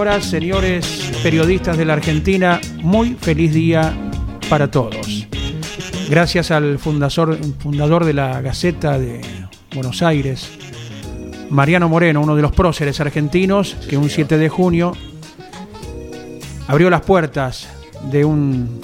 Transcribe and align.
Señores 0.00 1.12
periodistas 1.22 1.76
de 1.76 1.84
la 1.84 1.92
Argentina, 1.92 2.58
muy 2.76 3.16
feliz 3.20 3.52
día 3.52 3.94
para 4.48 4.70
todos. 4.70 5.28
Gracias 6.08 6.50
al 6.50 6.78
fundador, 6.78 7.36
fundador 7.58 8.06
de 8.06 8.14
la 8.14 8.40
Gaceta 8.40 8.98
de 8.98 9.20
Buenos 9.74 10.02
Aires, 10.02 10.50
Mariano 11.50 11.90
Moreno, 11.90 12.22
uno 12.22 12.34
de 12.34 12.40
los 12.40 12.52
próceres 12.52 12.98
argentinos, 13.02 13.76
que 13.90 13.98
un 13.98 14.08
7 14.08 14.38
de 14.38 14.48
junio 14.48 14.96
abrió 16.66 16.88
las 16.88 17.02
puertas 17.02 17.68
de 18.10 18.24
un 18.24 18.80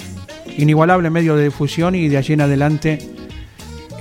inigualable 0.55 1.09
medio 1.09 1.35
de 1.35 1.45
difusión 1.45 1.95
y 1.95 2.09
de 2.09 2.17
allí 2.17 2.33
en 2.33 2.41
adelante 2.41 2.99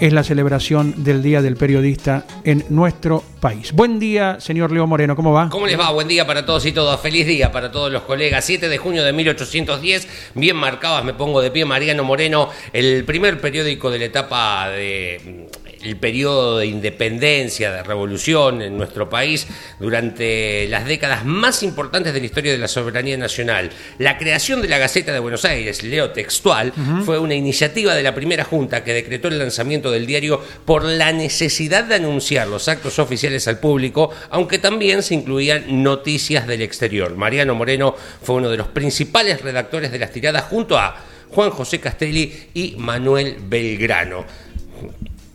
es 0.01 0.13
la 0.13 0.23
celebración 0.25 1.05
del 1.05 1.23
Día 1.23 1.43
del 1.43 1.57
Periodista 1.57 2.27
en 2.45 2.65
nuestro 2.69 3.23
país. 3.41 3.73
Buen 3.73 3.99
día, 3.99 4.39
señor 4.41 4.73
Leo 4.73 4.87
Moreno, 4.87 5.17
¿cómo 5.17 5.33
va? 5.33 5.49
¿Cómo 5.49 5.67
les 5.67 5.79
va? 5.79 5.91
Buen 5.91 6.09
día 6.09 6.27
para 6.27 6.45
todos 6.45 6.67
y 6.67 6.73
todas. 6.73 7.01
Feliz 7.01 7.27
día 7.27 7.51
para 7.51 7.71
todos 7.71 7.91
los 7.91 8.03
colegas. 8.03 8.45
7 8.45 8.69
de 8.69 8.79
junio 8.79 9.05
de 9.05 9.13
1810, 9.13 10.09
bien 10.35 10.57
marcadas, 10.57 11.05
me 11.05 11.15
pongo 11.15 11.41
de 11.41 11.51
pie, 11.51 11.65
Mariano 11.65 12.05
Moreno, 12.05 12.51
el 12.73 13.05
primer 13.05 13.41
periódico 13.41 13.91
de 13.91 13.99
la 13.99 14.05
etapa 14.05 14.69
de 14.69 15.49
el 15.87 15.97
periodo 15.97 16.59
de 16.59 16.67
independencia, 16.67 17.73
de 17.73 17.83
revolución 17.83 18.63
en 18.63 18.77
nuestro 18.77 19.09
país 19.09 19.47
durante 19.79 20.67
las 20.69 20.87
décadas 20.87 21.25
más 21.25 21.63
importantes 21.63 22.13
de 22.13 22.21
la 22.21 22.27
historia 22.27 22.53
de 22.53 22.59
la 22.59 22.69
soberanía 22.69 23.17
nacional. 23.17 23.71
La 23.99 24.19
creación 24.19 24.63
de 24.63 24.69
la 24.69 24.79
Gaceta 24.79 25.13
de 25.13 25.19
Buenos 25.19 25.45
Aires, 25.45 25.83
leo 25.83 26.11
textual, 26.11 26.73
fue 27.05 27.19
una 27.19 27.35
iniciativa 27.35 27.95
de 27.95 28.03
la 28.03 28.15
primera 28.15 28.45
junta 28.45 28.83
que 28.83 28.93
decretó 28.93 29.29
el 29.29 29.39
lanzamiento 29.39 29.86
del 29.91 30.07
diario 30.07 30.41
por 30.65 30.85
la 30.85 31.13
necesidad 31.13 31.85
de 31.85 31.97
anunciar 31.97 32.49
los 32.49 32.69
actos 32.69 32.99
oficiales 32.99 33.49
al 33.49 33.59
público, 33.59 34.11
aunque 34.31 34.59
también 34.59 35.03
se 35.03 35.15
incluían 35.15 35.83
noticias 35.83 36.47
del 36.47 36.63
exterior. 36.63 37.17
Mariano 37.17 37.55
Moreno 37.55 37.95
fue 38.23 38.37
uno 38.37 38.49
de 38.49 38.57
los 38.57 38.69
principales 38.69 39.43
redactores 39.43 39.93
de 39.93 39.99
las 39.99 40.13
tiradas 40.13 40.45
junto 40.45 40.79
a 40.79 40.97
Juan 41.31 41.51
José 41.51 41.81
Castelli 41.81 42.33
y 42.55 42.75
Manuel 42.79 43.37
Belgrano 43.41 44.25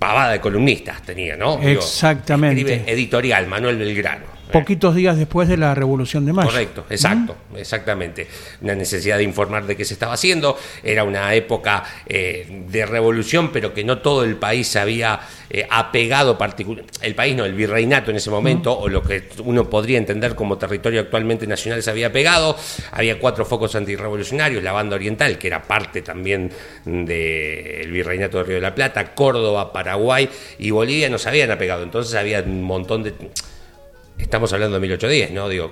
pavada 0.01 0.31
de 0.31 0.39
columnistas 0.39 1.03
tenía, 1.03 1.37
¿no? 1.37 1.61
Exactamente. 1.61 2.59
escribe 2.59 2.91
editorial, 2.91 3.45
Manuel 3.45 3.77
Belgrano. 3.77 4.30
Poquitos 4.51 4.95
días 4.95 5.17
después 5.17 5.47
de 5.47 5.57
la 5.57 5.73
Revolución 5.73 6.25
de 6.25 6.33
Mayo. 6.33 6.49
Correcto, 6.49 6.85
exacto, 6.89 7.35
exactamente. 7.55 8.27
Una 8.61 8.75
necesidad 8.75 9.17
de 9.17 9.23
informar 9.23 9.65
de 9.65 9.77
qué 9.77 9.85
se 9.85 9.93
estaba 9.93 10.13
haciendo. 10.13 10.57
Era 10.83 11.03
una 11.03 11.33
época 11.33 11.83
eh, 12.05 12.65
de 12.67 12.85
revolución, 12.85 13.51
pero 13.51 13.73
que 13.73 13.83
no 13.83 13.99
todo 13.99 14.23
el 14.23 14.35
país 14.35 14.67
se 14.67 14.79
había 14.79 15.19
eh, 15.49 15.65
apegado 15.69 16.37
particular. 16.37 16.85
El 17.01 17.15
país 17.15 17.35
no, 17.35 17.45
el 17.45 17.53
virreinato 17.53 18.11
en 18.11 18.17
ese 18.17 18.29
momento, 18.29 18.77
o 18.77 18.89
lo 18.89 19.01
que 19.01 19.29
uno 19.43 19.69
podría 19.69 19.97
entender 19.97 20.35
como 20.35 20.57
territorio 20.57 21.01
actualmente 21.01 21.47
nacional, 21.47 21.81
se 21.81 21.89
había 21.89 22.11
pegado. 22.11 22.57
Había 22.91 23.19
cuatro 23.19 23.45
focos 23.45 23.75
antirrevolucionarios, 23.75 24.63
la 24.63 24.73
banda 24.73 24.95
oriental, 24.95 25.37
que 25.37 25.47
era 25.47 25.61
parte 25.63 26.01
también 26.01 26.51
del 26.85 27.91
virreinato 27.91 28.39
de 28.39 28.43
Río 28.43 28.55
de 28.55 28.61
la 28.61 28.75
Plata, 28.75 29.13
Córdoba, 29.13 29.71
Paraguay 29.71 30.29
y 30.59 30.71
Bolivia 30.71 31.09
no 31.09 31.17
se 31.17 31.29
habían 31.29 31.51
apegado. 31.51 31.83
Entonces 31.83 32.15
había 32.15 32.41
un 32.41 32.63
montón 32.63 33.03
de 33.03 33.13
estamos 34.21 34.53
hablando 34.53 34.75
de 34.75 34.81
1810, 34.81 35.31
¿no? 35.31 35.49
Digo, 35.49 35.71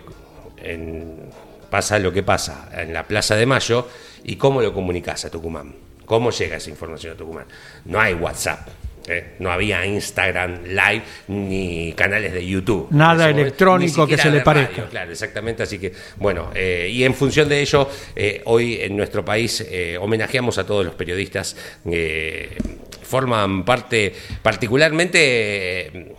pasa 1.70 2.00
lo 2.00 2.12
que 2.12 2.24
pasa 2.24 2.70
en 2.74 2.94
la 2.94 3.04
Plaza 3.04 3.36
de 3.36 3.46
Mayo 3.46 3.88
y 4.24 4.36
cómo 4.36 4.62
lo 4.62 4.74
comunicas 4.74 5.26
a 5.26 5.32
Tucumán. 5.32 5.76
¿Cómo 6.06 6.32
llega 6.32 6.58
esa 6.58 6.70
información 6.70 7.14
a 7.14 7.18
Tucumán? 7.18 7.46
No 7.86 8.00
hay 8.00 8.16
WhatsApp. 8.16 8.68
¿eh? 9.08 9.36
No 9.40 9.52
había 9.52 9.86
Instagram 9.86 10.64
Live 10.66 11.04
ni 11.28 11.94
canales 11.94 12.34
de 12.34 12.46
YouTube. 12.46 12.88
Nada 12.92 13.30
electrónico 13.30 14.08
que 14.08 14.18
se 14.18 14.32
le 14.32 14.42
parezca. 14.42 14.88
claro, 14.90 15.12
exactamente. 15.12 15.64
Así 15.64 15.78
que, 15.78 15.94
bueno, 16.18 16.52
eh, 16.56 16.90
y 16.92 17.04
en 17.04 17.14
función 17.14 17.48
de 17.48 17.62
ello, 17.62 17.90
eh, 18.16 18.42
hoy 18.46 18.80
en 18.82 18.98
nuestro 18.98 19.24
país 19.24 19.66
homenajeamos 20.00 20.58
a 20.58 20.66
todos 20.66 20.86
los 20.86 20.96
periodistas 20.96 21.56
que 21.84 22.58
forman 23.04 23.66
parte 23.66 24.14
particularmente 24.42 26.16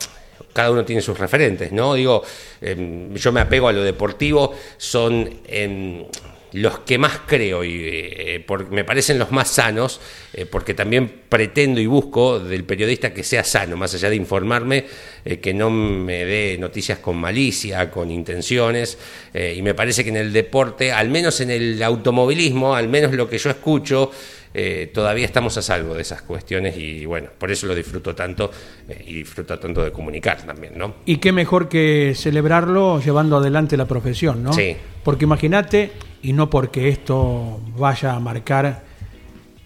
cada 0.53 0.71
uno 0.71 0.84
tiene 0.84 1.03
sus 1.03 1.19
referentes, 1.19 1.72
¿no? 1.72 1.94
Digo, 1.94 2.22
em, 2.61 3.15
yo 3.15 3.33
me 3.33 3.41
apego 3.41 3.69
a 3.69 3.72
lo 3.72 3.83
deportivo, 3.83 4.55
son 4.77 5.41
em, 5.47 6.05
los 6.53 6.81
que 6.81 6.99
más 6.99 7.21
creo 7.27 7.62
y 7.65 7.83
eh, 7.84 8.47
me 8.71 8.84
parecen 8.84 9.19
los 9.19 9.31
más 9.31 9.49
sanos, 9.49 10.00
eh, 10.33 10.47
porque 10.47 10.75
también 10.75 11.22
pretendo 11.28 11.81
y 11.81 11.87
busco 11.87 12.41
del 12.41 12.65
periodista 12.65 13.15
que 13.15 13.22
sea 13.22 13.44
sano, 13.44 13.77
más 13.77 13.94
allá 13.94 14.10
de 14.10 14.16
informarme, 14.16 14.84
eh, 15.25 15.39
que 15.39 15.55
no 15.55 15.71
me 15.71 16.25
dé 16.25 16.56
noticias 16.59 16.99
con 16.99 17.16
malicia, 17.16 17.91
con 17.91 18.10
intenciones, 18.10 18.99
y 19.33 19.62
me 19.62 19.75
parece 19.75 20.03
que 20.03 20.10
en 20.10 20.16
el 20.16 20.33
deporte, 20.33 20.93
al 20.93 21.09
menos 21.09 21.41
en 21.41 21.50
el 21.50 21.83
automovilismo, 21.83 22.75
al 22.75 22.89
menos 22.89 23.12
lo 23.12 23.28
que 23.28 23.39
yo 23.39 23.50
escucho, 23.50 24.10
eh, 24.53 24.91
todavía 24.93 25.27
estamos 25.27 25.56
a 25.59 25.62
salvo 25.62 25.94
de 25.94 26.03
esas 26.03 26.22
cuestiones 26.22 26.77
y 26.77 27.06
bueno, 27.06 27.28
por 27.38 27.53
eso 27.53 27.69
lo 27.69 27.75
disfruto 27.75 28.16
tanto 28.16 28.50
eh, 28.88 29.05
y 29.06 29.15
disfruto 29.15 29.56
tanto 29.56 29.84
de 29.84 29.93
comunicar 29.93 30.43
también, 30.43 30.77
¿no? 30.77 30.97
Y 31.05 31.19
qué 31.19 31.31
mejor 31.31 31.69
que 31.69 32.15
celebrarlo 32.16 33.00
llevando 33.00 33.37
adelante 33.37 33.77
la 33.77 33.87
profesión, 33.87 34.43
¿no? 34.43 34.53
Sí. 34.53 34.77
Porque 35.05 35.25
imagínate, 35.25 35.93
y 36.22 36.33
no 36.33 36.50
porque 36.50 36.89
esto 36.89 37.60
vaya 37.77 38.15
a 38.15 38.21
marcar 38.21 38.83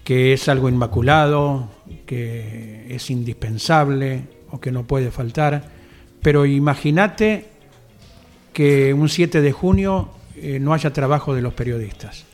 que 0.03 0.33
es 0.33 0.47
algo 0.49 0.69
inmaculado, 0.69 1.67
que 2.05 2.85
es 2.87 3.09
indispensable 3.09 4.21
o 4.51 4.59
que 4.59 4.71
no 4.71 4.83
puede 4.83 5.09
faltar, 5.09 5.63
pero 6.21 6.45
imagínate 6.45 7.45
que 8.53 8.93
un 8.93 9.09
7 9.09 9.41
de 9.41 9.51
junio 9.51 10.09
eh, 10.35 10.59
no 10.59 10.75
haya 10.75 10.93
trabajo 10.93 11.33
de 11.33 11.41
los 11.41 11.55
periodistas 11.55 12.25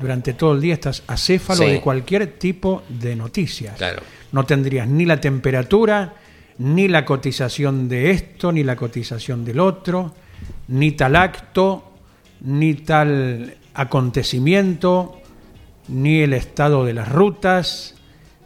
durante 0.00 0.34
todo 0.34 0.54
el 0.54 0.60
día 0.60 0.74
estás 0.74 1.02
acéfalo 1.06 1.64
de 1.64 1.80
cualquier 1.80 2.38
tipo 2.38 2.82
de 2.88 3.16
noticias. 3.16 3.76
Claro. 3.76 4.02
No 4.32 4.44
tendrías 4.44 4.86
ni 4.86 5.06
la 5.06 5.20
temperatura, 5.20 6.14
ni 6.58 6.88
la 6.88 7.04
cotización 7.04 7.88
de 7.88 8.10
esto, 8.10 8.52
ni 8.52 8.64
la 8.64 8.76
cotización 8.76 9.44
del 9.44 9.60
otro, 9.60 10.14
ni 10.68 10.92
tal 10.92 11.16
acto, 11.16 11.92
ni 12.40 12.74
tal 12.74 13.56
acontecimiento, 13.74 15.20
ni 15.88 16.20
el 16.20 16.32
estado 16.32 16.84
de 16.84 16.94
las 16.94 17.08
rutas, 17.08 17.94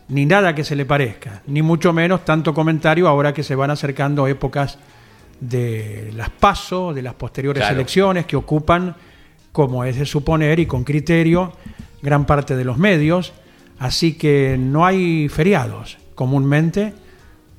ni 0.09 0.27
nada 0.27 0.55
que 0.55 0.65
se 0.65 0.77
le 0.77 0.85
parezca, 0.85 1.43
ni 1.47 1.63
mucho 1.63 1.93
menos 1.93 2.25
tanto 2.25 2.53
comentario 2.53 3.09
ahora 3.09 3.33
que 3.33 3.43
se 3.43 3.55
van 3.55 3.71
acercando 3.71 4.27
épocas 4.27 4.79
de 5.41 6.11
las 6.15 6.31
pasos, 6.31 6.95
de 6.95 7.03
las 7.03 7.15
posteriores 7.15 7.69
elecciones 7.69 8.27
que 8.27 8.37
ocupan 8.37 8.95
como 9.53 9.85
es 9.85 9.99
de 9.99 10.07
suponer 10.07 10.59
y 10.59 10.67
con 10.67 10.85
criterio, 10.85 11.53
gran 12.03 12.27
parte 12.27 12.57
de 12.57 12.65
los 12.65 12.79
medios, 12.79 13.33
así 13.79 14.15
que 14.15 14.57
no 14.59 14.85
hay 14.85 15.29
feriados 15.29 15.99
comúnmente, 16.15 16.95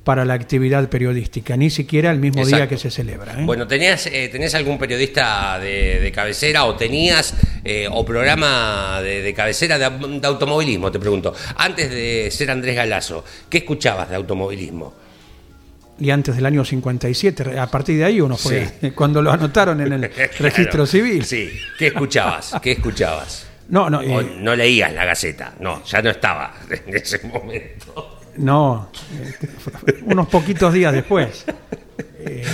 para 0.04 0.26
la 0.26 0.34
actividad 0.34 0.88
periodística, 0.90 1.56
ni 1.56 1.70
siquiera 1.70 2.10
el 2.10 2.18
mismo 2.18 2.44
día 2.44 2.68
que 2.68 2.76
se 2.76 2.90
celebra. 2.90 3.40
¿eh? 3.40 3.44
Bueno, 3.44 3.66
¿tenías, 3.66 4.06
eh, 4.06 4.28
¿tenés 4.30 4.54
algún 4.54 4.78
periodista 4.78 5.58
de, 5.58 5.98
de 5.98 6.12
cabecera 6.12 6.66
o 6.66 6.76
tenías 6.76 7.34
eh, 7.64 7.88
o 7.90 8.04
programa 8.04 9.00
de, 9.02 9.22
de 9.22 9.34
cabecera 9.34 9.78
de, 9.78 10.20
de 10.20 10.26
automovilismo? 10.26 10.92
Te 10.92 10.98
pregunto. 10.98 11.34
Antes 11.56 11.90
de 11.90 12.28
ser 12.30 12.50
Andrés 12.50 12.76
Galazo, 12.76 13.24
¿qué 13.48 13.58
escuchabas 13.58 14.10
de 14.10 14.16
automovilismo? 14.16 14.92
Y 15.98 16.10
antes 16.10 16.34
del 16.34 16.44
año 16.46 16.64
57, 16.64 17.58
a 17.58 17.66
partir 17.68 17.96
de 17.98 18.04
ahí 18.04 18.20
uno 18.20 18.36
fue, 18.36 18.68
cuando 18.94 19.22
lo 19.22 19.30
anotaron 19.30 19.80
en 19.80 19.92
el 19.92 20.02
registro 20.38 20.70
Claro. 20.70 20.86
civil. 20.86 21.24
Sí. 21.24 21.50
¿Qué 21.78 21.88
escuchabas? 21.88 22.52
¿Qué 22.60 22.72
escuchabas? 22.72 23.46
No, 23.68 23.88
no, 23.88 24.02
eh, 24.02 24.36
no 24.40 24.54
leías 24.56 24.92
la 24.92 25.04
Gaceta. 25.04 25.54
No, 25.60 25.82
ya 25.84 26.02
no 26.02 26.10
estaba 26.10 26.54
en 26.70 26.96
ese 26.96 27.20
momento. 27.26 28.20
no, 28.36 28.90
eh, 29.86 30.00
unos 30.02 30.26
poquitos 30.28 30.72
días 30.74 30.92
después. 30.92 31.44
Eh, 32.18 32.44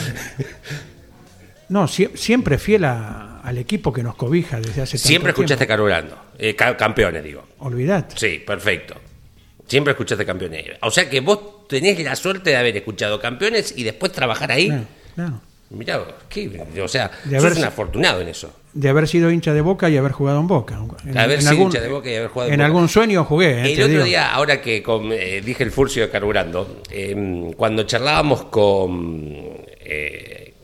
no, 1.71 1.87
sie- 1.89 2.11
siempre 2.17 2.59
fiel 2.59 2.85
a- 2.85 3.41
al 3.41 3.57
equipo 3.59 3.93
que 3.93 4.03
nos 4.03 4.17
cobija 4.17 4.59
desde 4.61 4.83
hace 4.83 4.99
tanto 4.99 5.09
Siempre 5.09 5.31
escuchaste 5.31 5.65
tiempo. 5.67 5.73
carburando. 5.73 6.19
Eh, 6.39 6.55
ca- 6.55 6.77
campeones, 6.77 7.25
digo. 7.25 7.49
Olvidate. 7.61 8.17
Sí, 8.19 8.43
perfecto. 8.47 8.95
Siempre 9.71 9.93
escuchaste 9.93 10.27
campeones. 10.27 10.65
O 10.83 10.91
sea 10.91 11.09
que 11.09 11.21
vos 11.21 11.67
tenés 11.69 11.99
la 12.03 12.17
suerte 12.17 12.51
de 12.51 12.57
haber 12.57 12.77
escuchado 12.77 13.21
campeones 13.21 13.73
y 13.77 13.85
después 13.85 14.11
trabajar 14.13 14.51
ahí. 14.53 14.67
Claro, 14.69 14.85
claro. 15.15 15.41
Mirá, 15.71 16.05
qué- 16.29 16.67
o 16.83 16.89
sea, 16.89 17.09
De 17.25 17.39
sos 17.39 17.57
un 17.57 17.63
afortunado 17.65 18.21
en 18.21 18.27
eso. 18.27 18.53
De 18.73 18.89
haber 18.89 19.07
sido 19.07 19.31
hincha 19.31 19.55
de 19.55 19.61
Boca 19.61 19.89
y 19.89 19.97
haber 19.97 20.11
jugado 20.11 20.41
en 20.41 20.49
Boca. 20.49 20.81
En, 21.07 21.17
haber 21.17 21.41
sido 21.41 21.55
hincha 21.55 21.81
de 21.81 21.89
Boca 21.89 22.11
y 22.11 22.17
haber 22.17 22.29
jugado 22.29 22.49
en 22.49 22.55
En 22.55 22.61
algún 22.63 22.89
sueño 22.89 23.23
jugué. 23.25 23.51
eh, 23.63 23.73
El 23.75 23.83
otro 23.83 23.87
digo. 23.89 24.05
día, 24.05 24.33
ahora 24.33 24.61
que 24.61 24.83
con- 24.83 25.13
eh, 25.13 25.41
dije 25.45 25.63
el 25.63 25.71
furcio 25.71 26.03
de 26.03 26.11
carburando, 26.11 26.83
eh, 26.91 27.53
cuando 27.57 27.85
charlábamos 27.85 28.45
con 28.47 29.47
eh, 29.81 30.55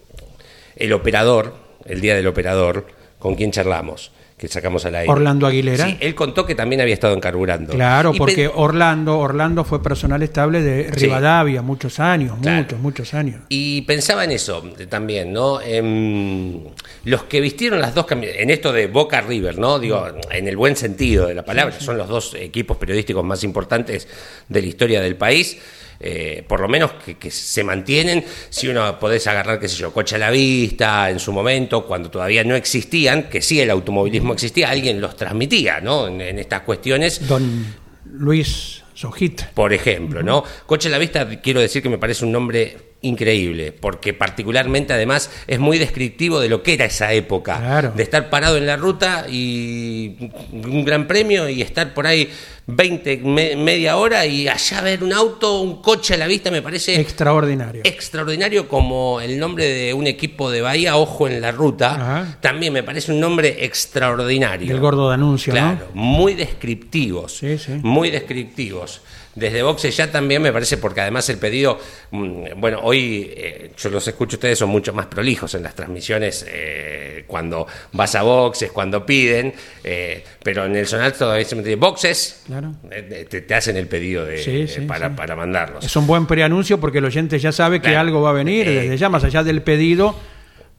el 0.74 0.92
operador, 0.92 1.54
el 1.84 2.00
día 2.00 2.16
del 2.16 2.26
operador, 2.26 2.86
¿con 3.20 3.36
quién 3.36 3.52
charlamos? 3.52 4.10
Que 4.36 4.48
sacamos 4.48 4.84
al 4.84 4.94
aire. 4.96 5.10
Orlando 5.10 5.46
Aguilera. 5.46 5.86
Sí, 5.86 5.96
él 5.98 6.14
contó 6.14 6.44
que 6.44 6.54
también 6.54 6.82
había 6.82 6.92
estado 6.92 7.14
en 7.14 7.20
carburando. 7.20 7.72
Claro, 7.72 8.12
Y 8.14 8.18
porque 8.18 8.48
Orlando, 8.52 9.18
Orlando 9.18 9.64
fue 9.64 9.82
personal 9.82 10.22
estable 10.22 10.60
de 10.62 10.90
Sí. 10.94 11.06
Rivadavia 11.06 11.62
muchos 11.62 11.98
años, 12.00 12.36
Claro. 12.42 12.62
muchos, 12.64 12.78
muchos 12.80 13.14
años. 13.14 13.40
Y 13.48 13.80
pensaba 13.82 14.24
en 14.24 14.32
eso 14.32 14.62
también, 14.90 15.32
¿no? 15.32 15.58
En 15.62 16.68
los 17.04 17.22
que 17.24 17.40
vistieron 17.40 17.80
las 17.80 17.94
dos 17.94 18.04
camisetas, 18.04 18.42
en 18.42 18.50
esto 18.50 18.72
de 18.74 18.88
Boca 18.88 19.22
River, 19.22 19.58
¿no? 19.58 19.78
Digo, 19.78 20.06
en 20.30 20.46
el 20.46 20.56
buen 20.58 20.76
sentido 20.76 21.26
de 21.28 21.34
la 21.34 21.42
palabra, 21.44 21.74
son 21.80 21.96
los 21.96 22.06
dos 22.06 22.34
equipos 22.34 22.76
periodísticos 22.76 23.24
más 23.24 23.42
importantes 23.42 24.06
de 24.48 24.60
la 24.60 24.66
historia 24.66 25.00
del 25.00 25.16
país. 25.16 25.56
Eh, 26.00 26.44
por 26.46 26.60
lo 26.60 26.68
menos 26.68 26.92
que, 27.04 27.16
que 27.16 27.30
se 27.30 27.64
mantienen, 27.64 28.24
si 28.50 28.68
uno 28.68 28.98
podés 28.98 29.26
agarrar, 29.26 29.58
qué 29.58 29.68
sé 29.68 29.76
yo, 29.76 29.92
coche 29.92 30.16
a 30.16 30.18
la 30.18 30.30
vista 30.30 31.10
en 31.10 31.18
su 31.18 31.32
momento, 31.32 31.86
cuando 31.86 32.10
todavía 32.10 32.44
no 32.44 32.54
existían, 32.54 33.24
que 33.24 33.42
sí 33.42 33.60
el 33.60 33.70
automovilismo 33.70 34.32
existía, 34.32 34.70
alguien 34.70 35.00
los 35.00 35.16
transmitía, 35.16 35.80
¿no? 35.80 36.08
En, 36.08 36.20
en 36.20 36.38
estas 36.38 36.62
cuestiones. 36.62 37.26
Don 37.26 37.74
Luis 38.04 38.82
Sojit. 38.94 39.42
Por 39.54 39.72
ejemplo, 39.72 40.22
¿no? 40.22 40.42
Coche 40.64 40.88
a 40.88 40.92
la 40.92 40.98
vista, 40.98 41.28
quiero 41.40 41.60
decir 41.60 41.82
que 41.82 41.88
me 41.88 41.98
parece 41.98 42.24
un 42.24 42.32
nombre 42.32 42.95
increíble, 43.06 43.72
porque 43.72 44.12
particularmente 44.14 44.92
además 44.92 45.30
es 45.46 45.58
muy 45.58 45.78
descriptivo 45.78 46.40
de 46.40 46.48
lo 46.48 46.62
que 46.62 46.74
era 46.74 46.84
esa 46.84 47.12
época, 47.12 47.58
Claro. 47.58 47.92
de 47.96 48.02
estar 48.02 48.28
parado 48.30 48.56
en 48.56 48.66
la 48.66 48.76
ruta 48.76 49.26
y 49.30 50.16
un 50.52 50.84
gran 50.84 51.06
premio 51.06 51.48
y 51.48 51.62
estar 51.62 51.94
por 51.94 52.06
ahí 52.06 52.28
20, 52.68 53.18
me- 53.18 53.54
media 53.54 53.96
hora 53.96 54.26
y 54.26 54.48
allá 54.48 54.80
ver 54.80 55.04
un 55.04 55.12
auto, 55.12 55.60
un 55.60 55.80
coche 55.80 56.14
a 56.14 56.16
la 56.16 56.26
vista, 56.26 56.50
me 56.50 56.62
parece 56.62 57.00
Extraordinario. 57.00 57.82
extraordinario 57.84 58.66
como 58.68 59.20
el 59.20 59.38
nombre 59.38 59.64
de 59.66 59.94
un 59.94 60.06
equipo 60.08 60.50
de 60.50 60.62
Bahía, 60.62 60.96
Ojo 60.96 61.28
en 61.28 61.40
la 61.40 61.52
Ruta, 61.52 61.94
Ajá. 61.94 62.38
también 62.40 62.72
me 62.72 62.82
parece 62.82 63.12
un 63.12 63.20
nombre 63.20 63.64
extraordinario. 63.64 64.66
Del 64.68 64.80
gordo 64.80 65.08
de 65.08 65.14
anuncio, 65.14 65.52
Claro, 65.52 65.90
¿no? 65.94 66.02
muy 66.02 66.34
descriptivos. 66.34 67.36
Sí, 67.36 67.56
sí. 67.58 67.72
Muy 67.82 68.10
descriptivos. 68.10 69.00
Desde 69.36 69.62
Boxe 69.62 69.90
ya 69.90 70.10
también 70.10 70.42
me 70.42 70.50
parece, 70.52 70.78
porque 70.78 71.02
además 71.02 71.28
el 71.28 71.36
pedido, 71.38 71.78
mm, 72.10 72.44
bueno, 72.56 72.80
hoy 72.82 73.30
eh, 73.36 73.70
yo 73.78 73.90
los 73.90 74.08
escucho 74.08 74.36
ustedes, 74.36 74.58
son 74.58 74.70
mucho 74.70 74.92
más 74.94 75.06
prolijos 75.06 75.54
en 75.54 75.62
las 75.62 75.74
transmisiones 75.74 76.44
eh, 76.48 77.24
cuando 77.26 77.66
vas 77.92 78.14
a 78.14 78.22
boxes, 78.22 78.72
cuando 78.72 79.04
piden, 79.06 79.52
eh, 79.84 80.24
pero 80.42 80.64
en 80.64 80.74
el 80.74 80.86
sonar 80.86 81.12
todavía 81.12 81.44
se 81.44 81.54
me 81.54 81.62
dice 81.62 81.76
boxes, 81.76 82.42
Claro. 82.46 82.72
eh, 82.90 83.26
te, 83.28 83.42
te 83.42 83.54
hacen 83.54 83.76
el 83.76 83.86
pedido 83.86 84.24
de, 84.24 84.38
Sí, 84.42 84.66
sí, 84.68 84.80
para, 84.80 85.10
sí. 85.10 85.14
para 85.16 85.36
mandarlos. 85.36 85.84
Es 85.84 85.94
un 85.96 86.06
buen 86.06 86.26
preanuncio 86.26 86.80
porque 86.80 86.98
el 86.98 87.04
oyente 87.04 87.38
ya 87.38 87.52
sabe 87.52 87.80
que 87.80 87.88
Claro. 87.90 88.00
algo 88.00 88.22
va 88.22 88.30
a 88.30 88.32
venir 88.32 88.66
desde 88.66 88.96
ya, 88.96 89.08
más 89.10 89.22
allá 89.22 89.42
del 89.44 89.60
pedido, 89.62 90.16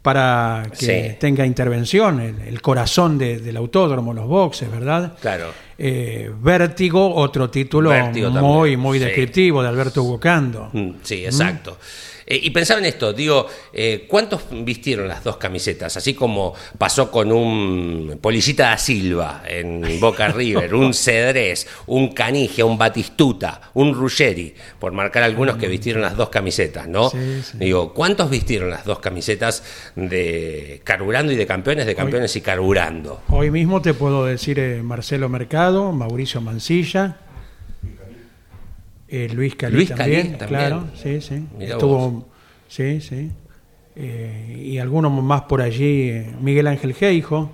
para 0.07 0.63
que 0.80 1.09
Sí. 1.12 1.18
tenga 1.19 1.45
intervención, 1.45 2.21
el, 2.21 2.36
el 2.48 2.62
corazón 2.62 3.18
de- 3.18 3.39
del 3.39 3.57
autódromo, 3.57 4.13
los 4.13 4.25
boxes, 4.25 4.71
¿verdad? 4.71 5.18
Claro. 5.19 5.48
Eh, 5.77 6.31
Vértigo, 6.42 7.13
otro 7.13 7.50
título 7.50 7.89
Vértigo 7.89 8.30
muy, 8.30 8.39
también, 8.69 8.80
muy 8.80 9.00
sí. 9.00 9.04
descriptivo 9.04 9.62
de 9.62 9.68
Alberto 9.68 10.04
Bucando. 10.04 10.69
Mm, 10.71 10.92
Sí, 11.04 11.25
exacto. 11.25 11.77
Eh, 12.29 12.41
y 12.44 12.50
pensaba 12.50 12.81
en 12.81 12.85
esto, 12.88 13.13
digo, 13.13 13.47
eh, 13.71 14.06
¿cuántos 14.07 14.41
vistieron 14.51 15.07
las 15.07 15.24
dos 15.24 15.38
camisetas? 15.38 15.95
Así 15.95 16.13
como 16.13 16.53
pasó 16.77 17.09
con 17.09 17.31
un 17.31 18.19
Policita 18.21 18.69
da 18.69 18.77
Silva 18.77 19.44
en 19.47 20.00
Boca 20.01 20.27
River, 20.27 20.75
un 20.75 20.94
Cedrés, 20.94 21.68
un 21.85 22.09
Canigia, 22.13 22.65
un 22.65 22.77
Batistuta, 22.77 23.71
un 23.75 23.94
Ruggeri, 23.94 24.53
por 24.77 24.91
marcar 24.91 25.24
algunos 25.24 25.56
que 25.56 25.68
vistieron 25.68 26.01
las 26.01 26.18
dos 26.18 26.27
camisetas, 26.27 26.88
¿no? 26.88 27.09
Sí, 27.09 27.41
sí. 27.44 27.57
Digo, 27.59 27.94
¿cuántos 27.94 28.30
vistieron 28.30 28.69
las 28.69 28.83
dos 28.83 29.00
camisetas 29.00 29.63
de 29.95 30.81
carburando 30.83 31.31
y 31.31 31.38
de 31.38 31.47
campeones, 31.47 31.85
de 31.85 31.95
campeones 31.95 32.35
y 32.35 32.41
carburando? 32.41 33.21
Hoy 33.30 33.51
mismo 33.51 33.81
te 33.81 33.94
puedo 33.94 34.25
decir 34.25 34.59
eh, 34.59 34.83
Marcelo 34.83 35.30
Mercado, 35.30 35.94
Mauricio 35.94 36.41
Mancilla, 36.41 37.18
eh, 39.09 39.30
Luis 39.33 39.56
Calí 39.56 39.75
Luis 39.75 39.89
Calí 39.89 39.98
también, 40.24 40.38
claro, 40.48 40.83
sí, 41.01 41.21
sí. 41.21 41.45
Mirá 41.57 41.74
Estuvo, 41.74 42.27
sí, 42.68 43.00
sí. 43.01 43.31
Eh, 43.95 44.63
y 44.65 44.77
algunos 44.77 45.12
más 45.24 45.42
por 45.44 45.62
allí, 45.62 46.09
eh, 46.09 46.31
Miguel 46.42 46.68
Ángel 46.68 46.94
Geijo, 46.94 47.50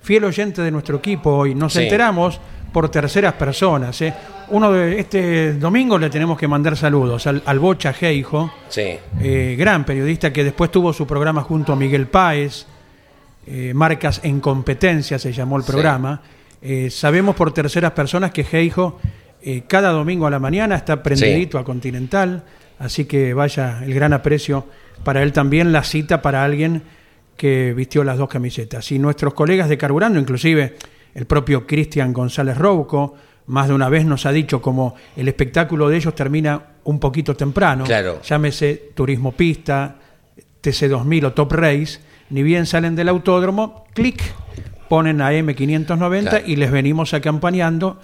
fiel 0.00 0.24
oyente 0.24 0.62
de 0.62 0.70
nuestro 0.70 0.98
equipo 0.98 1.30
hoy. 1.30 1.54
Nos 1.54 1.72
Sí. 1.72 1.82
enteramos 1.82 2.40
por 2.72 2.88
terceras 2.90 3.32
personas. 3.34 4.00
eh. 4.02 4.14
Uno 4.50 4.70
de 4.72 5.00
este 5.00 5.54
domingo 5.54 5.98
le 5.98 6.08
tenemos 6.08 6.38
que 6.38 6.46
mandar 6.48 6.76
saludos 6.76 7.26
al, 7.26 7.42
al 7.44 7.58
Bocha 7.58 7.92
Geijo, 7.92 8.50
Sí. 8.68 8.98
gran 9.56 9.84
periodista 9.84 10.32
que 10.32 10.44
después 10.44 10.70
tuvo 10.70 10.92
su 10.92 11.06
programa 11.06 11.42
junto 11.42 11.72
a 11.72 11.76
Miguel 11.76 12.06
Páez, 12.06 12.66
Marcas 13.74 14.20
en 14.24 14.40
Competencia 14.40 15.18
se 15.18 15.32
llamó 15.32 15.56
el 15.58 15.64
programa. 15.64 16.20
Sabemos 16.90 17.34
por 17.34 17.52
terceras 17.52 17.92
personas 17.92 18.30
que 18.30 18.44
Geijo 18.44 18.98
eh, 19.42 19.62
cada 19.66 19.90
domingo 19.90 20.26
a 20.26 20.30
la 20.30 20.38
mañana 20.38 20.76
está 20.76 21.02
prendidito 21.02 21.58
a 21.58 21.64
Continental, 21.64 22.42
así 22.78 23.04
que 23.04 23.34
vaya 23.34 23.80
el 23.84 23.94
gran 23.94 24.12
aprecio 24.12 24.66
para 25.04 25.22
él 25.22 25.32
también, 25.32 25.72
la 25.72 25.84
cita 25.84 26.20
para 26.22 26.44
alguien 26.44 26.82
que 27.36 27.72
vistió 27.74 28.02
las 28.04 28.18
dos 28.18 28.28
camisetas. 28.28 28.90
Y 28.90 28.98
nuestros 28.98 29.32
colegas 29.34 29.68
de 29.68 29.78
Carburando, 29.78 30.18
inclusive 30.18 30.76
el 31.14 31.26
propio 31.26 31.66
Cristian 31.66 32.12
González 32.12 32.58
Rouco, 32.58 33.14
más 33.46 33.68
de 33.68 33.74
una 33.74 33.88
vez 33.88 34.04
nos 34.04 34.26
ha 34.26 34.32
dicho 34.32 34.60
como 34.60 34.94
el 35.16 35.28
espectáculo 35.28 35.88
de 35.88 35.96
ellos 35.96 36.14
termina 36.14 36.60
un 36.84 36.98
poquito 37.00 37.34
temprano, 37.34 37.84
Claro. 37.84 38.20
llámese 38.22 38.90
Turismo 38.94 39.32
Pista, 39.32 39.96
TC2000 40.62 41.24
o 41.26 41.32
Top 41.32 41.52
Race, 41.52 42.00
ni 42.30 42.42
bien 42.42 42.66
salen 42.66 42.94
del 42.96 43.08
autódromo, 43.08 43.84
clic, 43.94 44.20
ponen 44.88 45.20
a 45.20 45.32
M590 45.32 46.28
Claro. 46.28 46.44
y 46.46 46.56
les 46.56 46.70
venimos 46.70 47.14
acompañando 47.14 48.00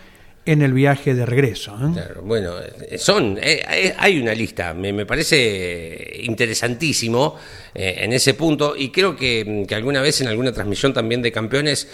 en 0.46 0.62
el 0.62 0.72
viaje 0.72 1.14
de 1.14 1.24
regreso. 1.24 1.76
¿eh? 1.80 2.14
Bueno, 2.22 2.54
eh, 2.58 2.98
son, 2.98 3.38
eh, 3.38 3.64
eh, 3.70 3.94
hay 3.96 4.20
una 4.20 4.34
lista, 4.34 4.74
me, 4.74 5.06
parece 5.06 6.20
interesantísimo 6.22 7.36
eh, 7.74 7.96
en 7.98 8.12
ese 8.12 8.34
punto 8.34 8.74
y 8.76 8.90
creo 8.90 9.16
que, 9.16 9.64
que 9.66 9.74
alguna 9.74 10.02
vez 10.02 10.20
en 10.20 10.28
alguna 10.28 10.52
transmisión 10.52 10.92
también 10.92 11.22
de 11.22 11.32
campeones 11.32 11.88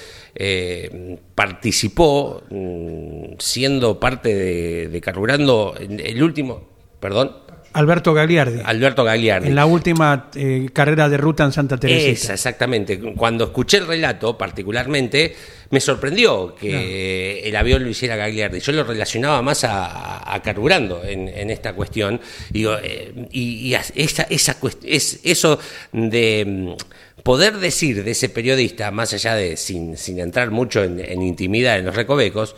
participó 1.34 2.42
mm, 2.50 3.34
siendo 3.38 3.98
parte 3.98 4.34
de, 4.34 4.88
de 4.88 5.00
Carburando 5.00 5.74
el 5.78 6.22
último, 6.22 6.68
perdón, 7.00 7.49
Alberto 7.72 8.12
Gagliardi, 8.14 8.60
Alberto 8.64 9.04
Gagliardi. 9.04 9.48
en 9.48 9.54
la 9.54 9.64
última 9.66 10.28
eh, 10.34 10.68
carrera 10.72 11.08
de 11.08 11.16
ruta 11.16 11.44
en 11.44 11.52
Santa 11.52 11.76
Esa, 11.76 11.80
Teresita. 11.80 12.34
exactamente. 12.34 12.98
Cuando 13.16 13.44
escuché 13.44 13.76
el 13.78 13.86
relato, 13.86 14.36
particularmente, 14.36 15.34
me 15.70 15.80
sorprendió 15.80 16.54
que 16.56 17.40
el 17.48 17.54
avión 17.54 17.84
lo 17.84 17.88
hiciera 17.90 18.16
Gagliardi. 18.16 18.58
Yo 18.60 18.72
lo 18.72 18.82
relacionaba 18.84 19.40
más 19.42 19.62
a, 19.64 20.34
a 20.34 20.42
carburando 20.42 21.04
en, 21.04 21.28
en 21.28 21.50
esta 21.50 21.72
cuestión. 21.74 22.20
Eh, 22.52 23.26
y, 23.30 23.68
y 23.68 23.74
as- 23.74 23.92
esa, 23.94 24.24
esa 24.24 24.58
cuest- 24.60 24.84
es 24.84 25.20
eso 25.22 25.58
de 25.92 26.44
mm, 26.76 27.22
poder 27.22 27.58
decir 27.58 28.02
de 28.02 28.10
ese 28.10 28.28
periodista, 28.30 28.90
más 28.90 29.12
allá 29.12 29.34
de 29.36 29.56
sin, 29.56 29.96
sin 29.96 30.18
entrar 30.18 30.50
mucho 30.50 30.82
en, 30.82 30.98
en 30.98 31.22
intimidad 31.22 31.78
en 31.78 31.84
los 31.86 31.94
recovecos, 31.94 32.56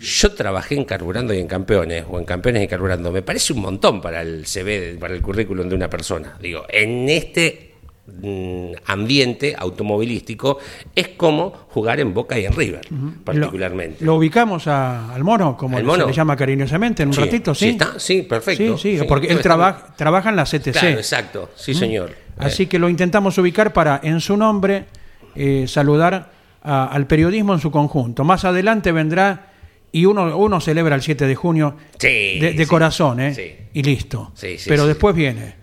Yo 0.00 0.32
trabajé 0.32 0.76
en 0.76 0.84
Carburando 0.84 1.34
y 1.34 1.38
en 1.38 1.46
Campeones, 1.46 2.04
o 2.08 2.18
en 2.18 2.24
Campeones 2.24 2.62
y 2.64 2.68
Carburando. 2.68 3.12
Me 3.12 3.22
parece 3.22 3.52
un 3.52 3.60
montón 3.60 4.00
para 4.00 4.22
el 4.22 4.46
CV, 4.46 4.96
para 4.98 5.14
el 5.14 5.20
currículum 5.20 5.68
de 5.68 5.74
una 5.74 5.90
persona. 5.90 6.36
Digo, 6.40 6.64
en 6.70 7.08
este 7.08 7.74
mm, 8.22 8.72
ambiente 8.86 9.54
automovilístico 9.58 10.58
es 10.94 11.08
como 11.08 11.50
jugar 11.68 12.00
en 12.00 12.14
Boca 12.14 12.38
y 12.38 12.46
en 12.46 12.52
River, 12.54 12.80
particularmente. 13.24 14.04
Lo, 14.04 14.16
ubicamos 14.16 14.66
a- 14.66 15.12
al 15.14 15.22
mono, 15.22 15.56
como 15.56 15.76
¿Al 15.76 15.82
se 15.82 15.86
mono? 15.86 16.06
le 16.06 16.12
llama 16.12 16.34
cariñosamente, 16.34 17.02
en 17.02 17.10
un 17.10 17.14
Sí, 17.14 17.20
ratito, 17.20 17.54
¿sí? 17.54 17.64
sí 17.66 17.70
está, 17.72 17.98
sí, 18.00 18.22
perfecto. 18.22 18.78
Sí, 18.78 18.98
sí, 18.98 19.04
porque 19.06 19.28
él 19.28 19.40
trabaja, 19.40 20.30
en 20.30 20.36
la 20.36 20.44
CTC. 20.44 20.72
Claro, 20.72 20.88
exacto, 20.96 21.50
sí, 21.56 21.74
señor. 21.74 22.14
Así 22.38 22.66
que 22.66 22.78
lo 22.78 22.88
intentamos 22.88 23.36
ubicar 23.36 23.72
para, 23.74 24.00
en 24.02 24.20
su 24.20 24.36
nombre, 24.36 24.86
eh, 25.34 25.66
saludar 25.68 26.30
a- 26.62 26.86
al 26.86 27.06
periodismo 27.06 27.52
en 27.54 27.60
su 27.60 27.70
conjunto. 27.70 28.24
Más 28.24 28.44
adelante 28.46 28.92
vendrá, 28.92 29.49
y 29.92 30.04
uno, 30.06 30.36
uno 30.36 30.60
celebra 30.60 30.94
el 30.94 31.02
7 31.02 31.26
de 31.26 31.34
junio 31.34 31.76
Sí, 31.98 32.38
de, 32.38 32.52
de 32.54 32.64
sí, 32.64 32.68
corazón, 32.68 33.20
¿eh? 33.20 33.34
sí. 33.34 33.52
Y 33.72 33.82
listo. 33.82 34.32
Pero 34.66 34.86
después 34.86 35.14
viene 35.14 35.54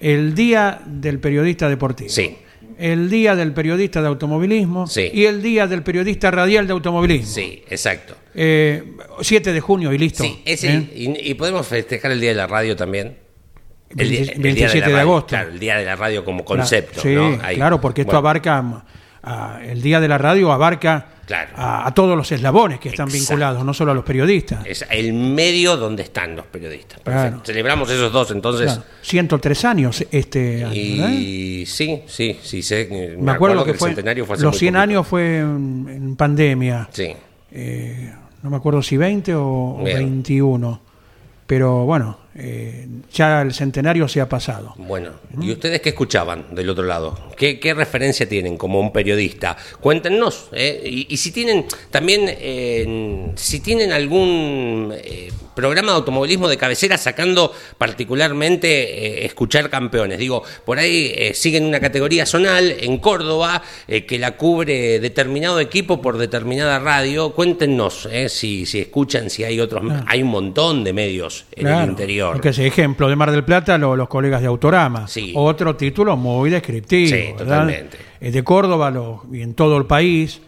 el 0.00 0.34
Día 0.34 0.80
del 0.86 1.18
Periodista 1.18 1.68
Deportivo. 1.68 2.08
Sí. 2.10 2.36
El 2.78 3.10
Día 3.10 3.36
del 3.36 3.52
Periodista 3.52 4.00
de 4.00 4.08
Automovilismo. 4.08 4.86
Sí. 4.86 5.10
Y 5.12 5.24
el 5.26 5.42
Día 5.42 5.66
del 5.66 5.82
Periodista 5.82 6.30
Radial 6.30 6.66
de 6.66 6.72
Automovilismo. 6.72 7.26
Sí, 7.34 7.62
exacto. 7.68 8.14
Eh, 8.34 8.82
7 9.20 9.52
de 9.52 9.60
junio 9.60 9.92
y 9.92 9.98
listo. 9.98 10.24
Sí, 10.24 10.40
es 10.46 10.64
¿eh? 10.64 10.88
y, 10.94 11.30
y 11.30 11.34
podemos 11.34 11.66
festejar 11.66 12.10
el 12.12 12.20
Día 12.20 12.30
de 12.30 12.36
la 12.36 12.46
Radio 12.46 12.76
también. 12.76 13.16
El, 13.96 14.08
día- 14.08 14.18
20 14.20 14.32
el 14.36 14.40
27 14.42 14.78
de 14.78 14.92
radio, 14.92 14.98
agosto. 15.00 15.26
Claro, 15.28 15.50
el 15.50 15.58
Día 15.58 15.76
de 15.76 15.84
la 15.84 15.96
Radio 15.96 16.24
como 16.24 16.44
concepto. 16.44 17.00
Sí, 17.02 17.08
¿no? 17.08 17.38
Ahí. 17.42 17.56
claro, 17.56 17.80
porque 17.80 18.02
esto 18.02 18.16
abarca, 18.16 18.84
a- 19.22 19.60
el 19.64 19.82
Día 19.82 20.00
de 20.00 20.08
la 20.08 20.18
Radio 20.18 20.52
abarca 20.52 21.06
Claro. 21.26 21.50
a, 21.54 21.86
a 21.86 21.94
todos 21.94 22.16
los 22.16 22.32
eslabones 22.32 22.80
que 22.80 22.88
están 22.88 23.06
Exacto. 23.06 23.18
vinculados, 23.30 23.64
no 23.64 23.72
solo 23.72 23.92
a 23.92 23.94
los 23.94 24.04
periodistas. 24.04 24.66
Es 24.66 24.84
el 24.90 25.12
medio 25.12 25.76
donde 25.76 26.02
están 26.02 26.34
los 26.34 26.46
periodistas. 26.46 26.98
Claro. 27.04 27.40
Celebramos 27.44 27.88
esos 27.90 28.10
dos, 28.12 28.30
entonces. 28.32 28.66
Claro, 28.72 28.82
103 29.02 29.64
años 29.64 30.04
este 30.10 30.64
año. 30.64 30.74
Y 30.74 31.64
sí, 31.66 32.02
sí, 32.08 32.38
sí, 32.42 32.62
sé. 32.62 32.88
Me, 32.90 33.22
Me 33.22 33.30
acuerdo 33.32 33.64
que, 33.64 33.70
el 33.72 33.76
fue, 33.76 33.90
centenario 33.90 34.26
fue 34.26 34.34
hace 34.34 34.42
los 34.44 34.54
muy 34.54 34.58
100 34.58 34.74
poquito. 34.74 34.82
años 34.82 35.06
fue 35.06 35.38
en, 35.38 35.86
en 35.88 36.16
pandemia. 36.16 36.88
Sí. 36.92 37.14
Eh, 37.52 38.12
no 38.42 38.50
me 38.50 38.56
acuerdo 38.56 38.82
si 38.82 38.96
20 38.96 39.34
o, 39.34 39.76
o 39.80 39.84
Bien. 39.84 39.98
21. 39.98 40.80
Pero 41.46 41.84
bueno, 41.84 42.18
eh, 42.34 42.86
ya 43.12 43.42
el 43.42 43.52
centenario 43.52 44.06
se 44.08 44.20
ha 44.20 44.28
pasado. 44.28 44.74
Bueno, 44.76 45.10
¿y 45.40 45.50
ustedes 45.50 45.80
qué 45.80 45.90
escuchaban 45.90 46.54
del 46.54 46.70
otro 46.70 46.84
lado? 46.84 47.18
¿Qué, 47.36 47.58
qué 47.58 47.74
referencia 47.74 48.28
tienen 48.28 48.56
como 48.56 48.78
un 48.80 48.92
periodista? 48.92 49.56
Cuéntenos. 49.80 50.48
¿eh? 50.52 50.80
Y, 50.84 51.12
y 51.12 51.16
si 51.16 51.32
tienen 51.32 51.66
también, 51.90 52.26
eh, 52.26 53.32
si 53.34 53.60
tienen 53.60 53.92
algún 53.92 54.94
programa 55.60 55.92
de 55.92 55.98
automovilismo 55.98 56.48
de 56.48 56.56
cabecera 56.56 56.96
sacando 56.98 57.52
particularmente 57.78 58.68
eh, 59.22 59.26
escuchar 59.26 59.70
campeones. 59.70 60.18
Digo, 60.18 60.42
por 60.64 60.78
ahí 60.78 61.12
eh, 61.14 61.32
siguen 61.34 61.64
una 61.64 61.78
categoría 61.80 62.26
zonal 62.26 62.74
en 62.80 62.98
Córdoba 62.98 63.62
eh, 63.86 64.04
que 64.06 64.18
la 64.18 64.36
cubre 64.36 64.98
determinado 65.00 65.60
equipo 65.60 66.00
por 66.00 66.18
determinada 66.18 66.78
radio. 66.78 67.30
Cuéntenos 67.30 68.08
eh, 68.10 68.28
si, 68.28 68.66
si 68.66 68.80
escuchan, 68.80 69.30
si 69.30 69.44
hay 69.44 69.60
otros. 69.60 69.82
Hay 70.06 70.22
un 70.22 70.30
montón 70.30 70.82
de 70.82 70.92
medios 70.92 71.44
en 71.52 71.66
el 71.68 71.88
interior. 71.90 72.32
Porque 72.32 72.48
ese 72.48 72.66
ejemplo 72.66 73.08
de 73.08 73.16
Mar 73.16 73.30
del 73.30 73.44
Plata, 73.44 73.76
lo- 73.78 73.96
los 73.96 74.08
colegas 74.08 74.40
de 74.40 74.46
Autorama. 74.48 75.06
Sí. 75.06 75.32
Otro 75.36 75.76
título 75.76 76.16
muy 76.16 76.50
descriptivo. 76.50 77.08
Sí, 77.16 77.24
totalmente. 77.36 77.98
De 78.20 78.42
Córdoba 78.44 78.90
lo- 78.90 79.22
y 79.32 79.42
en 79.42 79.54
todo 79.54 79.76
el 79.76 79.86
país, 79.86 80.40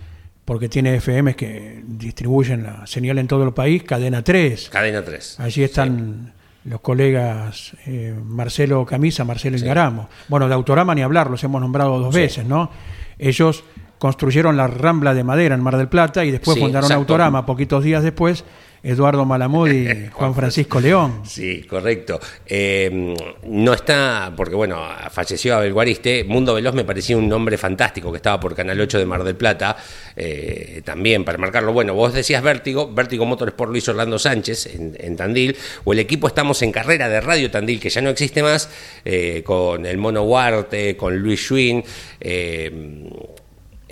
porque 0.44 0.68
tiene 0.68 0.96
FMs 1.00 1.36
que 1.36 1.82
distribuyen 1.86 2.64
la 2.64 2.86
señal 2.86 3.18
en 3.18 3.26
todo 3.28 3.44
el 3.44 3.52
país, 3.52 3.82
Cadena 3.84 4.22
3. 4.22 4.70
Cadena 4.70 5.02
3. 5.04 5.40
Allí 5.40 5.62
están 5.62 6.32
los 6.64 6.80
colegas 6.80 7.72
eh, 7.86 8.14
Marcelo 8.24 8.84
Camisa, 8.86 9.24
Marcelo 9.24 9.56
Ingaramo. 9.56 10.08
Bueno, 10.28 10.48
de 10.48 10.54
Autorama 10.54 10.94
ni 10.94 11.02
hablar, 11.02 11.30
los 11.30 11.42
hemos 11.44 11.60
nombrado 11.60 11.98
dos 11.98 12.14
Sí. 12.14 12.20
veces, 12.20 12.44
¿no? 12.46 12.70
Ellos 13.18 13.64
construyeron 13.98 14.56
la 14.56 14.66
Rambla 14.66 15.14
de 15.14 15.22
Madera 15.24 15.54
en 15.54 15.60
Mar 15.60 15.76
del 15.76 15.88
Plata 15.88 16.24
y 16.24 16.30
después 16.32 16.56
Sí, 16.56 16.60
fundaron 16.60 16.86
exacto. 16.86 17.00
Autorama 17.00 17.46
poquitos 17.46 17.84
días 17.84 18.02
después. 18.02 18.44
Eduardo 18.82 19.24
Malamud 19.24 19.68
y 19.70 20.08
Juan 20.12 20.34
Francisco 20.34 20.80
León. 20.80 21.22
Sí, 21.24 21.62
correcto. 21.62 22.18
Eh, 22.46 23.14
no 23.46 23.72
está, 23.72 24.32
porque 24.36 24.54
bueno, 24.54 24.80
falleció 25.10 25.56
Abel 25.56 25.72
Guariste. 25.72 26.24
Mundo 26.24 26.54
Veloz 26.54 26.74
me 26.74 26.84
parecía 26.84 27.16
un 27.16 27.28
nombre 27.28 27.56
fantástico 27.56 28.10
que 28.10 28.16
estaba 28.16 28.40
por 28.40 28.54
Canal 28.54 28.80
8 28.80 28.98
de 28.98 29.06
Mar 29.06 29.22
del 29.22 29.36
Plata. 29.36 29.76
eh, 30.16 30.82
también 30.84 31.24
para 31.24 31.38
marcarlo. 31.38 31.72
Bueno, 31.72 31.94
vos 31.94 32.12
decías 32.12 32.42
Vértigo, 32.42 32.92
Vértigo 32.92 33.24
Motorsport 33.24 33.70
Luis 33.70 33.88
Orlando 33.88 34.18
Sánchez 34.18 34.66
en, 34.74 34.96
en 34.98 35.16
Tandil. 35.16 35.56
O 35.84 35.92
el 35.92 35.98
equipo 35.98 36.26
Estamos 36.26 36.62
en 36.62 36.72
Carrera 36.72 37.08
de 37.08 37.20
Radio 37.20 37.50
Tandil, 37.50 37.78
que 37.78 37.90
ya 37.90 38.00
no 38.00 38.10
existe 38.10 38.42
más, 38.42 38.68
eh, 39.04 39.42
con 39.44 39.86
el 39.86 39.98
Mono 39.98 40.22
Huarte, 40.22 40.96
con 40.96 41.16
Luis 41.16 41.40
Schwinn. 41.40 41.84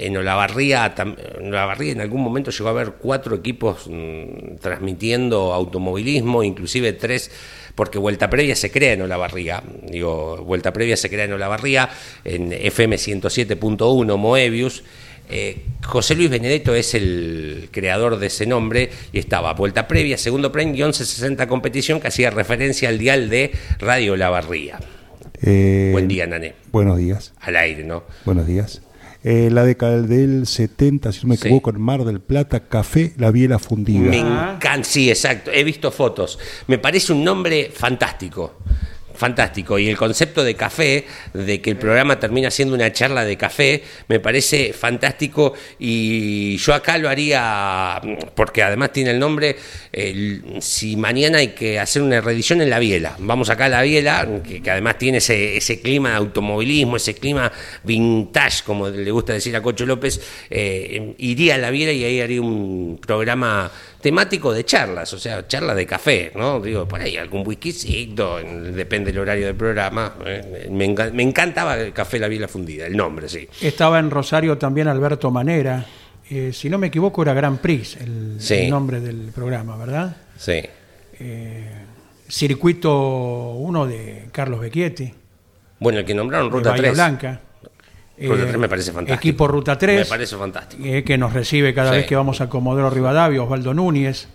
Eh, 0.01 0.07
en 0.07 0.17
Olavarría, 0.17 0.95
tam- 0.95 1.17
en 1.39 1.47
Olavarría 1.49 1.93
en 1.93 2.01
algún 2.01 2.23
momento 2.23 2.51
llegó 2.51 2.69
a 2.69 2.73
haber 2.73 2.93
cuatro 2.93 3.37
equipos 3.37 3.87
mm, 3.89 4.57
transmitiendo 4.61 5.53
automovilismo, 5.53 6.43
inclusive 6.43 6.93
tres, 6.93 7.31
porque 7.75 7.99
Vuelta 7.99 8.29
Previa 8.29 8.57
se 8.57 8.71
crea 8.71 8.93
en 8.95 9.03
Olavarría. 9.03 9.63
Digo, 9.89 10.39
Vuelta 10.45 10.73
Previa 10.73 10.97
se 10.97 11.09
crea 11.09 11.25
en 11.25 11.33
Olavarría, 11.33 11.89
en 12.25 12.53
FM 12.53 12.97
107.1, 12.97 14.17
Moebius. 14.17 14.83
Eh, 15.33 15.63
José 15.85 16.17
Luis 16.17 16.29
Benedetto 16.29 16.75
es 16.75 16.93
el 16.95 17.69
creador 17.71 18.19
de 18.19 18.27
ese 18.27 18.47
nombre 18.47 18.91
y 19.13 19.21
estaba 19.21 19.55
Vuelta 19.55 19.87
Previa, 19.87 20.19
segundo 20.19 20.51
premio 20.51 20.75
y 20.75 20.79
1160 20.79 21.47
competición 21.47 22.01
que 22.01 22.09
hacía 22.09 22.31
referencia 22.31 22.89
al 22.89 22.99
dial 22.99 23.31
de 23.31 23.53
Radio 23.79 24.15
Olavarría. 24.15 24.81
Eh, 25.43 25.91
Buen 25.93 26.09
día, 26.09 26.27
Nané. 26.27 26.55
Buenos 26.73 26.99
días, 26.99 27.33
Al 27.41 27.55
aire, 27.57 27.85
¿no? 27.85 28.03
buenos 28.25 28.47
días. 28.47 28.83
Eh, 29.23 29.51
la 29.53 29.65
década 29.65 30.01
del 30.01 30.47
70, 30.47 31.13
si 31.13 31.23
no 31.23 31.29
me 31.31 31.37
Sí. 31.37 31.47
equivoco, 31.49 31.71
en 31.71 31.81
Mar 31.81 32.05
del 32.05 32.21
Plata, 32.21 32.61
café, 32.61 33.13
la 33.19 33.31
biela 33.31 33.59
fundida. 33.59 34.09
Me 34.09 34.19
encanta, 34.19 34.83
sí, 34.85 35.11
exacto. 35.11 35.51
He 35.53 35.63
visto 35.63 35.91
fotos. 35.91 36.39
Me 36.69 36.79
parece 36.79 37.13
un 37.13 37.23
nombre 37.23 37.71
fantástico. 37.75 38.55
Fantástico. 39.21 39.79
Y 39.79 39.91
el 39.91 39.99
concepto 39.99 40.43
de 40.43 40.55
café, 40.55 41.05
de 41.35 41.61
que 41.61 41.69
el 41.69 41.77
programa 41.77 42.19
termina 42.19 42.51
siendo 42.51 42.75
una 42.75 42.91
charla 42.91 43.23
de 43.23 43.37
café, 43.37 43.83
me 44.09 44.19
parece 44.19 44.73
fantástico. 44.73 45.53
Y 45.79 46.57
yo 46.57 46.73
acá 46.73 46.97
lo 46.97 47.07
haría, 47.07 48.01
porque 48.35 48.63
además 48.63 48.95
tiene 48.95 49.11
el 49.11 49.19
nombre, 49.19 49.57
si 50.61 50.97
mañana 50.97 51.37
hay 51.37 51.49
que 51.49 51.79
hacer 51.79 52.01
una 52.01 52.23
reedición 52.23 52.63
en 52.63 52.71
la 52.71 52.79
Biela. 52.79 53.15
Vamos 53.19 53.51
acá 53.51 53.67
a 53.67 53.69
la 53.69 53.83
Biela, 53.83 54.27
que, 54.43 54.71
además 54.71 54.97
tiene 54.97 55.19
ese, 55.19 55.59
ese 55.59 55.83
clima 55.83 56.13
de 56.13 56.17
automovilismo, 56.17 56.97
ese 56.97 57.13
clima 57.15 57.53
vintage, 57.85 58.63
como 58.65 58.89
le 58.89 59.11
gusta 59.11 59.35
decir 59.35 59.55
a 59.55 59.61
Cocho 59.61 59.85
López. 59.85 60.19
eh, 60.49 61.15
iría 61.19 61.57
a 61.57 61.59
la 61.59 61.71
Biela 61.71 61.93
y 61.93 62.05
ahí 62.05 62.23
haría 62.23 62.41
un 62.41 62.99
programa 63.07 63.71
temático 64.01 64.53
de 64.53 64.65
charlas, 64.65 65.13
o 65.13 65.19
sea, 65.19 65.47
charlas 65.47 65.77
de 65.77 65.87
café, 65.87 66.33
¿no? 66.35 66.61
Digo, 66.61 66.87
por 66.89 67.01
ahí 67.01 67.17
algún 67.17 67.47
whiskycito, 67.47 68.39
en- 68.41 68.75
depende 68.75 69.13
del 69.13 69.21
horario 69.21 69.47
del 69.47 69.55
programa. 69.57 70.15
¿eh? 70.25 70.69
Me, 70.71 70.87
enca- 70.89 71.13
me 71.13 71.23
encantaba 71.23 71.77
el 71.79 71.93
café 71.93 72.19
La 72.19 72.29
Biela 72.29 72.49
Fundida, 72.49 72.87
el 72.87 72.97
nombre, 72.97 73.29
sí. 73.29 73.49
Estaba 73.61 73.99
en 73.99 74.11
Rosario 74.11 74.57
también 74.59 74.89
Alberto 74.89 75.31
Manera. 75.31 75.85
Eh, 76.31 76.53
si 76.53 76.71
no 76.71 76.79
me 76.79 76.87
equivoco, 76.87 77.23
era 77.23 77.35
Gran 77.35 77.59
Prix 77.59 77.97
el, 77.97 78.37
Sí. 78.39 78.55
el 78.55 78.71
nombre 78.71 79.01
del 79.01 79.33
programa, 79.35 79.77
¿verdad? 79.77 80.17
Sí. 80.39 80.61
Circuito 82.29 83.53
1 83.59 83.87
de 83.87 84.29
Carlos 84.33 84.61
Becchietti, 84.61 85.13
Bueno, 85.81 85.99
el 85.99 86.05
que 86.05 86.15
nombraron 86.15 86.49
de 86.49 86.53
Ruta 86.57 86.71
Bahía 86.71 86.83
3. 86.83 86.95
Blanca. 86.95 87.41
Ruta 88.29 88.43
Eh, 88.43 88.47
3 88.47 88.59
me 88.59 88.69
parece 88.69 88.93
fantástico. 88.93 89.17
Equipo 89.19 89.49
Ruta 89.49 89.79
3. 89.79 89.99
Me 90.01 90.05
parece 90.05 90.37
fantástico. 90.37 90.83
eh, 90.85 91.03
que 91.05 91.17
nos 91.19 91.33
recibe 91.33 91.73
cada 91.75 91.91
Sí. 91.91 91.97
vez 91.97 92.07
que 92.07 92.17
vamos 92.17 92.41
a 92.41 92.49
Comodoro 92.49 92.91
Rivadavia, 92.91 93.43
Osvaldo 93.43 93.73
Núñez, 93.75 94.29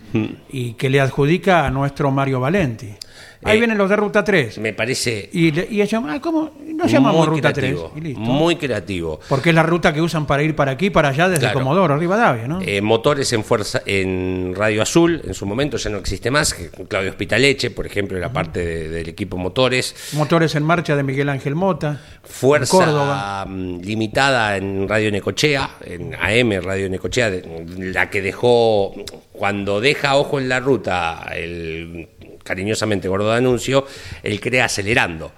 y 0.49 0.73
que 0.73 0.89
le 0.89 1.01
adjudica 1.01 1.65
a 1.65 1.71
nuestro 1.71 2.09
Mario 2.11 2.39
Valenti. 2.39 2.89
Ahí 3.43 3.57
Eh, 3.57 3.59
vienen 3.59 3.77
los 3.77 3.89
de 3.89 3.95
Ruta 3.95 4.23
3. 4.23 4.57
Me 4.59 4.73
parece 4.73 5.29
Y, 5.33 5.51
le- 5.51 5.67
y 5.69 5.81
ellos, 5.81 6.01
ah, 6.07 6.19
¿cómo? 6.21 6.51
No 6.75 6.85
llamamos 6.87 7.27
Ruta 7.27 7.53
creativo. 7.53 7.91
3. 7.93 8.03
Y 8.03 8.07
listo. 8.07 8.19
Muy 8.21 8.55
creativo. 8.55 9.19
Porque 9.29 9.49
es 9.49 9.55
la 9.55 9.63
ruta 9.63 9.93
que 9.93 10.01
usan 10.01 10.25
para 10.25 10.43
ir 10.43 10.55
para 10.55 10.71
aquí, 10.71 10.89
para 10.89 11.09
allá, 11.09 11.27
desde 11.29 11.41
Claro. 11.41 11.59
Comodoro 11.59 11.97
Rivadavia, 11.97 12.47
¿no? 12.47 12.59
Eh, 12.61 12.81
motores 12.81 13.31
en 13.33 13.43
fuerza 13.43 13.81
en 13.85 14.53
Radio 14.55 14.81
Azul, 14.81 15.21
en 15.25 15.33
su 15.33 15.45
momento 15.45 15.77
ya 15.77 15.89
no 15.89 15.97
existe 15.97 16.31
más, 16.31 16.53
Claudio 16.87 17.09
Hospitaleche, 17.11 17.69
por 17.71 17.85
ejemplo, 17.85 18.17
era 18.17 18.31
parte 18.33 18.63
de- 18.65 18.89
del 18.89 19.09
equipo 19.09 19.37
motores. 19.37 19.95
Motores 20.13 20.55
en 20.55 20.63
marcha 20.63 20.95
de 20.95 21.03
Miguel 21.03 21.29
Ángel 21.29 21.55
Mota. 21.55 22.01
Fuerza 22.23 22.71
Córdoba. 22.77 23.45
mm, 23.47 23.81
limitada 23.81 24.57
en 24.57 24.87
Radio 24.89 25.11
Necochea, 25.11 25.69
en 25.85 26.15
AM 26.15 26.59
Radio 26.61 26.89
Necochea, 26.89 27.29
de- 27.29 27.65
la 27.77 28.09
que 28.09 28.21
dejó, 28.21 28.93
cuando 29.31 29.79
deja 29.81 30.15
ojo 30.15 30.39
en 30.39 30.49
la 30.49 30.59
ruta, 30.59 31.29
el 31.35 32.07
cariñosamente 32.45 33.09
gordo 33.09 33.31
de 33.31 33.37
anuncio, 33.39 33.85
él 34.23 34.39
crea 34.39 34.65
acelerando. 34.65 35.33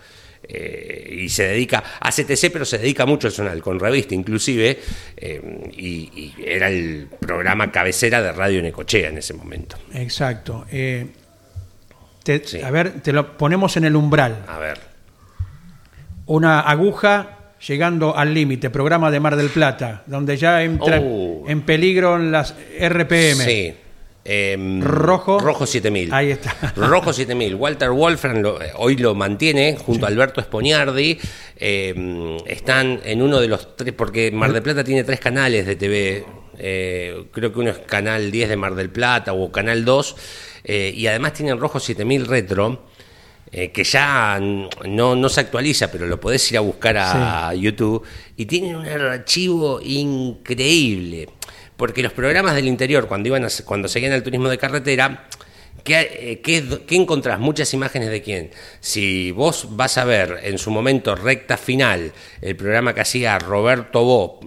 eh, 0.50 1.18
y 1.24 1.30
se 1.30 1.44
dedica 1.48 1.84
a 2.00 2.10
CTC, 2.10 2.52
pero 2.54 2.64
se 2.64 2.78
dedica 2.78 3.06
mucho 3.06 3.28
al 3.28 3.34
zonal, 3.34 3.62
con 3.62 3.80
revista 3.80 4.14
inclusive, 4.16 4.80
eh, 5.18 5.42
y, 5.76 5.88
y 6.16 6.34
era 6.46 6.70
el 6.70 7.08
programa 7.20 7.70
cabecera 7.70 8.22
de 8.22 8.32
Radio 8.32 8.62
Necochea 8.62 9.10
en 9.10 9.18
ese 9.18 9.34
momento. 9.34 9.76
Exacto. 9.94 10.66
Eh, 10.72 11.08
te- 12.24 12.46
Sí. 12.48 12.62
A 12.62 12.72
ver, 12.72 13.02
te 13.02 13.12
lo 13.12 13.36
ponemos 13.38 13.76
en 13.76 13.86
el 13.86 13.96
umbral. 13.98 14.46
A 14.48 14.58
ver. 14.60 14.78
Una 16.28 16.62
aguja 16.62 17.54
llegando 17.68 18.16
al 18.16 18.34
límite, 18.34 18.70
programa 18.70 19.10
de 19.12 19.20
Mar 19.20 19.36
del 19.36 19.50
Plata, 19.50 20.04
donde 20.06 20.38
ya 20.38 20.64
entra 20.64 21.00
Oh. 21.02 21.44
en 21.48 21.62
peligro 21.64 22.18
las 22.18 22.54
RPM. 22.80 23.44
Sí. 23.44 23.74
Em, 24.30 24.82
Rojo. 24.82 25.40
Rojo 25.40 25.66
7000. 25.66 26.14
Ahí 26.14 26.32
está. 26.32 26.74
Rojo 26.76 27.14
7000. 27.14 27.56
Walter 27.56 27.92
Wolfram 27.92 28.42
lo- 28.42 28.62
eh, 28.62 28.72
hoy 28.76 28.98
lo 28.98 29.16
mantiene 29.16 29.78
junto 29.78 30.06
a 30.06 30.10
Alberto 30.10 30.42
Esponiardi. 30.42 31.18
Em, 31.56 32.36
están 32.46 33.00
en 33.06 33.22
uno 33.22 33.40
de 33.40 33.48
los 33.48 33.78
tres, 33.78 33.94
porque 33.94 34.30
Mar 34.32 34.52
del 34.52 34.62
Plata 34.64 34.84
tiene 34.84 35.04
tres 35.06 35.20
canales 35.22 35.66
de 35.66 35.76
TV. 35.78 36.26
eh, 36.60 37.26
creo 37.32 37.54
que 37.54 37.60
uno 37.60 37.70
es 37.70 37.78
Canal 37.78 38.32
10 38.32 38.50
de 38.50 38.58
Mar 38.58 38.74
del 38.76 38.90
Plata 38.90 39.32
o 39.34 39.52
Canal 39.52 39.86
2. 39.86 40.16
eh, 40.66 40.92
y 40.94 41.08
además 41.08 41.32
tienen 41.34 41.58
Rojo 41.60 41.80
7000 41.80 42.26
Retro. 42.26 42.86
eh, 43.50 43.72
que 43.72 43.86
ya 43.86 44.40
no, 44.42 45.16
no 45.16 45.30
se 45.30 45.40
actualiza, 45.40 45.90
pero 45.90 46.06
lo 46.06 46.20
podés 46.20 46.52
ir 46.52 46.58
a 46.58 46.62
buscar 46.62 46.98
a 46.98 47.54
YouTube, 47.54 48.04
y 48.36 48.46
tienen 48.46 48.76
un 48.76 48.86
archivo 48.86 49.80
increíble, 49.82 51.30
porque 51.78 52.04
los 52.04 52.12
programas 52.12 52.56
del 52.56 52.68
interior, 52.68 53.08
cuando, 53.08 53.28
iban 53.30 53.46
a- 53.46 53.50
cuando 53.66 53.88
seguían 53.88 54.12
al 54.14 54.24
turismo 54.24 54.50
de 54.50 54.58
carretera, 54.58 55.28
¿qué, 55.84 56.42
eh, 56.42 56.42
qué- 56.42 56.96
encontrás? 56.96 57.40
Muchas 57.40 57.74
imágenes 57.74 58.10
de 58.10 58.22
quién. 58.22 58.52
Si 58.82 59.32
vos 59.32 59.68
vas 59.78 59.98
a 59.98 60.04
ver 60.06 60.40
en 60.44 60.58
su 60.58 60.72
momento 60.72 61.16
recta 61.16 61.56
final 61.56 62.12
el 62.42 62.56
programa 62.56 62.94
que 62.94 63.02
hacía 63.02 63.38
Roberto 63.40 64.04
Bo, 64.04 64.40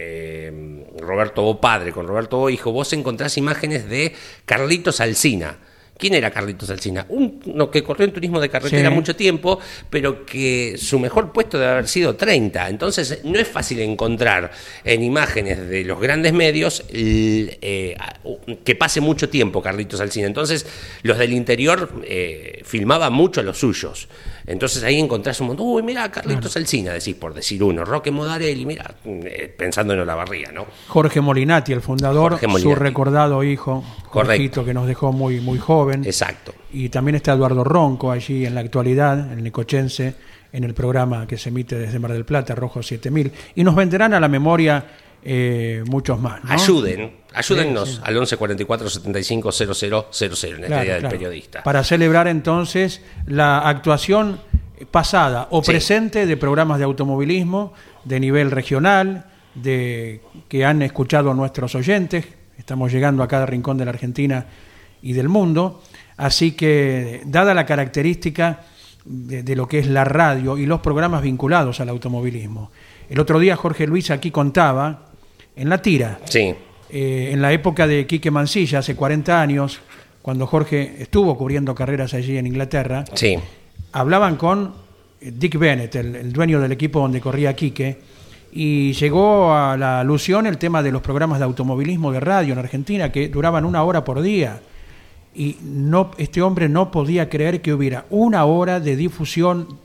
eh, 0.00 0.84
Roberto 0.98 1.42
Bo 1.42 1.60
padre 1.60 1.92
con 1.92 2.06
Roberto 2.08 2.38
Bo 2.38 2.50
hijo, 2.50 2.72
vos 2.72 2.92
encontrás 2.92 3.36
imágenes 3.36 3.88
de 3.88 4.14
Carlitos 4.44 5.00
Alsina. 5.00 5.58
¿Quién 5.98 6.14
era 6.14 6.30
Carlitos 6.30 6.70
Alsina? 6.70 7.04
Uno 7.08 7.70
que 7.70 7.82
corrió 7.82 8.06
en 8.06 8.12
turismo 8.12 8.40
de 8.40 8.48
carretera 8.48 8.88
Sí. 8.88 8.94
mucho 8.94 9.16
tiempo, 9.16 9.58
pero 9.90 10.24
que 10.24 10.76
su 10.78 10.98
mejor 11.00 11.32
puesto 11.32 11.58
debe 11.58 11.72
haber 11.72 11.88
sido 11.88 12.14
30. 12.14 12.68
Entonces, 12.68 13.20
no 13.24 13.38
es 13.38 13.48
fácil 13.48 13.80
encontrar 13.80 14.52
en 14.84 15.02
imágenes 15.02 15.68
de 15.68 15.84
los 15.84 16.00
grandes 16.00 16.32
medios 16.32 16.84
eh, 16.90 17.96
que 18.64 18.74
pase 18.76 19.00
mucho 19.00 19.28
tiempo 19.28 19.60
Carlitos 19.60 20.00
Alsina. 20.00 20.28
Entonces, 20.28 20.66
los 21.02 21.18
del 21.18 21.32
interior 21.32 21.90
eh, 22.04 22.62
filmaban 22.64 23.12
mucho 23.12 23.40
a 23.40 23.42
los 23.42 23.58
suyos. 23.58 24.08
Entonces, 24.48 24.82
ahí 24.82 24.98
encontrás 24.98 25.40
un 25.40 25.48
montón. 25.48 25.66
Uy, 25.68 25.82
mira, 25.82 26.10
Carlitos 26.10 26.56
Alsina, 26.56 26.92
decís 26.92 27.14
por 27.14 27.34
decir 27.34 27.62
uno. 27.62 27.84
Roque 27.84 28.10
Modarelli, 28.10 28.64
mira, 28.64 28.94
eh, 29.04 29.54
pensando 29.56 29.92
en 29.92 30.00
Olavarría, 30.00 30.50
¿no? 30.50 30.66
Jorge 30.88 31.20
Molinati, 31.20 31.72
el 31.72 31.82
fundador, 31.82 32.40
su 32.58 32.74
recordado 32.74 33.44
hijo, 33.44 33.84
Correcto. 34.10 34.32
Jorgito, 34.32 34.64
que 34.64 34.74
nos 34.74 34.86
dejó 34.86 35.12
muy, 35.12 35.40
muy 35.40 35.58
joven. 35.58 36.04
Exacto. 36.04 36.54
Y 36.72 36.88
también 36.88 37.16
está 37.16 37.34
Eduardo 37.34 37.62
Ronco 37.62 38.10
allí 38.10 38.46
en 38.46 38.54
la 38.54 38.60
actualidad, 38.60 39.32
el 39.32 39.42
necochense, 39.42 40.14
en 40.50 40.64
el 40.64 40.72
programa 40.72 41.26
que 41.26 41.36
se 41.36 41.50
emite 41.50 41.78
desde 41.78 41.98
Mar 41.98 42.12
del 42.12 42.24
Plata, 42.24 42.54
Rojo 42.54 42.82
7000. 42.82 43.30
Y 43.54 43.64
nos 43.64 43.74
vendrán 43.74 44.14
a 44.14 44.20
la 44.20 44.28
memoria 44.28 44.82
eh, 45.22 45.82
muchos 45.88 46.20
más. 46.20 46.42
¿no? 46.44 46.52
Ayuden, 46.52 47.12
ayúdennos 47.34 47.88
Sí, 47.88 47.94
sí. 47.96 48.00
al 48.04 48.16
11 48.16 48.36
44 48.36 48.90
75 48.90 49.52
00 49.52 50.06
00 50.10 50.56
en 50.58 50.64
Claro, 50.64 50.84
idea 50.84 50.94
del 50.94 51.00
claro. 51.02 51.08
periodista. 51.10 51.62
Para 51.62 51.82
celebrar 51.84 52.28
entonces 52.28 53.02
la 53.26 53.58
actuación 53.60 54.40
pasada 54.90 55.48
o 55.50 55.62
Sí. 55.62 55.70
presente 55.72 56.26
de 56.26 56.36
programas 56.36 56.78
de 56.78 56.84
automovilismo 56.84 57.72
de 58.04 58.20
nivel 58.20 58.50
regional, 58.50 59.26
de 59.54 60.20
que 60.48 60.64
han 60.64 60.82
escuchado 60.82 61.34
nuestros 61.34 61.74
oyentes. 61.74 62.24
Estamos 62.56 62.92
llegando 62.92 63.22
a 63.22 63.28
cada 63.28 63.44
rincón 63.46 63.76
de 63.76 63.84
la 63.84 63.90
Argentina 63.90 64.46
y 65.02 65.12
del 65.14 65.28
mundo. 65.28 65.82
Así 66.16 66.52
que, 66.52 67.22
dada 67.26 67.54
la 67.54 67.66
característica 67.66 68.60
de, 69.04 69.42
de 69.42 69.56
lo 69.56 69.66
que 69.68 69.78
es 69.80 69.86
la 69.88 70.04
radio 70.04 70.58
y 70.58 70.66
los 70.66 70.80
programas 70.80 71.22
vinculados 71.22 71.80
al 71.80 71.88
automovilismo. 71.88 72.70
El 73.08 73.20
otro 73.20 73.38
día 73.38 73.56
Jorge 73.56 73.86
Luis 73.86 74.10
aquí 74.10 74.30
contaba, 74.30 75.07
en 75.58 75.68
la 75.68 75.82
tira, 75.82 76.20
Sí, 76.24 76.54
eh, 76.90 77.30
en 77.32 77.42
la 77.42 77.52
época 77.52 77.86
de 77.86 78.06
Quique 78.06 78.30
Mancilla, 78.30 78.78
hace 78.78 78.94
40 78.94 79.40
años, 79.40 79.80
cuando 80.22 80.46
Jorge 80.46 80.96
estuvo 80.98 81.36
cubriendo 81.36 81.74
carreras 81.74 82.14
allí 82.14 82.38
en 82.38 82.46
Inglaterra, 82.46 83.04
sí, 83.14 83.36
hablaban 83.92 84.36
con 84.36 84.74
eh, 85.20 85.32
Dick 85.34 85.58
Bennett, 85.58 85.94
el, 85.96 86.16
el 86.16 86.32
dueño 86.32 86.60
del 86.60 86.72
equipo 86.72 87.00
donde 87.00 87.20
corría 87.20 87.54
Quique, 87.54 87.98
y 88.52 88.92
llegó 88.94 89.54
a 89.54 89.76
la 89.76 90.00
alusión 90.00 90.46
el 90.46 90.58
tema 90.58 90.82
de 90.82 90.90
los 90.90 91.02
programas 91.02 91.38
de 91.38 91.44
automovilismo 91.44 92.12
de 92.12 92.20
radio 92.20 92.54
en 92.54 92.58
Argentina, 92.58 93.12
que 93.12 93.28
duraban 93.28 93.64
una 93.64 93.82
hora 93.82 94.04
por 94.04 94.22
día. 94.22 94.60
Y 95.34 95.56
no, 95.62 96.12
este 96.16 96.40
hombre 96.40 96.68
no 96.68 96.90
podía 96.90 97.28
creer 97.28 97.60
que 97.60 97.72
hubiera 97.72 98.06
una 98.10 98.44
hora 98.46 98.80
de 98.80 98.96
difusión 98.96 99.78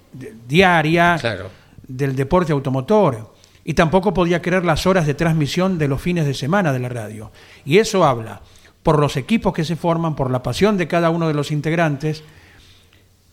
diaria 0.48 1.18
claro. 1.20 1.50
del 1.88 2.16
deporte 2.16 2.54
automotor. 2.54 3.33
Y 3.66 3.74
tampoco 3.76 4.14
podía 4.14 4.42
creer 4.42 4.66
las 4.66 4.86
horas 4.86 5.06
de 5.08 5.14
transmisión 5.14 5.78
de 5.78 5.88
los 5.88 6.02
fines 6.02 6.26
de 6.26 6.34
semana 6.34 6.74
de 6.74 6.80
la 6.80 6.90
radio. 6.90 7.32
Y 7.66 7.78
eso 7.78 8.04
habla 8.06 8.42
por 8.84 9.00
los 9.00 9.16
equipos 9.16 9.54
que 9.54 9.64
se 9.64 9.78
forman, 9.78 10.16
por 10.16 10.30
la 10.30 10.44
pasión 10.44 10.78
de 10.78 10.88
cada 10.88 11.10
uno 11.10 11.28
de 11.30 11.34
los 11.34 11.52
integrantes, 11.52 12.24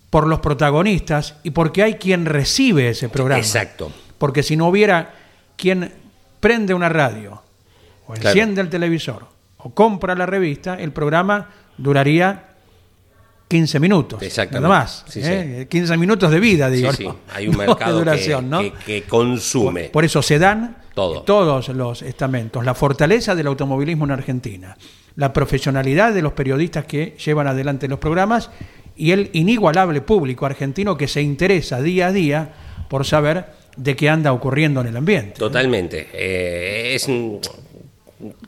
por 0.09 0.27
los 0.27 0.39
protagonistas 0.41 1.37
y 1.43 1.51
porque 1.51 1.83
hay 1.83 1.95
quien 1.95 2.27
recibe 2.27 2.89
ese 2.91 3.09
programa. 3.09 3.41
Exacto. 3.41 3.93
Porque 4.19 4.43
si 4.43 4.57
no 4.57 4.69
hubiera 4.69 5.15
quien 5.57 5.93
prende 6.41 6.75
una 6.75 6.89
radio, 6.89 7.43
o 8.07 8.13
Claro. 8.15 8.29
enciende 8.31 8.61
el 8.61 8.71
televisor, 8.71 9.27
o 9.59 9.71
compra 9.71 10.15
la 10.15 10.27
revista, 10.27 10.75
el 10.75 10.93
programa 10.93 11.51
duraría 11.77 12.50
15 13.51 13.81
minutos. 13.81 14.23
Exactamente. 14.23 14.69
Nada 14.69 14.81
más. 14.83 15.05
Sí, 15.09 15.21
¿eh? 15.25 15.67
15 15.69 15.97
minutos 15.97 16.31
de 16.31 16.39
vida, 16.39 16.71
digo. 16.71 16.93
Sí, 16.93 16.99
sí. 16.99 17.05
¿no? 17.05 17.17
Hay 17.35 17.49
un 17.49 17.55
No 17.57 17.61
de 17.63 17.67
mercado 17.67 17.93
que- 17.93 17.99
duración, 17.99 18.49
¿no? 18.49 18.61
que, 18.61 18.73
que 18.87 19.03
consume. 19.03 19.85
Por 19.89 20.05
eso 20.05 20.23
se 20.23 20.39
dan 20.39 20.77
Todo. 20.95 21.23
todos 21.23 21.69
los 21.71 22.03
estamentos, 22.03 22.65
la 22.65 22.75
fortaleza 22.75 23.35
del 23.35 23.49
automovilismo 23.49 24.05
en 24.05 24.13
Argentina, 24.13 24.77
la 25.17 25.33
profesionalidad 25.33 26.15
de 26.15 26.23
los 26.23 26.33
periodistas 26.35 26.85
que 26.85 27.17
llevan 27.25 27.49
adelante 27.49 27.89
los 27.89 27.99
programas 27.99 28.51
y 28.97 29.11
el 29.11 29.31
inigualable 29.33 30.01
público 30.01 30.47
argentino 30.47 30.97
que 30.97 31.09
se 31.09 31.21
interesa 31.21 31.83
día 31.83 32.07
a 32.07 32.13
día 32.13 32.53
por 32.89 33.05
saber 33.05 33.47
de 33.77 33.97
qué 33.97 34.09
anda 34.09 34.33
ocurriendo 34.33 34.81
en 34.81 34.87
el 34.89 34.97
ambiente. 34.97 35.33
Totalmente. 35.39 36.09
Eh, 36.13 36.93
es 36.95 37.09
mm, 37.09 37.37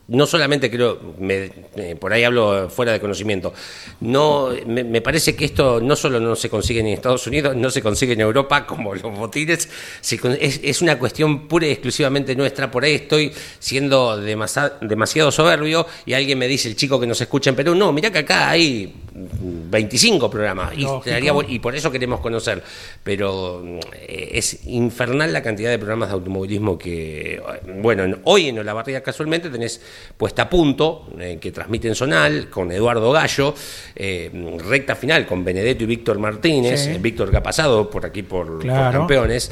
no 0.07 0.25
solamente 0.25 0.69
creo, 0.69 0.99
me- 1.19 1.51
eh, 1.75 1.95
por 1.99 2.13
ahí 2.13 2.23
hablo 2.23 2.69
fuera 2.69 2.91
de 2.91 2.99
conocimiento, 2.99 3.53
no 4.01 4.49
me, 4.67 4.83
me 4.83 5.01
parece 5.01 5.35
que 5.35 5.45
esto 5.45 5.79
no 5.81 5.95
solo 5.95 6.19
no 6.19 6.35
se 6.35 6.49
consigue 6.49 6.79
en 6.81 6.87
Estados 6.87 7.25
Unidos, 7.27 7.55
no 7.55 7.69
se 7.69 7.81
consigue 7.81 8.13
en 8.13 8.21
Europa 8.21 8.65
como 8.67 8.93
los 8.93 9.01
botines, 9.03 9.69
se 10.01 10.19
es, 10.39 10.59
es 10.63 10.81
una 10.81 10.99
cuestión 10.99 11.47
pura 11.47 11.67
y 11.67 11.71
exclusivamente 11.71 12.35
nuestra. 12.35 12.69
Por 12.69 12.83
ahí 12.83 12.93
estoy 12.95 13.31
siendo 13.59 14.17
demasa- 14.21 14.73
demasiado 14.81 15.31
soberbio 15.31 15.85
y 16.05 16.13
alguien 16.13 16.37
me 16.37 16.47
dice, 16.47 16.69
el 16.69 16.75
chico 16.75 16.99
que 16.99 17.07
nos 17.07 17.19
escucha 17.21 17.49
en 17.49 17.55
Perú, 17.55 17.75
no, 17.75 17.91
mirá 17.91 18.11
que 18.11 18.19
acá 18.19 18.49
hay 18.49 18.93
25 19.15 20.29
programas 20.29 20.73
y, 20.77 20.85
y 21.49 21.59
por 21.59 21.75
eso 21.75 21.91
queremos 21.91 22.19
conocer. 22.19 22.63
Pero 23.03 23.63
eh, 23.93 24.29
es 24.33 24.65
infernal 24.67 25.31
la 25.33 25.41
cantidad 25.41 25.69
de 25.69 25.77
programas 25.79 26.09
de 26.09 26.13
automovilismo 26.15 26.77
que, 26.77 27.41
bueno, 27.81 28.03
en- 28.03 28.19
hoy 28.23 28.49
en 28.49 28.59
Olavarría 28.59 29.01
casualmente 29.01 29.49
puesta 30.17 30.43
a 30.43 30.49
punto, 30.49 31.07
eh, 31.19 31.37
que 31.41 31.51
transmiten 31.51 31.95
Sonal, 31.95 32.49
con 32.49 32.71
Eduardo 32.71 33.11
Gallo, 33.11 33.53
eh, 33.95 34.29
recta 34.67 34.95
final 34.95 35.25
con 35.25 35.43
Benedetto 35.43 35.83
y 35.83 35.87
Víctor 35.87 36.19
Martínez, 36.19 36.83
Sí. 36.85 36.89
eh, 36.91 36.97
Víctor 36.99 37.31
que 37.31 37.37
ha 37.37 37.43
pasado 37.43 37.89
por 37.89 38.05
aquí 38.05 38.23
por, 38.23 38.47
por 38.47 38.59
Claro. 38.61 38.99
campeones. 38.99 39.49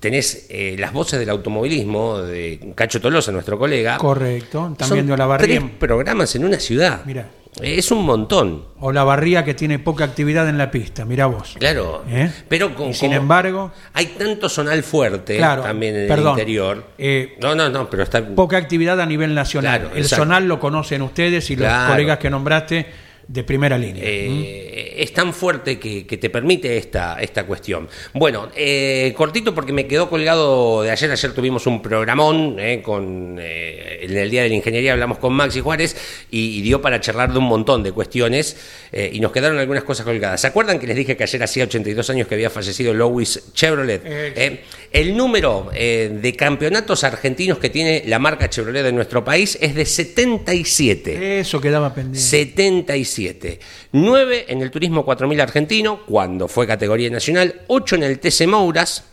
tenés 0.00 0.48
las 0.78 0.92
voces 0.94 1.18
del 1.18 1.28
automovilismo 1.28 2.18
de 2.22 2.72
Cacho 2.74 3.00
Tolosa, 3.02 3.32
nuestro 3.32 3.58
colega. 3.58 3.98
Correcto, 3.98 4.74
también 4.78 5.00
Son 5.00 5.06
de 5.06 5.12
Olavarría. 5.12 5.58
tres 5.60 5.70
programas 5.78 6.34
en 6.36 6.44
una 6.46 6.58
ciudad. 6.58 7.02
Mira. 7.04 7.28
Es 7.60 7.90
un 7.90 8.04
montón. 8.04 8.64
O 8.78 8.92
la 8.92 9.04
barría 9.04 9.44
que 9.44 9.54
tiene 9.54 9.78
poca 9.78 10.04
actividad 10.04 10.48
en 10.48 10.56
la 10.56 10.70
pista, 10.70 11.04
mira 11.04 11.26
vos. 11.26 11.56
Claro, 11.58 12.04
¿Eh? 12.08 12.30
pero 12.48 12.74
con, 12.74 12.88
Y 12.90 12.94
sin 12.94 13.08
como 13.10 13.20
embargo, 13.20 13.72
hay 13.92 14.06
tanto 14.06 14.48
sonal 14.48 14.82
fuerte 14.82 15.36
Claro, 15.36 15.62
también 15.62 15.96
en 15.96 16.08
perdón, 16.08 16.34
el 16.34 16.40
interior. 16.40 16.84
eh, 16.96 17.36
no, 17.40 17.54
no, 17.54 17.68
no, 17.68 17.90
pero 17.90 18.02
está 18.04 18.24
poca 18.26 18.56
actividad 18.56 19.00
a 19.00 19.04
nivel 19.06 19.34
nacional. 19.34 19.80
Claro, 19.80 19.94
el 19.94 20.02
exacto. 20.02 20.24
zonal 20.24 20.48
lo 20.48 20.58
conocen 20.60 21.02
ustedes 21.02 21.50
y 21.50 21.56
los 21.56 21.72
colegas 21.88 22.18
que 22.18 22.30
nombraste 22.30 22.86
de 23.30 23.44
primera 23.44 23.78
línea. 23.78 24.02
Eh, 24.04 24.96
es 24.98 25.12
tan 25.12 25.32
fuerte 25.32 25.78
que, 25.78 26.04
que, 26.04 26.16
te 26.16 26.30
permite 26.30 26.76
esta, 26.76 27.20
esta 27.20 27.46
cuestión. 27.46 27.88
Bueno, 28.12 28.48
eh, 28.56 29.14
cortito 29.16 29.54
porque 29.54 29.72
me 29.72 29.86
quedó 29.86 30.10
colgado 30.10 30.82
de 30.82 30.90
ayer. 30.90 31.12
Ayer 31.12 31.32
tuvimos 31.32 31.64
un 31.68 31.80
programón 31.80 32.56
eh, 32.58 32.82
con 32.82 33.38
eh, 33.40 34.00
en 34.02 34.16
el 34.16 34.30
Día 34.30 34.42
de 34.42 34.48
la 34.48 34.54
Ingeniería, 34.56 34.92
hablamos 34.94 35.18
con 35.18 35.32
Maxi 35.32 35.60
Juárez 35.60 35.96
y, 36.30 36.58
y 36.58 36.62
dio 36.62 36.82
para 36.82 37.00
charlar 37.00 37.32
de 37.32 37.38
un 37.38 37.44
montón 37.44 37.84
de 37.84 37.92
cuestiones 37.92 38.56
eh, 38.90 39.10
y 39.12 39.20
nos 39.20 39.30
quedaron 39.30 39.58
algunas 39.58 39.84
cosas 39.84 40.04
colgadas. 40.04 40.40
¿Se 40.40 40.48
acuerdan 40.48 40.80
que 40.80 40.88
les 40.88 40.96
dije 40.96 41.16
que 41.16 41.22
ayer 41.22 41.42
hacía 41.42 41.64
82 41.64 42.10
años 42.10 42.26
que 42.26 42.34
había 42.34 42.50
fallecido 42.50 42.92
Louis 42.92 43.52
Chevrolet? 43.54 44.02
El 44.92 45.16
número 45.16 45.70
eh, 45.72 46.18
de 46.20 46.34
campeonatos 46.34 47.04
argentinos 47.04 47.58
que 47.58 47.70
tiene 47.70 48.02
la 48.06 48.18
marca 48.18 48.50
Chevrolet 48.50 48.82
de 48.82 48.92
nuestro 48.92 49.24
país 49.24 49.56
es 49.60 49.76
de 49.76 49.86
77. 49.86 51.38
Eso 51.40 51.60
quedaba 51.60 51.94
pendiente. 51.94 52.18
77. 52.18 53.60
9 53.92 54.46
en 54.48 54.62
el 54.62 54.70
Turismo 54.72 55.04
4000 55.04 55.40
argentino, 55.40 56.04
cuando 56.04 56.48
fue 56.48 56.66
categoría 56.66 57.08
nacional. 57.08 57.62
8 57.68 57.96
en 57.96 58.02
el 58.02 58.18
TC 58.18 58.48
Mouras. 58.48 59.04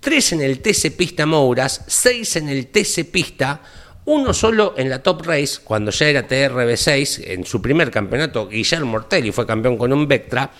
3 0.00 0.32
en 0.34 0.42
el 0.42 0.60
TC 0.60 0.94
Pista 0.94 1.24
Mouras. 1.24 1.82
6 1.86 2.36
en 2.36 2.48
el 2.50 2.66
TC 2.66 3.10
Pista. 3.10 3.62
Uno 4.04 4.34
solo 4.34 4.74
en 4.76 4.90
la 4.90 5.02
Top 5.02 5.24
Race, 5.24 5.60
cuando 5.62 5.92
ya 5.92 6.08
era 6.08 6.26
TRB6, 6.26 7.22
en 7.24 7.46
su 7.46 7.62
primer 7.62 7.90
campeonato, 7.90 8.48
Guillermo 8.48 8.96
Ortelli 8.96 9.30
fue 9.30 9.46
campeón 9.46 9.78
con 9.78 9.92
un 9.92 10.08
Vectra. 10.08 10.50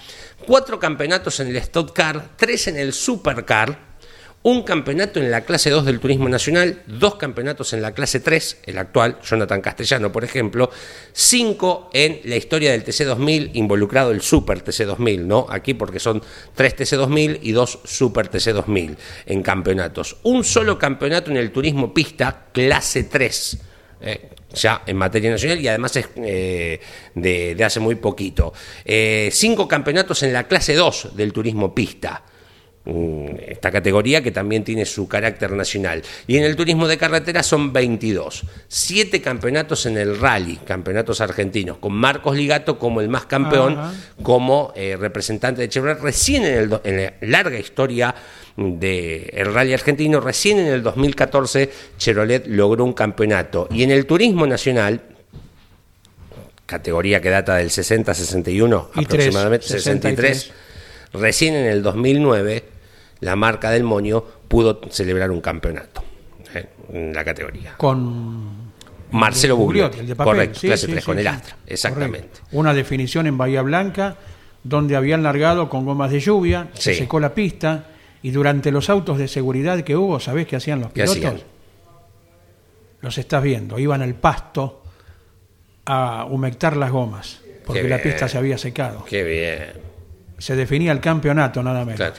Cuatro 0.46 0.78
campeonatos 0.78 1.40
en 1.40 1.48
el 1.48 1.56
Stock 1.56 1.92
Car, 1.92 2.30
tres 2.37 2.68
en 2.68 2.76
el 2.76 2.92
Supercar, 2.92 3.91
un 4.44 4.62
campeonato 4.62 5.20
en 5.20 5.31
la 5.31 5.42
clase 5.42 5.70
2 5.70 5.85
del 5.85 6.00
Turismo 6.00 6.28
Nacional, 6.28 6.83
dos 6.87 7.14
campeonatos 7.14 7.72
en 7.72 7.83
la 7.83 7.92
clase 7.92 8.20
3, 8.20 8.59
el 8.66 8.78
actual, 8.78 9.18
Jonathan 9.22 9.61
Castellano, 9.61 10.11
por 10.11 10.24
ejemplo, 10.24 10.70
cinco 11.12 11.90
en 11.92 12.20
la 12.24 12.37
historia 12.37 12.72
del 12.72 12.85
TC2000, 12.85 13.50
involucrado 13.55 14.11
el 14.11 14.20
Super 14.20 14.64
TC2000, 14.64 15.20
¿no? 15.20 15.46
Aquí 15.48 15.74
porque 15.74 16.00
son 16.00 16.22
tres 16.55 16.76
TC2000 16.76 17.38
y 17.42 17.52
dos 17.52 17.78
Super 17.85 18.31
TC2000 18.31 18.96
en 19.26 19.42
campeonatos. 19.42 20.16
Un 20.24 20.42
solo 20.42 20.78
campeonato 20.78 21.31
en 21.31 21.37
el 21.37 21.52
Turismo 21.52 21.94
Pista, 21.94 22.46
clase 22.52 23.05
3. 23.05 23.59
Eh, 24.05 24.31
ya 24.55 24.83
en 24.85 24.96
materia 24.96 25.31
nacional 25.31 25.61
y 25.61 25.68
además 25.68 25.96
es 25.96 26.09
eh, 26.16 26.81
de, 27.14 27.64
hace 27.64 27.81
muy 27.81 27.94
poquito. 27.94 28.52
Eh, 28.85 29.31
cinco 29.33 29.68
campeonatos 29.68 30.24
en 30.24 30.33
la 30.33 30.48
clase 30.48 30.74
2 30.74 31.16
del 31.16 31.33
turismo 31.33 31.74
pista 31.74 32.22
esta 32.85 33.71
categoría 33.71 34.23
que 34.23 34.33
también 34.33 34.64
tiene 34.64 34.85
su 34.85 35.07
carácter 35.07 35.53
nacional. 35.53 36.03
Y 36.27 36.37
en 36.37 36.45
el 36.45 36.57
turismo 36.57 36.88
de 36.88 36.99
carretera 36.99 37.42
son 37.45 37.73
22. 37.73 38.42
Siete 38.66 39.23
campeonatos 39.23 39.87
en 39.87 39.97
el 39.99 40.18
rally, 40.18 40.57
campeonatos 40.57 41.21
argentinos, 41.21 41.79
con 41.79 41.92
Marcos 41.92 42.37
Ligato 42.37 42.79
como 42.79 43.01
el 43.01 43.09
más 43.09 43.27
campeón, 43.27 43.79
Ajá. 43.79 43.95
como 44.23 44.73
eh, 44.75 44.97
representante 44.99 45.62
de 45.62 45.68
Chevrolet. 45.68 46.01
Recién 46.01 46.45
en, 46.45 46.55
el, 46.55 46.81
en 46.83 47.05
la 47.05 47.12
larga 47.21 47.59
historia 47.59 48.14
del 48.57 49.31
el 49.33 49.55
rally 49.55 49.75
argentino, 49.75 50.21
recién 50.21 50.59
en 50.59 50.66
el 50.66 50.83
2014 50.83 51.71
Chevrolet 51.99 52.47
logró 52.49 52.85
un 52.85 52.95
campeonato. 52.95 53.68
Y 53.71 53.85
en 53.85 53.92
el 53.92 54.07
turismo 54.07 54.45
nacional, 54.45 55.03
categoría 56.66 57.21
que 57.21 57.31
data 57.31 57.57
del 57.57 57.71
60-61, 57.71 58.88
aproximadamente 58.95 59.66
63. 59.68 60.37
63, 60.37 60.53
recién 61.12 61.55
en 61.55 61.66
el 61.66 61.83
2009 61.83 62.71
la 63.22 63.35
marca 63.35 63.70
del 63.70 63.82
Moño 63.85 64.22
pudo 64.46 64.80
celebrar 64.90 65.30
un 65.30 65.40
campeonato 65.40 66.04
¿eh? 66.54 66.68
en 66.92 67.12
la 67.14 67.24
categoría. 67.24 67.74
Con 67.76 68.72
Marcelo 69.11 69.56
Bugliotti, 69.56 69.98
el 70.00 70.06
de 70.08 70.14
papel. 70.16 70.35
correcto, 70.35 70.58
Sí, 70.61 70.66
clase 70.68 70.87
sí, 70.87 70.92
3, 70.92 71.02
sí, 71.04 71.06
con 71.06 71.18
el. 71.18 71.26
Astra, 71.26 71.56
exactamente. 71.66 72.28
Correcto. 72.28 72.40
Una 72.52 72.72
definición 72.74 73.26
en 73.26 73.37
Bahía 73.38 73.62
Blanca, 73.62 74.16
donde 74.64 74.94
habían 74.96 75.22
largado 75.22 75.68
con 75.68 75.85
gomas 75.85 76.11
de 76.11 76.20
lluvia, 76.20 76.68
se 76.74 76.94
secó 76.94 77.18
la 77.20 77.35
pista, 77.35 77.87
y 78.22 78.30
durante 78.30 78.70
los 78.70 78.88
autos 78.88 79.18
de 79.18 79.26
seguridad 79.28 79.80
que 79.82 79.96
hubo, 79.96 80.20
¿sabés 80.20 80.46
qué 80.46 80.56
hacían 80.56 80.80
los 80.80 80.88
¿Qué 80.92 81.02
pilotos? 81.02 81.16
hacían? 81.16 81.40
Los 83.00 83.18
estás 83.18 83.42
viendo, 83.42 83.78
iban 83.78 84.00
al 84.02 84.14
pasto 84.14 84.82
a 85.85 86.24
humectar 86.30 86.76
las 86.76 86.90
gomas, 86.92 87.40
porque 87.66 87.82
Qué 87.82 87.88
la 87.88 87.96
bien. 87.96 88.11
pista 88.11 88.28
se 88.28 88.38
había 88.38 88.56
secado. 88.58 89.04
Qué 89.04 89.24
bien, 89.24 89.72
Se 90.38 90.54
definía 90.54 90.92
el 90.92 91.00
campeonato 91.00 91.62
nada 91.62 91.80
menos. 91.85 91.96
claro, 91.96 92.14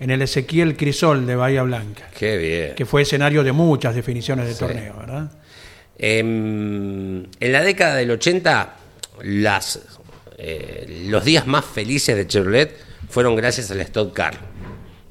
En 0.00 0.10
el 0.10 0.22
Ezequiel 0.22 0.76
Crisol 0.76 1.26
de 1.26 1.36
Bahía 1.36 1.62
Blanca, 1.62 2.08
qué 2.18 2.36
bien. 2.38 2.74
que 2.74 2.86
fue 2.86 3.02
escenario 3.02 3.44
de 3.44 3.52
muchas 3.52 3.94
definiciones 3.94 4.46
de 4.46 4.54
Sí. 4.54 4.58
torneo, 4.60 4.94
¿verdad? 4.98 5.30
Em, 5.98 7.24
en 7.38 7.52
la 7.52 7.62
década 7.62 7.96
del 7.96 8.10
80, 8.10 8.74
las, 9.22 9.80
eh, 10.38 11.04
los 11.08 11.24
días 11.24 11.46
más 11.46 11.64
felices 11.66 12.16
de 12.16 12.26
Chevrolet 12.26 12.74
fueron 13.10 13.36
gracias 13.36 13.70
al 13.70 13.80
Stock 13.82 14.14
Car. 14.14 14.38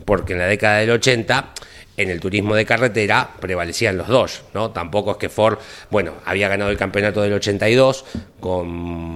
Porque 0.05 0.33
en 0.33 0.39
la 0.39 0.47
década 0.47 0.79
del 0.79 0.89
80, 0.89 1.53
en 1.99 2.09
el 2.09 2.21
turismo 2.21 2.55
de 2.55 2.65
carretera, 2.65 3.29
prevalecían 3.41 3.97
los 3.97 4.07
dos. 4.07 4.43
¿no? 4.53 4.71
Tampoco 4.71 5.11
es 5.11 5.17
que 5.17 5.27
Ford, 5.27 5.59
bueno, 5.91 6.13
había 6.23 6.47
ganado 6.47 6.71
el 6.71 6.77
campeonato 6.77 7.21
del 7.21 7.33
82 7.33 8.05
con 8.39 8.69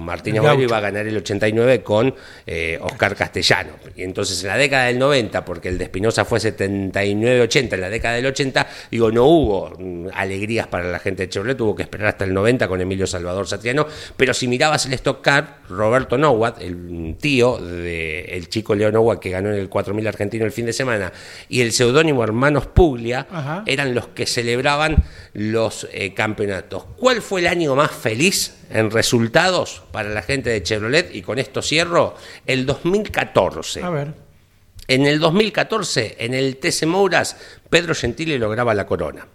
Martín 0.04 0.34
El 0.34 0.40
Abuelo 0.40 0.54
y 0.54 0.58
Gaucho. 0.58 0.68
iba 0.68 0.76
a 0.76 0.80
ganar 0.80 1.06
el 1.06 1.16
89 1.16 1.82
con 1.82 2.14
eh, 2.46 2.78
Oscar 2.82 3.16
Castellano. 3.16 3.72
Y 3.96 4.02
entonces 4.02 4.42
en 4.42 4.48
la 4.48 4.58
década 4.58 4.84
del 4.84 4.98
90, 4.98 5.46
porque 5.46 5.70
el 5.70 5.78
de 5.78 5.84
Espinosa 5.84 6.26
fue 6.26 6.38
79-80, 6.40 7.72
en 7.72 7.80
la 7.80 7.88
década 7.88 8.16
del 8.16 8.26
80, 8.26 8.66
digo, 8.90 9.10
no 9.10 9.24
hubo 9.24 9.70
mm, 9.78 10.08
alegrías 10.12 10.66
para 10.66 10.84
la 10.90 10.98
gente 10.98 11.22
de 11.22 11.30
Chevrolet, 11.30 11.56
tuvo 11.56 11.74
que 11.74 11.84
esperar 11.84 12.08
hasta 12.08 12.24
el 12.24 12.34
90 12.34 12.68
con 12.68 12.82
Emilio 12.82 13.06
Salvador 13.06 13.46
Satriano, 13.46 13.86
pero 14.18 14.34
si 14.34 14.46
mirabas 14.46 14.84
el 14.84 14.92
Stock 14.92 15.22
Car, 15.22 15.60
Roberto 15.70 16.18
Nowat, 16.18 16.60
el 16.60 17.16
tío 17.18 17.56
del 17.56 18.48
chico 18.50 18.74
Leo 18.74 18.92
Nowat 18.92 19.20
que 19.20 19.30
ganó 19.30 19.48
en 19.48 19.56
el 19.56 19.70
4000 19.70 20.06
argentino 20.06 20.44
el 20.44 20.52
fin 20.52 20.66
de 20.66 20.74
semana, 20.74 21.12
y 21.48 21.62
el 21.62 21.72
seudónimo 21.72 22.22
Hermanos 22.22 22.66
Puglia, 22.74 23.26
Ajá. 23.30 23.62
eran 23.66 23.94
los 23.94 24.08
que 24.08 24.26
celebraban 24.26 25.02
los 25.32 25.86
eh, 25.92 26.12
campeonatos. 26.14 26.84
¿Cuál 26.96 27.22
fue 27.22 27.40
el 27.40 27.46
año 27.46 27.74
más 27.74 27.90
feliz 27.92 28.56
en 28.70 28.90
resultados 28.90 29.82
para 29.92 30.08
la 30.10 30.22
gente 30.22 30.50
de 30.50 30.62
Chevrolet? 30.62 31.14
Y 31.14 31.22
con 31.22 31.38
esto 31.38 31.62
cierro, 31.62 32.16
el 32.46 32.66
2014. 32.66 33.82
A 33.82 33.90
ver, 33.90 34.08
En 34.88 35.06
el 35.06 35.18
2014, 35.18 36.16
en 36.18 36.34
el 36.34 36.56
TC 36.58 36.84
Mouras, 36.86 37.36
Pedro 37.70 37.94
Gentile 37.94 38.38
lograba 38.38 38.74
la 38.74 38.84
corona 38.86 39.26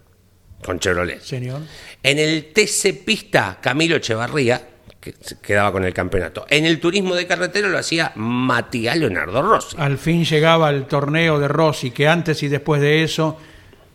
con 0.64 0.78
Chevrolet. 0.78 1.20
señor. 1.22 1.62
En 2.02 2.18
el 2.18 2.52
TC 2.52 3.04
Pista, 3.04 3.58
Camilo 3.60 3.96
Echevarría, 3.96 4.60
que 5.00 5.14
quedaba 5.40 5.72
con 5.72 5.84
el 5.84 5.94
campeonato. 5.94 6.44
En 6.48 6.66
el 6.66 6.78
turismo 6.78 7.14
de 7.14 7.26
carretera 7.26 7.68
lo 7.68 7.78
hacía 7.78 8.12
Matías 8.16 8.96
Leonardo 8.96 9.40
Rossi. 9.42 9.76
Al 9.78 9.98
fin 9.98 10.24
llegaba 10.24 10.70
el 10.70 10.84
torneo 10.86 11.38
de 11.38 11.48
Rossi, 11.48 11.90
que 11.90 12.06
antes 12.06 12.42
y 12.42 12.48
después 12.48 12.80
de 12.82 13.02
eso 13.02 13.38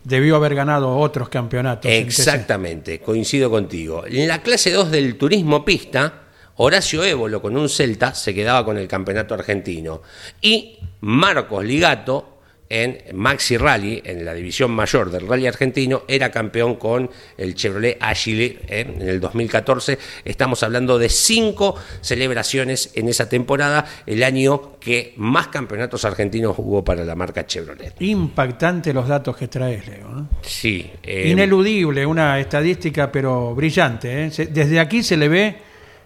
debió 0.02 0.36
haber 0.36 0.54
ganado 0.54 0.96
otros 0.96 1.28
campeonatos. 1.28 1.90
Exactamente, 1.90 3.00
coincido 3.00 3.50
contigo. 3.50 4.04
En 4.06 4.28
la 4.28 4.42
clase 4.42 4.72
2 4.72 4.90
del 4.90 5.16
turismo 5.16 5.64
pista, 5.64 6.22
Horacio 6.56 7.04
Évolo 7.04 7.42
con 7.42 7.56
un 7.56 7.68
Celta 7.68 8.14
se 8.14 8.34
quedaba 8.34 8.64
con 8.64 8.78
el 8.78 8.88
campeonato 8.88 9.34
argentino. 9.34 10.02
Y 10.40 10.78
Marcos 11.00 11.64
Ligato 11.64 12.35
en 12.68 12.98
Maxi 13.14 13.56
Rally, 13.56 14.02
en 14.04 14.24
la 14.24 14.34
división 14.34 14.70
mayor 14.72 15.10
del 15.10 15.26
rally 15.26 15.46
argentino, 15.46 16.02
era 16.08 16.30
campeón 16.30 16.76
con 16.76 17.10
el 17.36 17.54
Chevrolet 17.54 17.96
Agile 18.00 18.58
¿eh? 18.68 18.86
en 18.96 19.08
el 19.08 19.20
2014. 19.20 19.98
Estamos 20.24 20.62
hablando 20.62 20.98
de 20.98 21.08
cinco 21.08 21.76
celebraciones 22.00 22.90
en 22.94 23.08
esa 23.08 23.28
temporada, 23.28 23.86
el 24.06 24.22
año 24.22 24.78
que 24.80 25.14
más 25.16 25.48
campeonatos 25.48 26.04
argentinos 26.04 26.54
hubo 26.58 26.84
para 26.84 27.04
la 27.04 27.14
marca 27.14 27.46
Chevrolet. 27.46 27.94
Impactante 28.00 28.92
los 28.92 29.08
datos 29.08 29.36
que 29.36 29.48
traes, 29.48 29.86
Leo. 29.86 30.20
¿eh? 30.20 30.36
Sí. 30.42 30.90
eh, 31.02 31.28
Ineludible, 31.28 32.04
una 32.06 32.38
estadística, 32.40 33.10
pero 33.10 33.54
brillante. 33.54 34.30
Desde 34.30 34.80
aquí 34.80 35.02
se 35.02 35.16
le 35.16 35.28
ve, 35.28 35.56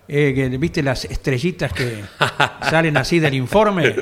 eh, 0.09 0.33
que, 0.35 0.49
¿viste 0.59 0.83
las 0.83 1.05
estrellitas 1.05 1.73
que 1.73 2.03
salen 2.71 2.97
así 2.97 3.19
del 3.19 3.35
informe? 3.35 3.95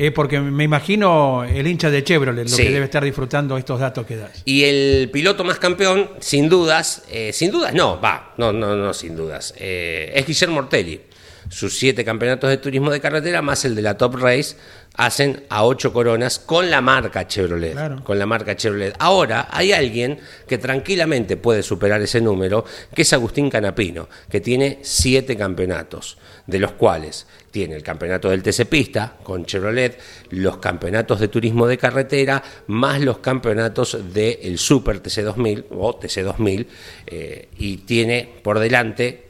Eh, 0.00 0.12
porque 0.12 0.38
me 0.38 0.62
imagino 0.62 1.42
el 1.42 1.66
hincha 1.66 1.90
de 1.90 2.04
Chevrolet 2.04 2.44
lo 2.48 2.56
Sí. 2.56 2.62
que 2.62 2.70
debe 2.70 2.84
estar 2.84 3.02
disfrutando 3.02 3.58
estos 3.58 3.80
datos 3.80 4.06
que 4.06 4.14
das. 4.16 4.42
Y 4.44 4.62
el 4.62 5.10
piloto 5.12 5.42
más 5.42 5.58
campeón, 5.58 6.08
sin 6.20 6.48
dudas, 6.48 7.02
eh, 7.10 7.32
sin 7.32 7.50
dudas, 7.50 7.74
no, 7.74 8.00
va, 8.00 8.32
no, 8.36 8.52
no, 8.52 8.76
no, 8.76 8.94
sin 8.94 9.16
dudas, 9.16 9.54
eh, 9.58 10.12
es 10.14 10.24
Guillermo 10.24 10.60
Ortelli. 10.60 11.00
Sus 11.50 11.76
siete 11.76 12.04
campeonatos 12.04 12.48
de 12.48 12.58
turismo 12.58 12.90
de 12.90 13.00
carretera, 13.00 13.42
más 13.42 13.64
el 13.64 13.74
de 13.74 13.82
la 13.82 13.96
Top 13.96 14.14
Race, 14.16 14.54
hacen 14.98 15.44
a 15.48 15.64
ocho 15.64 15.92
coronas 15.92 16.40
con 16.40 16.70
la 16.70 16.80
marca 16.80 17.26
Chevrolet. 17.26 17.72
Claro. 17.72 18.02
Con 18.02 18.18
la 18.18 18.26
marca 18.26 18.56
Chevrolet. 18.56 18.96
Ahora 18.98 19.48
hay 19.50 19.72
alguien 19.72 20.18
que 20.46 20.58
tranquilamente 20.58 21.36
puede 21.36 21.62
superar 21.62 22.02
ese 22.02 22.20
número, 22.20 22.64
que 22.92 23.02
es 23.02 23.12
Agustín 23.12 23.48
Canapino, 23.48 24.08
que 24.28 24.40
tiene 24.40 24.80
siete 24.82 25.36
campeonatos, 25.36 26.18
de 26.48 26.58
los 26.58 26.72
cuales 26.72 27.28
tiene 27.52 27.76
el 27.76 27.82
campeonato 27.84 28.28
del 28.28 28.42
TC 28.42 28.66
Pista 28.66 29.16
con 29.22 29.46
Chevrolet, 29.46 30.00
los 30.30 30.56
campeonatos 30.56 31.20
de 31.20 31.28
turismo 31.28 31.68
de 31.68 31.78
carretera, 31.78 32.42
más 32.66 33.00
los 33.00 33.18
campeonatos 33.18 34.12
del 34.12 34.58
Super 34.58 35.00
TC2000 35.00 35.66
o 35.70 36.00
TC2000, 36.00 36.66
eh, 37.06 37.48
y 37.56 37.76
tiene 37.78 38.28
por 38.42 38.58
delante 38.58 39.28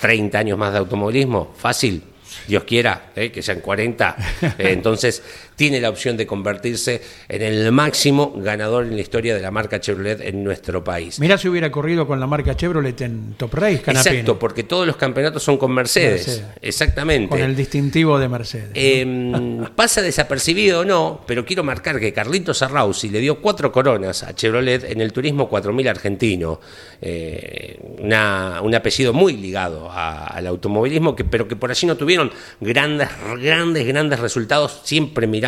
30 0.00 0.38
años 0.38 0.56
más 0.56 0.72
de 0.72 0.78
automovilismo, 0.78 1.52
fácil, 1.56 2.13
Dios 2.46 2.64
quiera, 2.64 3.10
¿eh? 3.16 3.30
que 3.30 3.42
sean 3.42 3.60
40. 3.60 4.16
Eh, 4.42 4.54
entonces, 4.58 5.22
tiene 5.56 5.80
la 5.80 5.88
opción 5.90 6.16
de 6.16 6.26
convertirse 6.26 7.00
en 7.28 7.42
el 7.42 7.70
máximo 7.72 8.32
ganador 8.36 8.84
en 8.84 8.96
la 8.96 9.02
historia 9.02 9.34
de 9.34 9.40
la 9.40 9.50
marca 9.50 9.80
Chevrolet 9.80 10.20
en 10.20 10.42
nuestro 10.44 10.82
país. 10.82 11.18
Mira 11.20 11.38
si 11.38 11.48
hubiera 11.48 11.70
corrido 11.70 12.06
con 12.06 12.18
la 12.20 12.26
marca 12.26 12.56
Chevrolet 12.56 13.00
en 13.02 13.34
Top 13.36 13.54
Race, 13.54 13.80
Canapino. 13.82 14.10
Exacto, 14.12 14.38
porque 14.38 14.64
todos 14.64 14.86
los 14.86 14.96
campeonatos 14.96 15.42
son 15.42 15.56
con 15.56 15.72
Mercedes. 15.72 16.26
Mercedes. 16.26 16.44
Exactamente. 16.62 17.28
Con 17.28 17.40
el 17.40 17.54
distintivo 17.54 18.18
de 18.18 18.28
Mercedes. 18.28 18.70
Eh, 18.74 19.62
pasa 19.76 20.02
desapercibido 20.02 20.80
o 20.80 20.84
no, 20.84 21.20
pero 21.26 21.44
quiero 21.44 21.62
marcar 21.62 22.00
que 22.00 22.12
Carlitos 22.12 22.62
Arrausi 22.62 23.08
le 23.08 23.20
dio 23.20 23.40
cuatro 23.40 23.70
coronas 23.70 24.22
a 24.22 24.34
Chevrolet 24.34 24.84
en 24.90 25.00
el 25.00 25.12
Turismo 25.12 25.48
4000 25.48 25.88
argentino. 25.88 26.60
Eh, 27.00 27.78
una- 28.00 28.60
un 28.62 28.74
apellido 28.74 29.12
muy 29.12 29.36
ligado 29.36 29.90
a- 29.90 30.26
al 30.26 30.46
automovilismo, 30.46 31.14
que, 31.14 31.24
pero 31.24 31.46
que 31.46 31.54
por 31.56 31.70
allí 31.70 31.86
no 31.86 31.96
tuvieron 31.96 32.32
grandes, 32.60 33.08
grandes, 33.40 33.86
grandes 33.86 34.18
resultados, 34.18 34.80
siempre 34.84 35.26
mirando 35.26 35.43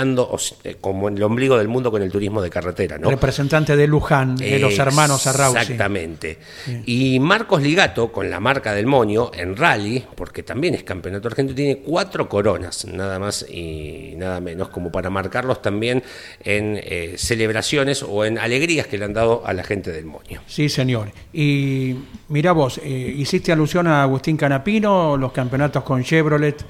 eh, 0.65 0.77
como 0.81 1.09
en 1.09 1.17
el 1.17 1.23
ombligo 1.23 1.57
del 1.57 1.69
mundo 1.69 1.91
con 1.91 2.03
el 2.03 2.11
turismo 2.11 2.43
de 2.43 2.51
carretera. 2.51 2.99
¿no? 2.99 3.11
Representante 3.11 3.77
de 3.77 3.87
Luján, 3.87 4.37
de 4.37 4.59
los 4.59 4.79
hermanos 4.79 5.27
Arrausi. 5.27 5.59
Exactamente. 5.59 6.39
Y 6.85 7.19
Marcos 7.21 7.63
Ligato, 7.63 8.13
con 8.13 8.31
la 8.31 8.41
marca 8.41 8.75
del 8.75 8.87
Moño, 8.87 9.31
en 9.35 9.57
rally, 9.57 10.05
porque 10.15 10.43
también 10.43 10.75
es 10.75 10.83
campeonato 10.83 11.29
argentino, 11.29 11.57
tiene 11.57 11.79
cuatro 11.79 12.29
coronas, 12.29 12.85
nada 12.87 13.19
más 13.19 13.47
y 13.49 14.15
nada 14.17 14.41
menos, 14.41 14.69
como 14.69 14.91
para 14.91 15.11
marcarlos 15.11 15.63
también 15.63 16.03
en 16.45 16.79
eh, 16.83 17.15
celebraciones 17.17 18.03
o 18.03 18.25
en 18.25 18.39
alegrías 18.39 18.87
que 18.87 18.99
le 18.99 19.05
han 19.05 19.13
dado 19.13 19.43
a 19.47 19.53
la 19.53 19.65
gente 19.65 19.93
del 19.93 20.05
Moño. 20.05 20.43
Sí, 20.47 20.69
señor. 20.69 21.11
Y 21.33 21.97
mira 22.29 22.53
vos, 22.53 22.81
eh, 22.85 23.15
hiciste 23.17 23.53
alusión 23.53 23.87
a 23.87 24.03
Agustín 24.03 24.37
Canapino, 24.37 25.17
los 25.17 25.33
campeonatos 25.33 25.83
con 25.85 26.03
Chevrolet 26.03 26.65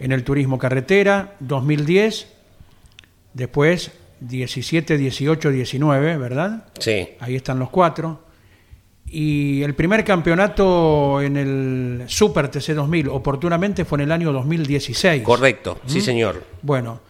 en 0.00 0.12
el 0.12 0.24
turismo 0.24 0.58
carretera, 0.58 1.34
2010, 1.40 2.28
después 3.34 3.92
17, 4.20 4.96
18, 4.96 5.50
19, 5.50 6.16
¿verdad? 6.16 6.66
Sí. 6.78 7.08
Ahí 7.20 7.36
están 7.36 7.58
los 7.58 7.70
cuatro. 7.70 8.20
Y 9.10 9.62
el 9.62 9.74
primer 9.74 10.04
campeonato 10.04 11.22
en 11.22 11.36
el 11.36 12.04
Super 12.08 12.48
TC 12.48 12.74
2000, 12.74 13.08
oportunamente, 13.08 13.84
fue 13.84 13.96
en 13.96 14.02
el 14.02 14.12
año 14.12 14.32
2016. 14.32 15.22
Correcto, 15.22 15.80
sí 15.86 16.00
señor. 16.00 16.44
Bueno, 16.60 17.00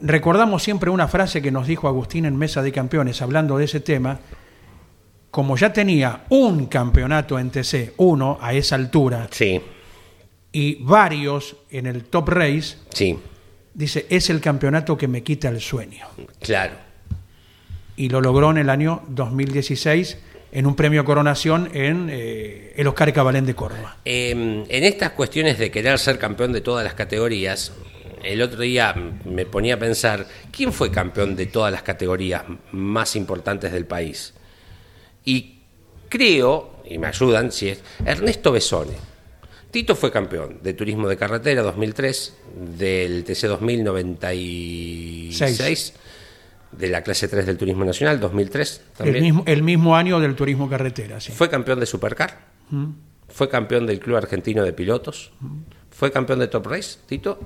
recordamos 0.00 0.62
siempre 0.62 0.90
una 0.90 1.06
frase 1.06 1.40
que 1.40 1.52
nos 1.52 1.68
dijo 1.68 1.86
Agustín 1.86 2.24
en 2.24 2.36
Mesa 2.36 2.60
de 2.62 2.72
Campeones, 2.72 3.22
hablando 3.22 3.56
de 3.56 3.66
ese 3.66 3.80
tema. 3.80 4.18
Como 5.30 5.56
ya 5.56 5.72
tenía 5.72 6.24
un 6.28 6.66
campeonato 6.66 7.38
en 7.38 7.50
TC, 7.50 7.94
uno 7.98 8.38
a 8.40 8.52
esa 8.52 8.74
altura, 8.76 9.28
Sí, 9.30 9.60
y 10.52 10.76
varios 10.84 11.56
en 11.70 11.86
el 11.86 12.04
Top 12.04 12.28
Race, 12.28 12.76
sí, 12.90 13.18
dice, 13.74 14.06
es 14.08 14.30
el 14.30 14.40
campeonato 14.40 14.96
que 14.96 15.08
me 15.08 15.22
quita 15.22 15.48
el 15.48 15.60
sueño. 15.60 16.06
claro. 16.40 16.74
Y 17.96 18.08
lo 18.08 18.20
logró 18.20 18.50
en 18.50 18.58
el 18.58 18.70
año 18.70 19.04
2016 19.08 20.18
en 20.50 20.66
un 20.66 20.74
premio 20.74 21.04
Coronación 21.04 21.70
en 21.74 22.08
eh, 22.10 22.72
el 22.76 22.86
Oscar 22.88 23.12
Cabalén 23.12 23.46
de 23.46 23.54
Córdoba. 23.54 23.98
Eh, 24.04 24.30
en 24.30 24.84
estas 24.84 25.10
cuestiones 25.10 25.58
de 25.58 25.70
querer 25.70 25.98
ser 25.98 26.18
campeón 26.18 26.52
de 26.52 26.60
todas 26.60 26.82
las 26.82 26.94
categorías, 26.94 27.72
el 28.24 28.40
otro 28.40 28.60
día 28.60 28.94
me 29.24 29.46
ponía 29.46 29.74
a 29.74 29.78
pensar, 29.78 30.26
¿quién 30.50 30.72
fue 30.72 30.90
campeón 30.90 31.36
de 31.36 31.46
todas 31.46 31.72
las 31.72 31.82
categorías 31.82 32.44
más 32.72 33.16
importantes 33.16 33.72
del 33.72 33.86
país? 33.86 34.34
Y 35.24 35.58
creo, 36.08 36.76
y 36.88 36.98
me 36.98 37.08
ayudan, 37.08 37.52
si 37.52 37.68
es 37.68 37.82
Ernesto 38.04 38.52
Besone. 38.52 39.13
Tito 39.74 39.96
fue 39.96 40.12
campeón 40.12 40.58
de 40.62 40.72
Turismo 40.72 41.08
de 41.08 41.16
Carretera 41.16 41.60
2003, 41.62 42.34
del 42.78 43.24
TC 43.24 43.48
2096, 43.48 45.56
Seis. 45.56 45.94
de 46.70 46.88
la 46.88 47.02
clase 47.02 47.26
3 47.26 47.44
del 47.44 47.58
Turismo 47.58 47.84
Nacional 47.84 48.20
2003 48.20 48.82
también. 48.96 49.16
El 49.16 49.22
mismo, 49.22 49.42
el 49.46 49.62
mismo 49.64 49.96
año 49.96 50.20
del 50.20 50.36
turismo 50.36 50.70
carretera, 50.70 51.20
sí. 51.20 51.32
Fue 51.32 51.50
campeón 51.50 51.80
de 51.80 51.86
Supercar. 51.86 52.38
Fue 53.28 53.48
campeón 53.48 53.84
del 53.86 53.98
Club 53.98 54.16
Argentino 54.16 54.62
de 54.62 54.72
Pilotos. 54.72 55.32
Fue 55.90 56.12
campeón 56.12 56.38
de 56.38 56.46
Top 56.46 56.68
Race, 56.68 56.98
Tito. 57.06 57.40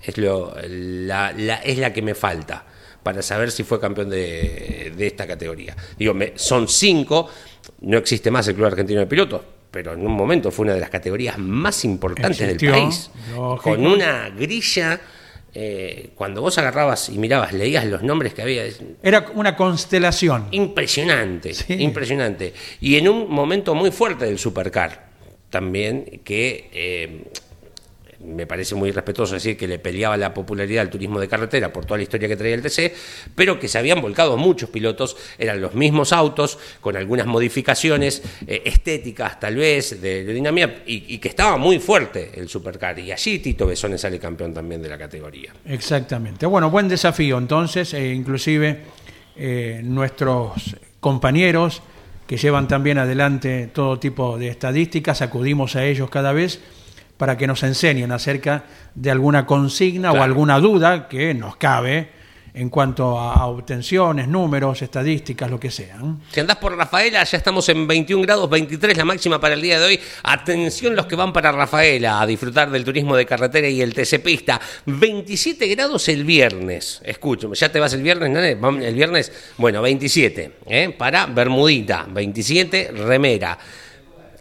Es, 0.00 0.16
lo, 0.18 0.54
la, 0.68 1.32
la- 1.32 1.56
es 1.62 1.78
la 1.78 1.92
que 1.92 2.02
me 2.02 2.14
falta 2.14 2.64
para 3.02 3.22
saber 3.22 3.50
si 3.50 3.64
fue 3.64 3.80
campeón 3.80 4.08
de, 4.08 4.92
de 4.96 5.06
esta 5.08 5.26
categoría. 5.26 5.76
Digo, 5.98 6.14
me- 6.14 6.34
son 6.36 6.68
cinco, 6.68 7.28
no 7.80 7.98
existe 7.98 8.30
más 8.30 8.46
el 8.46 8.54
Club 8.54 8.66
Argentino 8.66 9.00
de 9.00 9.06
Pilotos, 9.06 9.40
pero 9.72 9.94
en 9.94 10.06
un 10.06 10.12
momento 10.12 10.52
fue 10.52 10.66
una 10.66 10.74
de 10.74 10.80
las 10.80 10.90
categorías 10.90 11.36
más 11.38 11.84
importantes 11.84 12.40
Existió, 12.40 12.70
del 12.72 12.80
país. 12.82 13.10
lógico. 13.34 13.62
Con 13.62 13.84
una 13.86 14.28
grilla, 14.28 15.00
eh, 15.54 16.10
cuando 16.14 16.40
vos 16.42 16.56
agarrabas 16.58 17.08
y 17.08 17.18
mirabas, 17.18 17.52
leías 17.52 17.84
los 17.86 18.02
nombres 18.02 18.34
que 18.34 18.42
había, 18.42 18.62
Era 19.02 19.26
una 19.34 19.56
constelación. 19.56 20.46
Impresionante, 20.50 21.54
Sí. 21.54 21.74
impresionante. 21.74 22.52
Y 22.80 22.96
en 22.96 23.08
un 23.08 23.28
momento 23.30 23.74
muy 23.74 23.90
fuerte 23.90 24.26
del 24.26 24.38
Supercar, 24.38 25.10
también, 25.50 26.20
que 26.24 26.70
eh, 26.72 27.24
me 28.24 28.46
parece 28.46 28.74
muy 28.74 28.90
respetuoso 28.90 29.34
decir 29.34 29.56
que 29.56 29.66
le 29.66 29.78
peleaba 29.78 30.16
la 30.16 30.32
popularidad 30.32 30.82
al 30.82 30.90
turismo 30.90 31.20
de 31.20 31.28
carretera 31.28 31.72
por 31.72 31.84
toda 31.84 31.98
la 31.98 32.04
historia 32.04 32.28
que 32.28 32.36
traía 32.36 32.54
el 32.54 32.62
TC, 32.62 32.94
pero 33.34 33.58
que 33.58 33.68
se 33.68 33.78
habían 33.78 34.00
volcado 34.00 34.36
muchos 34.36 34.70
pilotos, 34.70 35.16
eran 35.38 35.60
los 35.60 35.74
mismos 35.74 36.12
autos, 36.12 36.58
con 36.80 36.96
algunas 36.96 37.26
modificaciones 37.26 38.22
eh, 38.46 38.62
estéticas 38.64 39.40
tal 39.40 39.56
vez, 39.56 40.00
de, 40.00 40.24
dinamía, 40.24 40.82
y, 40.86 41.18
que 41.18 41.28
estaba 41.28 41.56
muy 41.56 41.78
fuerte 41.78 42.32
el 42.34 42.48
Supercar. 42.48 42.98
Y 42.98 43.12
allí 43.12 43.38
Tito 43.38 43.66
Besone 43.66 43.98
sale 43.98 44.18
campeón 44.18 44.54
también 44.54 44.82
de 44.82 44.88
la 44.88 44.98
categoría. 44.98 45.52
Exactamente. 45.66 46.46
Bueno, 46.46 46.70
buen 46.70 46.88
desafío 46.88 47.38
entonces, 47.38 47.94
e 47.94 48.12
inclusive 48.12 48.80
eh, 49.36 49.80
nuestros 49.84 50.76
compañeros 51.00 51.82
que 52.26 52.36
llevan 52.36 52.68
también 52.68 52.98
adelante 52.98 53.68
todo 53.72 53.98
tipo 53.98 54.38
de 54.38 54.48
estadísticas, 54.48 55.22
acudimos 55.22 55.76
a 55.76 55.84
ellos 55.84 56.08
cada 56.08 56.32
vez 56.32 56.60
para 57.22 57.36
que 57.36 57.46
nos 57.46 57.62
enseñen 57.62 58.10
acerca 58.10 58.64
de 58.96 59.08
alguna 59.08 59.46
consigna 59.46 60.10
o 60.10 60.20
alguna 60.24 60.58
duda 60.58 61.06
que 61.06 61.32
nos 61.34 61.54
cabe 61.54 62.08
en 62.52 62.68
cuanto 62.68 63.16
a, 63.16 63.46
obtenciones, 63.46 64.26
números, 64.26 64.82
estadísticas, 64.82 65.48
lo 65.48 65.60
que 65.60 65.70
sean. 65.70 66.20
Si 66.32 66.40
andás 66.40 66.56
por 66.56 66.76
Rafaela, 66.76 67.22
ya 67.22 67.38
estamos 67.38 67.68
en 67.68 67.86
21 67.86 68.22
grados 68.24 68.50
23, 68.50 68.96
la 68.96 69.04
máxima 69.04 69.40
para 69.40 69.54
el 69.54 69.62
día 69.62 69.78
de 69.78 69.86
hoy. 69.86 70.00
Atención 70.24 70.96
los 70.96 71.06
que 71.06 71.14
van 71.14 71.32
para 71.32 71.52
Rafaela 71.52 72.20
a 72.20 72.26
disfrutar 72.26 72.72
del 72.72 72.82
turismo 72.84 73.14
de 73.14 73.24
carretera 73.24 73.68
y 73.68 73.80
el 73.80 73.94
TC 73.94 74.18
Pista. 74.20 74.60
27 74.86 75.64
grados 75.68 76.08
el 76.08 76.24
viernes. 76.24 77.00
Escúchame, 77.04 77.54
¿ya 77.54 77.70
te 77.70 77.78
vas 77.78 77.92
el 77.94 78.02
viernes? 78.02 78.58
Vam- 78.60 78.82
El 78.82 78.96
viernes, 78.96 79.32
bueno, 79.58 79.80
27, 79.80 80.56
¿eh? 80.66 80.92
Para 80.98 81.26
Bermudita, 81.26 82.04
27, 82.10 82.90
remera. 82.96 83.56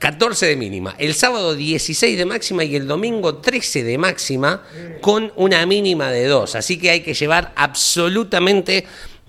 14 0.01 0.47
de 0.47 0.55
mínima, 0.55 0.95
el 0.97 1.13
sábado 1.13 1.53
16 1.53 2.17
de 2.17 2.25
máxima 2.25 2.63
y 2.63 2.75
el 2.75 2.87
domingo 2.87 3.35
13 3.35 3.83
de 3.83 3.99
máxima 3.99 4.63
con 4.99 5.31
una 5.35 5.63
mínima 5.67 6.09
de 6.09 6.25
2. 6.25 6.55
Así 6.55 6.79
que 6.79 6.89
hay 6.89 7.01
que 7.01 7.13
llevar 7.13 7.53
absolutamente 7.55 8.87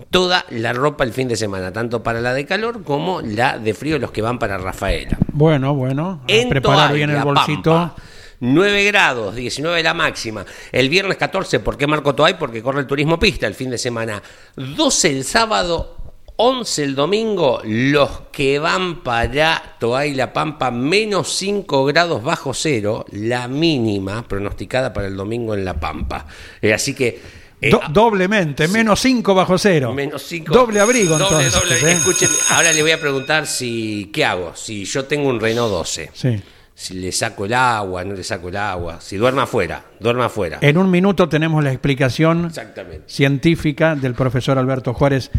toda 0.09 0.43
la 0.49 0.73
ropa 0.73 1.03
el 1.03 1.13
fin 1.13 1.27
de 1.27 1.35
semana, 1.35 1.71
tanto 1.71 2.01
para 2.01 2.21
la 2.21 2.33
de 2.33 2.47
calor 2.47 2.83
como 2.83 3.21
la 3.21 3.59
de 3.59 3.75
frío, 3.75 3.99
los 3.99 4.09
que 4.09 4.23
van 4.23 4.39
para 4.39 4.57
Rafaela. 4.57 5.15
Bueno, 5.31 5.75
bueno, 5.75 6.23
En 6.27 6.49
preparar 6.49 6.91
bien 6.91 7.11
el 7.11 7.23
bolsito. 7.23 7.69
Pampa, 7.69 7.95
9 8.39 8.83
grados, 8.85 9.35
19 9.35 9.83
la 9.83 9.93
máxima. 9.93 10.43
El 10.71 10.89
viernes 10.89 11.17
14, 11.17 11.59
¿por 11.59 11.77
qué 11.77 11.85
Marco 11.85 12.15
Toay? 12.15 12.33
Porque 12.39 12.63
corre 12.63 12.81
el 12.81 12.87
turismo 12.87 13.19
pista 13.19 13.45
el 13.45 13.53
fin 13.53 13.69
de 13.69 13.77
semana. 13.77 14.23
12 14.55 15.09
el 15.11 15.23
sábado, 15.23 15.97
11 16.45 16.83
el 16.83 16.95
domingo. 16.95 17.61
Los 17.63 18.09
que 18.31 18.59
van 18.59 19.01
para 19.01 19.75
Toay 19.79 20.13
La 20.13 20.33
Pampa, 20.33 20.71
menos 20.71 21.33
5 21.37 21.85
grados 21.85 22.21
bajo 22.21 22.53
cero, 22.53 23.05
la 23.11 23.47
mínima 23.47 24.27
pronosticada 24.27 24.91
para 24.91 25.07
el 25.07 25.15
domingo 25.15 25.53
en 25.53 25.63
La 25.63 25.79
Pampa. 25.79 26.25
Eh, 26.61 26.73
así 26.73 26.93
que. 26.93 27.21
eh, 27.61 27.69
Do- 27.69 27.79
doblemente, 27.89 28.67
menos 28.67 28.99
5 28.99 29.33
bajo 29.33 29.57
cero. 29.57 29.93
Menos 29.93 30.21
cinco. 30.23 30.53
Doble 30.53 30.81
abrigo 30.81 31.17
Doble, 31.17 31.45
entonces. 31.45 31.53
doble. 31.79 31.91
¿eh? 31.91 31.93
Escuchen, 31.95 32.29
ahora 32.51 32.73
le 32.73 32.81
voy 32.81 32.91
a 32.91 32.99
preguntar 32.99 33.47
si. 33.47 34.09
¿Qué 34.13 34.25
hago? 34.25 34.53
Si 34.55 34.83
yo 34.83 35.05
tengo 35.05 35.29
un 35.29 35.39
Renault 35.39 35.71
12 35.71 36.09
Sí. 36.13 36.41
si 36.75 36.95
le 36.95 37.11
saco 37.13 37.45
el 37.45 37.53
agua, 37.53 38.03
no 38.03 38.15
le 38.15 38.23
saco 38.23 38.49
el 38.49 38.57
agua, 38.57 38.99
si 38.99 39.15
duerma 39.15 39.43
afuera, 39.43 39.85
duerma 39.99 40.25
afuera. 40.25 40.57
En 40.59 40.77
un 40.77 40.91
minuto 40.91 41.29
tenemos 41.29 41.63
la 41.63 41.71
explicación 41.71 42.51
científica 43.05 43.95
del 43.95 44.13
profesor 44.13 44.57
Alberto 44.57 44.93
Juárez 44.93 45.31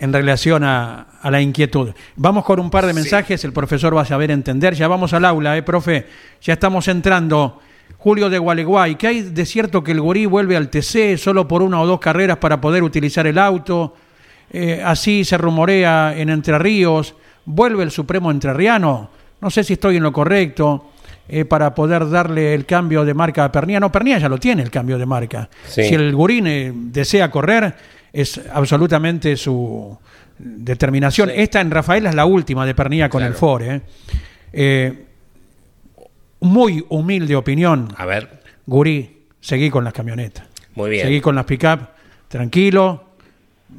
en 0.00 0.12
relación 0.12 0.64
a, 0.64 1.06
a 1.22 1.30
la 1.30 1.40
inquietud. 1.40 1.90
Vamos 2.16 2.44
con 2.44 2.58
un 2.58 2.70
par 2.70 2.86
de 2.86 2.92
mensajes, 2.94 3.44
el 3.44 3.52
profesor 3.52 3.96
va 3.96 4.02
a 4.02 4.04
saber 4.06 4.30
entender. 4.30 4.74
Ya 4.74 4.88
vamos 4.88 5.12
al 5.12 5.24
aula, 5.24 5.56
¿eh, 5.56 5.62
profe? 5.62 6.06
Ya 6.42 6.54
estamos 6.54 6.88
entrando. 6.88 7.60
Julio 7.98 8.30
de 8.30 8.38
Gualeguay, 8.38 8.94
¿qué 8.96 9.06
hay 9.08 9.20
de 9.22 9.44
cierto 9.44 9.84
que 9.84 9.92
el 9.92 10.00
Gurí 10.00 10.24
vuelve 10.24 10.56
al 10.56 10.70
TC 10.70 11.18
solo 11.18 11.46
por 11.46 11.60
una 11.62 11.80
o 11.80 11.86
dos 11.86 12.00
carreras 12.00 12.38
para 12.38 12.60
poder 12.60 12.82
utilizar 12.82 13.26
el 13.26 13.36
auto? 13.38 13.94
Eh, 14.52 14.82
así 14.84 15.24
se 15.24 15.36
rumorea 15.36 16.14
en 16.16 16.30
Entre 16.30 16.58
Ríos. 16.58 17.14
¿Vuelve 17.44 17.82
el 17.82 17.90
Supremo 17.90 18.30
Entrerriano? 18.30 19.10
No 19.40 19.50
sé 19.50 19.64
si 19.64 19.74
estoy 19.74 19.96
en 19.96 20.02
lo 20.02 20.12
correcto. 20.12 20.86
eh, 21.28 21.44
para 21.44 21.72
poder 21.74 22.08
darle 22.10 22.54
el 22.54 22.66
cambio 22.66 23.04
de 23.04 23.14
marca 23.14 23.44
a 23.44 23.52
Pernía. 23.52 23.78
No, 23.78 23.92
Pernía 23.92 24.18
ya 24.18 24.28
lo 24.28 24.38
tiene 24.38 24.62
el 24.62 24.70
cambio 24.70 24.98
de 24.98 25.06
marca. 25.06 25.48
Sí. 25.66 25.84
Si 25.84 25.94
el 25.94 26.12
Gurín 26.14 26.46
eh, 26.48 26.72
desea 26.74 27.30
correr, 27.30 27.72
es 28.12 28.40
absolutamente 28.52 29.36
su 29.36 29.96
determinación. 30.38 31.28
Sí. 31.28 31.34
Esta 31.38 31.60
en 31.60 31.70
Rafaela 31.70 32.08
es 32.10 32.14
la 32.14 32.24
última 32.24 32.64
de 32.66 32.74
Pernía 32.74 33.08
con 33.08 33.20
Claro. 33.20 33.32
el 33.32 33.38
Ford. 33.38 33.62
¿eh? 33.62 33.80
Eh, 34.52 35.04
muy 36.40 36.84
humilde 36.88 37.36
opinión. 37.36 37.88
A 37.96 38.06
ver, 38.06 38.40
Gurí, 38.66 39.18
seguí 39.40 39.70
con 39.70 39.84
las 39.84 39.92
camionetas. 39.92 40.46
muy 40.74 40.90
bien. 40.90 41.04
Seguí 41.04 41.20
con 41.20 41.34
las 41.34 41.44
pick-up, 41.44 41.80
tranquilo, 42.28 43.04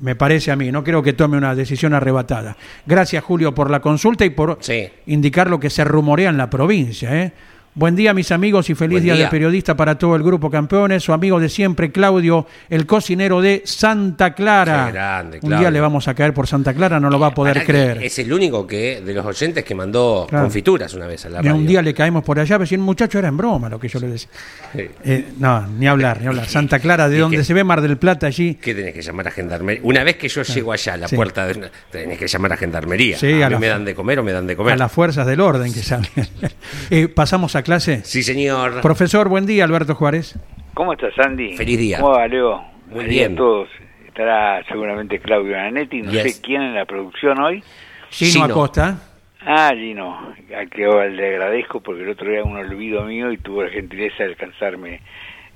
me 0.01 0.15
parece 0.15 0.51
a 0.51 0.55
mí. 0.55 0.71
No 0.71 0.83
creo 0.83 1.01
que 1.01 1.13
tome 1.13 1.37
una 1.37 1.55
decisión 1.55 1.93
arrebatada. 1.93 2.55
Gracias, 2.85 3.23
Julio, 3.23 3.53
por 3.55 3.69
la 3.71 3.79
consulta 3.79 4.23
y 4.25 4.29
por 4.29 4.57
Sí. 4.61 4.87
indicar 5.07 5.49
lo 5.49 5.59
que 5.59 5.69
se 5.69 5.83
rumorea 5.83 6.29
en 6.29 6.37
la 6.37 6.49
provincia. 6.49 7.23
¿eh? 7.23 7.33
Buen 7.73 7.95
día, 7.95 8.13
mis 8.13 8.33
amigos, 8.33 8.69
y 8.69 8.75
feliz 8.75 8.95
Buen 8.95 9.03
día, 9.05 9.13
día. 9.13 9.23
de 9.25 9.31
periodista 9.31 9.77
para 9.77 9.97
todo 9.97 10.17
el 10.17 10.23
grupo 10.23 10.49
Campeones. 10.51 11.03
Su 11.03 11.13
amigo 11.13 11.39
de 11.39 11.47
siempre, 11.47 11.89
Claudio, 11.89 12.45
el 12.69 12.85
cocinero 12.85 13.39
de 13.39 13.61
Santa 13.63 14.33
Clara. 14.33 14.87
Qué 14.87 14.91
grande, 14.91 15.39
Un 15.41 15.57
día 15.57 15.71
le 15.71 15.79
vamos 15.79 16.09
a 16.09 16.13
caer 16.13 16.33
por 16.33 16.47
Santa 16.47 16.73
Clara, 16.73 16.99
no 16.99 17.09
lo 17.09 17.17
va 17.17 17.27
a 17.27 17.33
poder 17.33 17.53
Pará 17.53 17.65
que 17.65 17.71
creer. 17.71 18.03
Es 18.03 18.19
el 18.19 18.33
único 18.33 18.67
que 18.67 18.99
de 18.99 19.13
los 19.13 19.25
oyentes 19.25 19.63
que 19.63 19.73
mandó 19.73 20.27
Claro. 20.29 20.43
confituras 20.47 20.93
una 20.95 21.07
vez 21.07 21.25
a 21.25 21.29
la 21.29 21.37
radio. 21.37 21.55
un 21.55 21.65
día 21.65 21.81
le 21.81 21.93
caemos 21.93 22.25
por 22.25 22.37
allá, 22.39 22.57
pero 22.57 22.65
si 22.67 22.75
el 22.75 22.81
muchacho 22.81 23.17
era 23.19 23.29
en 23.29 23.37
broma 23.37 23.69
lo 23.69 23.79
que 23.79 23.87
yo 23.87 23.99
le 24.01 24.07
decía. 24.07 24.29
Sí. 24.73 24.81
Eh, 25.05 25.27
no, 25.39 25.65
ni 25.67 25.87
hablar, 25.87 26.19
ni 26.19 26.27
hablar. 26.27 26.47
Santa 26.47 26.77
Clara, 26.79 27.07
de 27.07 27.19
donde 27.19 27.37
que- 27.37 27.43
se 27.45 27.53
ve 27.53 27.63
Mar 27.63 27.79
del 27.79 27.95
Plata 27.95 28.27
allí. 28.27 28.55
¿Qué 28.55 28.75
tenés 28.75 28.93
que 28.93 29.01
llamar 29.01 29.29
a 29.29 29.31
gendarmería? 29.31 29.79
Una 29.85 30.03
vez 30.03 30.17
que 30.17 30.27
yo 30.27 30.41
llego 30.43 30.73
allá 30.73 30.95
a 30.95 30.97
la 30.97 31.07
Sí. 31.07 31.15
puerta 31.15 31.47
de 31.47 31.57
una, 31.57 31.71
tenés 31.89 32.19
que 32.19 32.27
llamar 32.27 32.51
a 32.51 32.57
gendarmería. 32.57 33.17
Sí, 33.17 33.41
a, 33.41 33.45
a 33.45 33.49
mí 33.49 33.53
la- 33.53 33.59
me 33.59 33.67
dan 33.67 33.85
de 33.85 33.95
comer 33.95 34.19
o 34.19 34.23
me 34.23 34.33
dan 34.33 34.45
de 34.45 34.57
comer. 34.57 34.73
a 34.73 34.75
las 34.77 34.91
fuerzas 34.91 35.25
del 35.25 35.39
orden 35.39 35.73
que 35.73 35.81
salen. 35.81 36.09
Eh, 36.89 37.07
Pasamos 37.07 37.55
a 37.55 37.60
clase. 37.63 38.03
Sí, 38.03 38.23
señor. 38.23 38.81
Profesor, 38.81 39.29
buen 39.29 39.45
día, 39.45 39.63
Alberto 39.63 39.95
Juárez. 39.95 40.37
¿Cómo 40.73 40.93
estás, 40.93 41.13
Andy? 41.19 41.55
Feliz 41.57 41.77
día. 41.79 41.99
¿Cómo 41.99 42.13
va, 42.13 42.27
Leo? 42.27 42.57
Muy 42.87 42.93
Buen 42.95 43.09
día 43.09 43.21
bien. 43.27 43.33
a 43.33 43.37
todos. 43.37 43.69
Estará 44.07 44.63
seguramente 44.67 45.19
Claudio 45.19 45.55
Nanetti, 45.55 46.01
no 46.01 46.11
Yes. 46.11 46.35
sé 46.35 46.41
quién 46.41 46.61
en 46.61 46.75
la 46.75 46.85
producción 46.85 47.39
hoy. 47.41 47.63
Gino, 48.09 48.31
Gino. 48.31 48.45
Acosta. 48.45 48.97
Ah, 49.45 49.71
Gino, 49.73 50.33
a 50.55 50.65
que 50.65 50.85
ahora 50.85 51.07
le 51.07 51.27
agradezco 51.35 51.79
porque 51.81 52.03
el 52.03 52.09
otro 52.09 52.29
día 52.29 52.43
un 52.43 52.57
olvido 52.57 53.03
mío 53.05 53.31
y 53.31 53.37
tuvo 53.37 53.63
la 53.63 53.69
gentileza 53.69 54.23
de 54.23 54.29
alcanzarme 54.31 55.01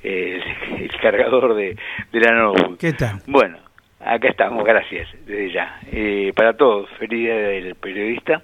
el, 0.03 0.41
el 0.79 0.91
cargador 1.01 1.53
de, 1.55 1.75
de 2.11 2.19
la 2.19 2.31
notebook. 2.31 2.77
¿Qué 2.79 2.93
tal? 2.93 3.21
Bueno, 3.27 3.57
acá 3.99 4.29
estamos, 4.29 4.63
gracias, 4.63 5.07
desde 5.25 5.51
ya. 5.53 5.79
Eh, 5.91 6.31
para 6.35 6.53
todos, 6.55 6.89
feliz 6.97 7.19
día 7.19 7.35
del 7.35 7.75
periodista. 7.75 8.41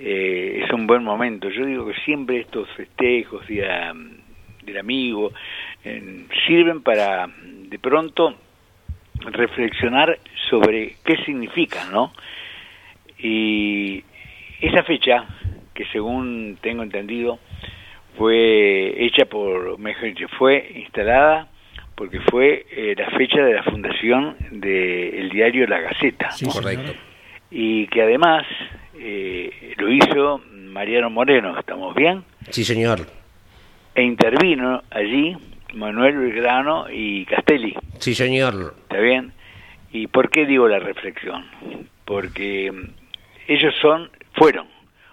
Eh, 0.00 0.62
es 0.64 0.72
un 0.72 0.86
buen 0.86 1.02
momento. 1.02 1.48
Yo 1.50 1.66
digo 1.66 1.86
que 1.86 1.94
siempre 2.04 2.40
estos 2.40 2.68
festejos, 2.70 3.46
día 3.48 3.92
del 4.62 4.78
amigo, 4.78 5.32
eh, 5.84 6.24
sirven 6.46 6.82
para 6.82 7.26
de 7.26 7.78
pronto 7.78 8.36
reflexionar 9.20 10.18
sobre 10.48 10.94
qué 11.04 11.16
significan, 11.24 11.90
¿no? 11.90 12.12
Y 13.18 14.04
esa 14.60 14.84
fecha, 14.84 15.26
que 15.74 15.84
según 15.86 16.58
tengo 16.60 16.84
entendido, 16.84 17.40
fue 18.16 19.04
hecha 19.04 19.26
por, 19.26 19.78
mejor 19.78 20.04
dicho, 20.04 20.28
fue 20.38 20.72
instalada 20.76 21.48
porque 21.96 22.20
fue 22.20 22.66
eh, 22.70 22.94
la 22.96 23.10
fecha 23.10 23.42
de 23.42 23.54
la 23.54 23.64
fundación 23.64 24.36
del 24.52 25.30
diario 25.30 25.66
La 25.66 25.80
Gaceta. 25.80 26.30
Sí, 26.30 26.46
¿no? 26.46 26.52
Correcto. 26.52 26.92
Y 27.50 27.86
que 27.88 28.02
además 28.02 28.44
eh, 28.94 29.74
lo 29.76 29.90
hizo 29.90 30.42
Mariano 30.52 31.10
Moreno, 31.10 31.58
¿estamos 31.58 31.94
bien? 31.94 32.24
Sí, 32.50 32.64
señor. 32.64 33.06
E 33.94 34.02
intervino 34.02 34.82
allí 34.90 35.36
Manuel 35.74 36.18
Belgrano 36.18 36.86
y 36.90 37.24
Castelli. 37.26 37.74
Sí, 37.98 38.14
señor. 38.14 38.74
¿Está 38.82 39.00
bien? 39.00 39.32
¿Y 39.90 40.06
por 40.06 40.30
qué 40.30 40.46
digo 40.46 40.68
la 40.68 40.78
reflexión? 40.78 41.44
Porque 42.04 42.70
mm, 42.70 42.90
ellos 43.48 43.74
son, 43.80 44.10
fueron, 44.34 44.66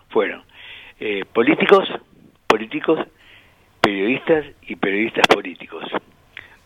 fueron 0.09 0.43
eh, 0.99 1.23
políticos, 1.33 1.87
políticos, 2.47 2.99
periodistas 3.81 4.45
y 4.63 4.75
periodistas 4.75 5.27
políticos. 5.27 5.85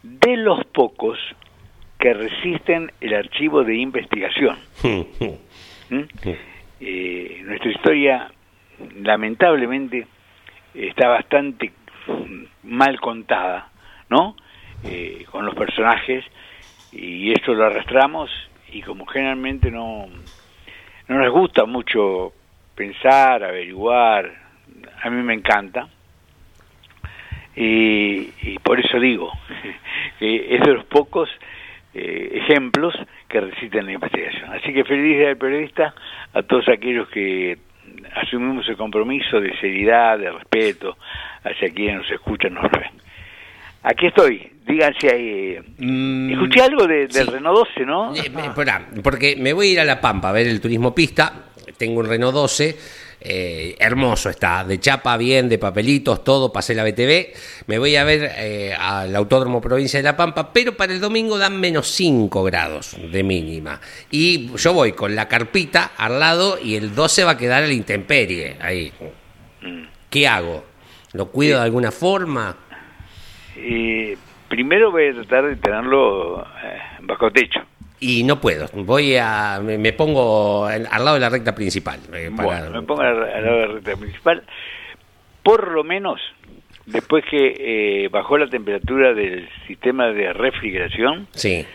De 0.04 0.38
los 0.38 0.66
pocos 0.66 1.20
que 2.00 2.14
resisten 2.14 2.92
el 3.02 3.14
archivo 3.14 3.64
de 3.64 3.76
investigación. 3.78 4.58
¿Mm? 5.90 6.02
Eh, 6.82 7.42
nuestra 7.46 7.72
historia, 7.72 8.32
lamentablemente, 9.02 10.08
está 10.74 11.10
bastante 11.10 11.72
mal 12.64 13.00
contada, 13.00 13.70
¿no? 14.10 14.36
Eh, 14.84 15.26
con 15.30 15.46
los 15.46 15.56
personajes 15.56 16.24
y 16.94 17.32
esto 17.34 17.54
lo 17.54 17.66
arrastramos 17.66 18.32
y 18.72 18.82
como 18.82 19.06
generalmente 19.06 19.70
no 19.70 20.08
no 21.08 21.18
nos 21.18 21.32
gusta 21.34 21.66
mucho 21.66 22.32
pensar, 22.76 23.44
averiguar, 23.44 24.32
a 25.04 25.10
mí 25.10 25.22
me 25.22 25.34
encanta 25.34 25.90
y, 27.56 28.30
y 28.42 28.60
por 28.64 28.80
eso 28.80 29.00
digo 29.00 29.34
que 30.20 30.56
es 30.56 30.62
de 30.62 30.74
los 30.74 30.86
pocos 30.86 31.30
eh, 31.94 32.42
ejemplos 32.44 32.94
que 33.28 33.42
resisten 33.42 33.86
la 33.86 33.94
investigación. 33.94 34.52
Así 34.52 34.74
que 34.74 34.84
feliz 34.84 35.18
día 35.18 35.28
del 35.28 35.38
periodista 35.38 35.94
a 36.34 36.44
todos 36.44 36.68
aquellos 36.70 37.08
que 37.10 37.58
asumimos 38.16 38.68
el 38.70 38.78
compromiso 38.78 39.40
de 39.40 39.58
seriedad, 39.60 40.18
de 40.18 40.32
respeto 40.32 40.98
hacia 41.44 41.70
quienes 41.70 41.98
nos 41.98 42.12
escuchan, 42.12 42.54
nos 42.54 42.70
ven. 42.72 42.92
Aquí 43.82 44.08
estoy, 44.08 44.52
díganse 44.68 45.10
ahí. 45.10 45.58
Mm, 45.78 46.32
Escuché 46.34 46.62
algo 46.62 46.86
de, 46.86 47.08
del 47.08 47.12
sí. 47.26 47.32
Renault 47.32 47.70
12, 47.76 47.86
¿no? 47.86 48.14
Eh, 48.14 48.20
eh, 48.26 49.02
porque 49.02 49.36
me 49.38 49.54
voy 49.54 49.70
a 49.70 49.72
ir 49.72 49.80
a 49.80 49.86
La 49.86 50.02
Pampa 50.02 50.30
a 50.30 50.34
ver 50.34 50.48
el 50.48 50.60
turismo 50.60 50.94
pista. 50.94 51.46
Tengo 51.78 52.02
un 52.02 52.08
Renault 52.08 52.34
12. 52.34 52.76
Eh, 53.22 53.76
hermoso 53.80 54.30
está, 54.30 54.64
de 54.64 54.80
chapa 54.80 55.18
bien, 55.18 55.50
de 55.50 55.58
papelitos, 55.58 56.24
todo, 56.24 56.54
pasé 56.54 56.74
la 56.74 56.84
BTV. 56.84 57.34
Me 57.68 57.78
voy 57.78 57.96
a 57.96 58.04
ver 58.04 58.32
eh, 58.38 58.74
al 58.78 59.16
Autódromo 59.16 59.62
Provincia 59.62 60.00
de 60.00 60.04
La 60.04 60.16
Pampa, 60.16 60.54
pero 60.54 60.78
para 60.78 60.94
el 60.94 61.02
domingo 61.02 61.38
dan 61.38 61.60
menos 61.60 61.88
5 61.88 62.44
grados 62.44 62.96
de 63.12 63.24
mínima. 63.24 63.80
Y 64.10 64.56
yo 64.56 64.74
voy 64.74 64.94
con 64.94 65.16
la 65.16 65.28
carpita 65.28 65.92
al 65.98 66.20
lado 66.20 66.58
y 66.62 66.76
el 66.76 66.96
12 66.96 67.24
va 67.26 67.32
a 67.32 67.38
quedar 67.38 67.64
la 67.64 67.74
intemperie 67.74 68.56
ahí. 68.62 68.92
Mm. 69.62 69.84
¿Qué 70.10 70.28
hago? 70.28 70.64
¿Lo 71.14 71.28
cuido 71.28 71.58
de 71.58 71.66
alguna 71.66 71.92
forma? 71.92 72.56
Eh, 73.56 74.18
primero 74.48 74.92
voy 74.92 75.08
a 75.08 75.14
tratar 75.14 75.46
de 75.48 75.56
tenerlo 75.58 76.42
eh, 76.42 76.80
bajo 77.02 77.32
techo. 77.32 77.60
Y 78.02 78.24
no 78.24 78.40
puedo, 78.40 78.68
voy 78.74 79.18
a, 79.18 79.60
me, 79.62 79.92
pongo 79.94 80.66
al 80.66 80.84
lado 80.84 81.16
de 81.16 81.20
la 81.20 81.30
recta 81.30 81.54
principal. 81.54 82.00
eh, 82.14 82.32
para- 82.36 82.48
Bueno, 82.48 82.82
me 82.82 82.88
pongo 82.88 83.02
al 83.02 83.24
al 83.24 83.44
lado 83.46 83.58
de 83.60 83.68
la 83.68 83.74
recta 83.74 83.96
principal. 83.98 84.44
Por 85.44 85.72
lo 85.72 85.84
menos, 85.84 86.22
después 86.86 87.26
que 87.30 87.56
eh, 88.06 88.08
bajó 88.10 88.38
la 88.38 88.48
temperatura 88.48 89.14
del 89.14 89.50
sistema 89.68 90.08
de 90.12 90.32
refrigeración, 90.34 91.28
Sí, 91.32 91.66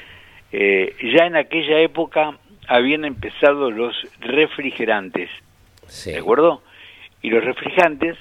eh, 0.53 0.95
ya 1.15 1.27
en 1.27 1.37
aquella 1.37 1.81
época 1.81 2.39
habían 2.69 3.05
empezado 3.05 3.71
los 3.71 3.95
refrigerantes, 4.21 5.29
sí. 5.87 6.13
¿de 6.13 6.19
acuerdo? 6.19 6.63
Y 7.21 7.31
los 7.31 7.45
refrigerantes 7.45 8.17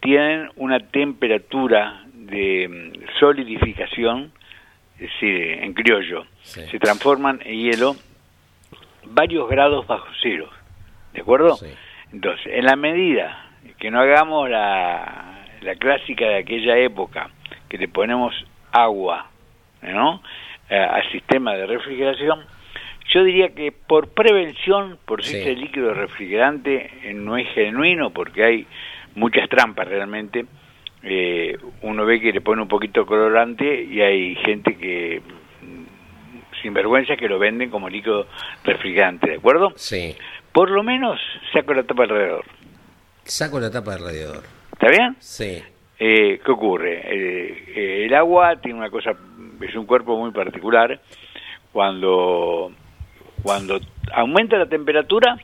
tienen 0.00 0.48
una 0.56 0.80
temperatura 0.80 2.02
de 2.14 2.68
mm, 2.68 3.18
solidificación, 3.20 4.32
es 4.98 5.10
decir, 5.12 5.58
en 5.62 5.74
criollo, 5.74 6.24
Sí. 6.42 6.62
se 6.70 6.78
transforman 6.78 7.40
en 7.44 7.56
hielo 7.60 7.96
varios 9.04 9.48
grados 9.48 9.86
bajo 9.86 10.06
cero, 10.22 10.48
¿de 11.12 11.20
acuerdo? 11.20 11.56
Sí. 11.56 11.66
Entonces, 12.12 12.46
en 12.46 12.64
la 12.64 12.76
medida 12.76 13.42
que 13.78 13.90
no 13.90 14.00
hagamos 14.00 14.48
la, 14.48 15.44
la 15.60 15.74
clásica 15.76 16.24
de 16.26 16.36
aquella 16.38 16.78
época, 16.78 17.30
que 17.68 17.78
le 17.78 17.88
ponemos 17.88 18.34
agua, 18.72 19.28
¿no? 19.82 20.22
Eh, 20.70 20.76
al 20.76 21.08
sistema 21.12 21.54
de 21.54 21.66
refrigeración, 21.66 22.40
yo 23.12 23.22
diría 23.22 23.50
que 23.50 23.70
por 23.72 24.08
prevención, 24.08 24.98
por 25.04 25.22
si 25.24 25.32
Sí. 25.32 25.36
ese 25.40 25.54
líquido 25.56 25.94
refrigerante 25.94 27.12
no 27.14 27.36
es 27.36 27.48
genuino, 27.54 28.10
porque 28.10 28.44
hay 28.44 28.66
muchas 29.14 29.48
trampas 29.48 29.86
realmente, 29.88 30.46
eh, 31.08 31.56
uno 31.82 32.04
ve 32.04 32.20
que 32.20 32.32
le 32.32 32.40
pone 32.40 32.62
un 32.62 32.68
poquito 32.68 33.06
colorante 33.06 33.84
y 33.84 34.00
hay 34.00 34.34
gente 34.36 34.76
que 34.76 35.22
mm, 35.62 36.60
sin 36.60 36.74
vergüenza 36.74 37.16
que 37.16 37.28
lo 37.28 37.38
venden 37.38 37.70
como 37.70 37.88
líquido 37.88 38.26
refrigerante, 38.64 39.30
¿de 39.30 39.36
acuerdo? 39.36 39.72
Sí. 39.76 40.16
Por 40.52 40.70
lo 40.70 40.82
menos 40.82 41.20
saco 41.52 41.74
la 41.74 41.84
tapa 41.84 42.02
alrededor. 42.04 42.44
Saco 43.22 43.60
la 43.60 43.70
tapa 43.70 43.92
del 43.92 44.04
radiador. 44.04 44.42
¿Está 44.72 44.88
bien? 44.88 45.16
Sí. 45.20 45.62
Eh, 45.98 46.40
¿Qué 46.44 46.50
ocurre? 46.50 47.00
Eh, 47.04 47.64
eh, 47.76 48.04
el 48.06 48.14
agua 48.14 48.56
tiene 48.56 48.78
una 48.78 48.90
cosa, 48.90 49.12
es 49.60 49.74
un 49.76 49.86
cuerpo 49.86 50.18
muy 50.18 50.32
particular. 50.32 51.00
Cuando, 51.72 52.72
cuando 53.42 53.78
aumenta 54.12 54.56
la 54.56 54.66
temperatura, 54.66 55.36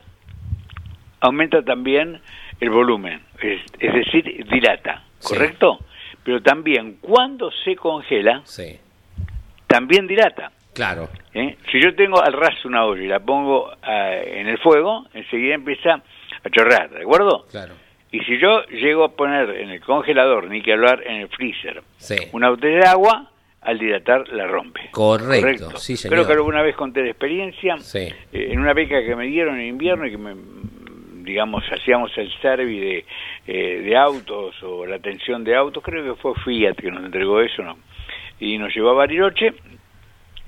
aumenta 1.20 1.62
también 1.62 2.20
el 2.58 2.70
volumen, 2.70 3.20
es, 3.40 3.60
es 3.78 3.94
decir, 3.94 4.46
dilata, 4.50 5.04
Sí. 5.22 5.34
¿correcto? 5.34 5.78
Pero 6.24 6.40
también 6.42 6.98
cuando 7.00 7.50
se 7.64 7.74
congela, 7.76 8.42
Sí, 8.44 8.78
también 9.66 10.06
dilata. 10.06 10.52
claro. 10.74 11.08
¿eh? 11.34 11.56
Si 11.70 11.80
yo 11.82 11.94
tengo 11.94 12.22
al 12.22 12.32
ras 12.32 12.64
una 12.64 12.84
olla 12.84 13.02
y 13.02 13.08
la 13.08 13.20
pongo 13.20 13.72
eh, 13.86 14.34
en 14.40 14.48
el 14.48 14.58
fuego, 14.58 15.06
enseguida 15.14 15.54
empieza 15.54 15.94
a 16.44 16.50
chorrear, 16.50 16.90
¿de 16.90 17.02
acuerdo? 17.02 17.46
Claro. 17.50 17.74
Y 18.10 18.20
si 18.20 18.38
yo 18.38 18.62
llego 18.66 19.04
a 19.04 19.12
poner 19.16 19.50
en 19.50 19.70
el 19.70 19.80
congelador, 19.80 20.48
ni 20.48 20.60
que 20.62 20.72
hablar 20.74 21.02
en 21.06 21.22
el 21.22 21.28
freezer, 21.28 21.82
Sí. 21.96 22.16
una 22.32 22.50
botella 22.50 22.78
de 22.78 22.86
agua, 22.86 23.28
al 23.62 23.78
dilatar 23.78 24.28
la 24.30 24.46
rompe. 24.48 24.88
Correcto, 24.90 25.76
sí, 25.76 25.96
señor. 25.96 26.14
Creo 26.16 26.26
que 26.26 26.32
alguna 26.32 26.62
vez 26.62 26.74
conté 26.74 27.00
de 27.02 27.10
experiencia, 27.10 27.78
Sí. 27.78 28.00
eh, 28.00 28.48
en 28.50 28.58
una 28.58 28.72
beca 28.74 29.02
que 29.04 29.14
me 29.14 29.26
dieron 29.26 29.58
en 29.60 29.66
invierno 29.68 30.04
y 30.06 30.10
que 30.10 30.18
me, 30.18 30.34
digamos, 31.24 31.64
hacíamos 31.72 32.16
el 32.18 32.30
service 32.40 32.80
de, 32.80 33.04
eh, 33.46 33.80
de 33.82 33.96
autos 33.96 34.60
o 34.62 34.84
la 34.86 34.96
atención 34.96 35.44
de 35.44 35.54
autos, 35.56 35.82
creo 35.82 36.02
que 36.14 36.20
fue 36.20 36.34
Fiat 36.44 36.76
que 36.76 36.90
nos 36.90 37.04
entregó 37.04 37.40
eso, 37.40 37.62
¿no? 37.62 37.76
Y 38.40 38.58
nos 38.58 38.74
llevó 38.74 38.90
a 38.90 38.94
Bariloche, 38.94 39.52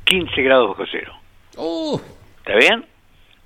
15 0.05 0.43
grados 0.43 0.69
bajo 0.71 0.85
cero. 0.91 1.13
Uh, 1.57 1.99
¿Está 2.39 2.57
bien? 2.57 2.85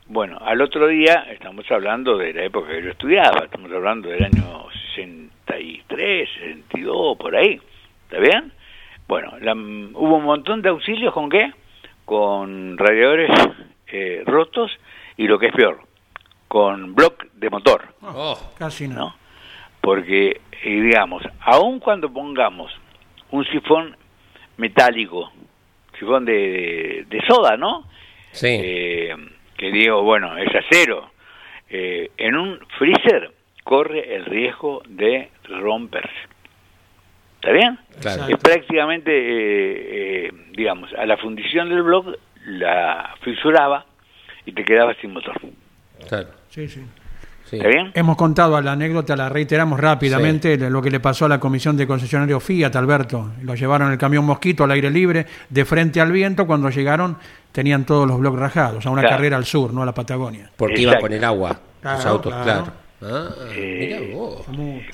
Bueno, 0.07 0.39
al 0.41 0.61
otro 0.63 0.87
día, 0.89 1.27
estamos 1.31 1.71
hablando 1.71 2.17
de 2.17 2.33
la 2.33 2.45
época 2.45 2.69
que 2.71 2.83
yo 2.83 2.91
estudiaba, 2.91 3.45
estamos 3.45 3.71
hablando 3.71 4.09
del 4.09 4.25
año 4.25 4.67
63, 4.95 6.29
62, 6.41 7.17
por 7.19 7.37
ahí. 7.37 7.61
¿Está 8.05 8.19
bien? 8.19 8.53
Bueno, 9.07 9.35
la- 9.41 9.53
hubo 9.55 10.17
un 10.17 10.25
montón 10.25 10.63
de 10.63 10.71
auxilios 10.71 11.13
con 11.13 11.29
qué? 11.29 11.53
Con 12.05 12.79
radiadores 12.79 13.31
eh, 13.89 14.23
rotos 14.27 14.71
y 15.17 15.27
lo 15.27 15.39
que 15.39 15.47
es 15.49 15.53
peor, 15.55 15.81
con 16.49 16.95
block 16.95 17.27
de 17.35 17.51
motor, 17.51 17.85
oh, 18.03 18.39
Casi 18.59 18.89
no. 18.89 18.95
¿no? 18.95 19.17
Porque, 19.81 20.41
eh, 20.63 20.81
digamos, 20.81 21.23
aun 21.41 21.79
cuando 21.79 22.13
pongamos 22.13 22.73
un 23.31 23.45
sifón 23.47 23.97
metálico, 24.57 25.31
sifón 25.99 26.25
de, 26.25 26.33
de- 26.33 27.07
de 27.09 27.21
soda, 27.27 27.57
¿no? 27.57 27.85
sí. 28.33 28.49
eh, 28.51 29.15
que 29.57 29.71
digo, 29.71 30.03
bueno, 30.03 30.37
es 30.39 30.49
acero, 30.55 31.11
eh, 31.69 32.11
en 32.17 32.37
un 32.37 32.59
freezer 32.79 33.33
corre 33.65 34.15
el 34.17 34.25
riesgo 34.25 34.83
de 34.89 35.31
romperse. 35.45 36.09
¿Está 37.37 37.53
bien? 37.53 37.79
claro. 38.01 38.27
Es 38.29 38.37
prácticamente, 38.39 39.11
eh, 39.13 40.27
eh, 40.29 40.33
digamos, 40.53 40.93
a 40.95 41.05
la 41.07 41.17
fundición 41.19 41.69
del 41.69 41.83
bloque 41.83 42.19
la 42.47 43.15
fisuraba 43.23 43.85
y 44.47 44.53
te 44.53 44.65
quedabas 44.65 44.97
sin 45.01 45.13
motor. 45.13 45.39
claro. 46.09 46.29
Sí, 46.49 46.69
sí. 46.69 46.83
Sí. 47.45 47.57
¿Está 47.57 47.69
bien? 47.69 47.93
Hemos 47.95 48.17
contado 48.19 48.61
la 48.61 48.73
anécdota, 48.73 49.17
la 49.17 49.31
reiteramos 49.31 49.81
rápidamente, 49.81 50.59
de 50.59 50.69
lo 50.69 50.83
que 50.83 50.91
le 50.91 51.01
pasó 51.01 51.25
a 51.25 51.29
la 51.31 51.41
comisión 51.41 51.79
de 51.79 51.87
concesionario 51.87 52.41
Fiat, 52.41 52.77
Alberto. 52.77 53.31
Lo 53.43 53.55
llevaron 53.55 53.87
en 53.87 53.93
el 53.95 53.99
camión 53.99 54.27
Mosquito 54.27 54.65
al 54.65 54.71
aire 54.73 54.91
libre, 54.91 55.25
de 55.49 55.65
frente 55.65 55.99
al 56.01 56.13
viento. 56.13 56.47
Cuando 56.47 56.69
llegaron, 56.69 57.17
tenían 57.53 57.87
todos 57.87 58.07
los 58.07 58.19
bloques 58.21 58.39
rajados, 58.41 58.85
a 58.85 58.91
una 58.91 59.01
Claro. 59.01 59.17
carrera 59.17 59.37
al 59.39 59.47
sur, 59.47 59.73
no 59.73 59.83
a 59.83 59.87
la 59.87 59.95
Patagonia. 59.95 60.51
Porque 60.59 60.83
iba 60.83 60.91
a 60.93 60.95
Exacto. 60.97 61.07
poner 61.07 61.25
agua. 61.25 61.59
los 61.83 62.05
autos, 62.07 62.35
claro. 62.35 62.65
claro. 62.65 62.73
Ah, 63.01 63.29
Eh, 63.55 63.99
mirá 64.11 64.17
vos. 64.19 64.45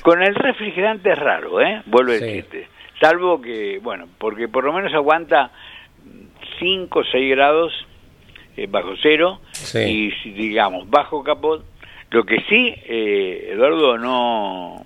Con 0.03 0.23
el 0.23 0.35
refrigerante 0.37 1.11
es 1.11 1.19
raro, 1.19 1.61
¿eh? 1.61 1.83
Vuelvo 1.87 2.13
a 2.13 2.17
Sí. 2.17 2.25
decirte. 2.25 2.69
Salvo 3.01 3.41
que, 3.41 3.81
bueno, 3.83 4.05
porque 4.19 4.47
por 4.47 4.63
lo 4.65 4.73
menos 4.73 4.93
aguanta 4.95 5.51
5 6.61 7.01
o 7.01 7.05
6 7.11 7.31
grados 7.31 7.73
eh, 8.57 8.67
bajo 8.69 8.95
cero. 9.03 9.41
Sí. 9.53 9.79
Y 9.81 10.11
si 10.23 10.31
digamos 10.33 10.89
bajo 10.89 11.23
capot, 11.25 11.65
lo 12.11 12.25
que 12.25 12.41
sí, 12.49 12.75
eh, 12.87 13.51
Eduardo, 13.53 13.99
no. 13.99 14.83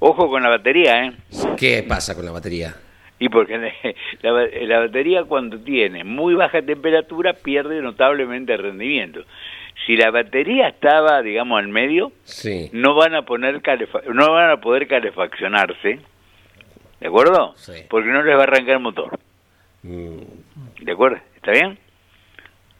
Ojo 0.00 0.28
con 0.28 0.42
la 0.42 0.50
batería, 0.50 1.04
¿eh? 1.06 1.12
¿Qué 1.56 1.82
pasa 1.86 2.14
con 2.14 2.24
la 2.26 2.32
batería? 2.32 2.74
Y 3.18 3.28
porque 3.28 3.56
la, 4.22 4.32
ba- 4.32 4.46
la 4.62 4.78
batería 4.80 5.24
cuando 5.24 5.58
tiene 5.60 6.04
muy 6.04 6.34
baja 6.34 6.60
temperatura 6.62 7.32
pierde 7.32 7.80
notablemente 7.80 8.56
rendimiento. 8.56 9.22
Si 9.86 9.96
la 9.96 10.10
batería 10.10 10.68
estaba, 10.68 11.22
digamos, 11.22 11.58
al 11.58 11.68
medio, 11.68 12.12
Sí. 12.24 12.70
no 12.72 12.94
van 12.94 13.14
a 13.14 13.22
poner 13.22 13.60
calefa- 13.62 14.02
no 14.12 14.32
van 14.32 14.50
a 14.50 14.60
poder 14.60 14.86
calefaccionarse, 14.86 16.00
¿de 17.00 17.06
acuerdo? 17.06 17.54
Sí. 17.56 17.72
Porque 17.88 18.08
no 18.08 18.22
les 18.22 18.34
va 18.36 18.40
a 18.40 18.44
arrancar 18.44 18.74
el 18.76 18.80
motor, 18.80 19.18
Mm, 19.82 20.18
¿de 20.82 20.92
acuerdo? 20.92 21.18
¿Está 21.36 21.52
bien? 21.52 21.78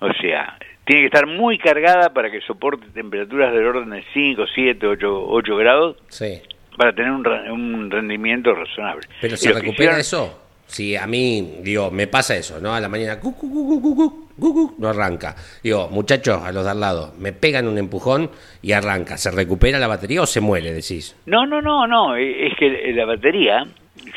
O 0.04 0.12
sea, 0.20 0.58
tiene 0.84 1.02
que 1.02 1.06
estar 1.06 1.26
muy 1.26 1.58
cargada 1.58 2.12
para 2.12 2.30
que 2.30 2.40
soporte 2.42 2.86
temperaturas 2.92 3.52
del 3.52 3.66
orden 3.66 3.90
de 3.90 4.04
5, 4.12 4.44
7, 4.54 4.86
8, 4.86 5.24
8 5.28 5.56
grados 5.56 5.96
sí. 6.08 6.40
para 6.76 6.92
tener 6.92 7.10
un, 7.10 7.26
un, 7.26 7.90
rendimiento 7.90 8.54
razonable. 8.54 9.06
Pero 9.20 9.36
se 9.36 9.52
recupera 9.52 9.98
eso. 9.98 10.40
Si 10.66 10.96
a 10.96 11.06
mí, 11.06 11.58
digo, 11.62 11.90
me 11.90 12.06
pasa 12.06 12.34
eso, 12.36 12.58
¿no? 12.58 12.74
A 12.74 12.80
la 12.80 12.88
mañana, 12.88 13.20
cu, 13.20 13.36
cu, 13.36 14.24
cu, 14.38 14.74
no 14.78 14.88
arranca. 14.88 15.36
Digo, 15.62 15.88
muchachos, 15.88 16.42
a 16.42 16.52
los 16.52 16.64
de 16.64 16.70
al 16.70 16.80
lado, 16.80 17.12
me 17.18 17.32
pegan 17.32 17.68
un 17.68 17.78
empujón 17.78 18.30
y 18.62 18.72
arranca. 18.72 19.16
¿Se 19.16 19.30
recupera 19.30 19.78
la 19.78 19.86
batería 19.86 20.22
o 20.22 20.26
se 20.26 20.40
muere, 20.40 20.72
decís? 20.72 21.16
No, 21.26 21.46
no, 21.46 21.60
no, 21.60 21.86
no. 21.86 22.16
E-, 22.16 22.46
es 22.46 22.56
que 22.56 22.92
la 22.92 23.04
batería 23.04 23.66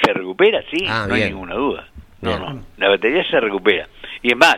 se 0.03 0.13
recupera, 0.13 0.61
sí, 0.71 0.85
ah, 0.87 1.05
no 1.07 1.15
bien. 1.15 1.27
hay 1.27 1.33
ninguna 1.33 1.55
duda. 1.55 1.87
No, 2.21 2.39
no, 2.39 2.63
la 2.77 2.89
batería 2.89 3.23
se 3.29 3.39
recupera. 3.39 3.87
Y 4.23 4.31
es 4.31 4.37
más, 4.37 4.57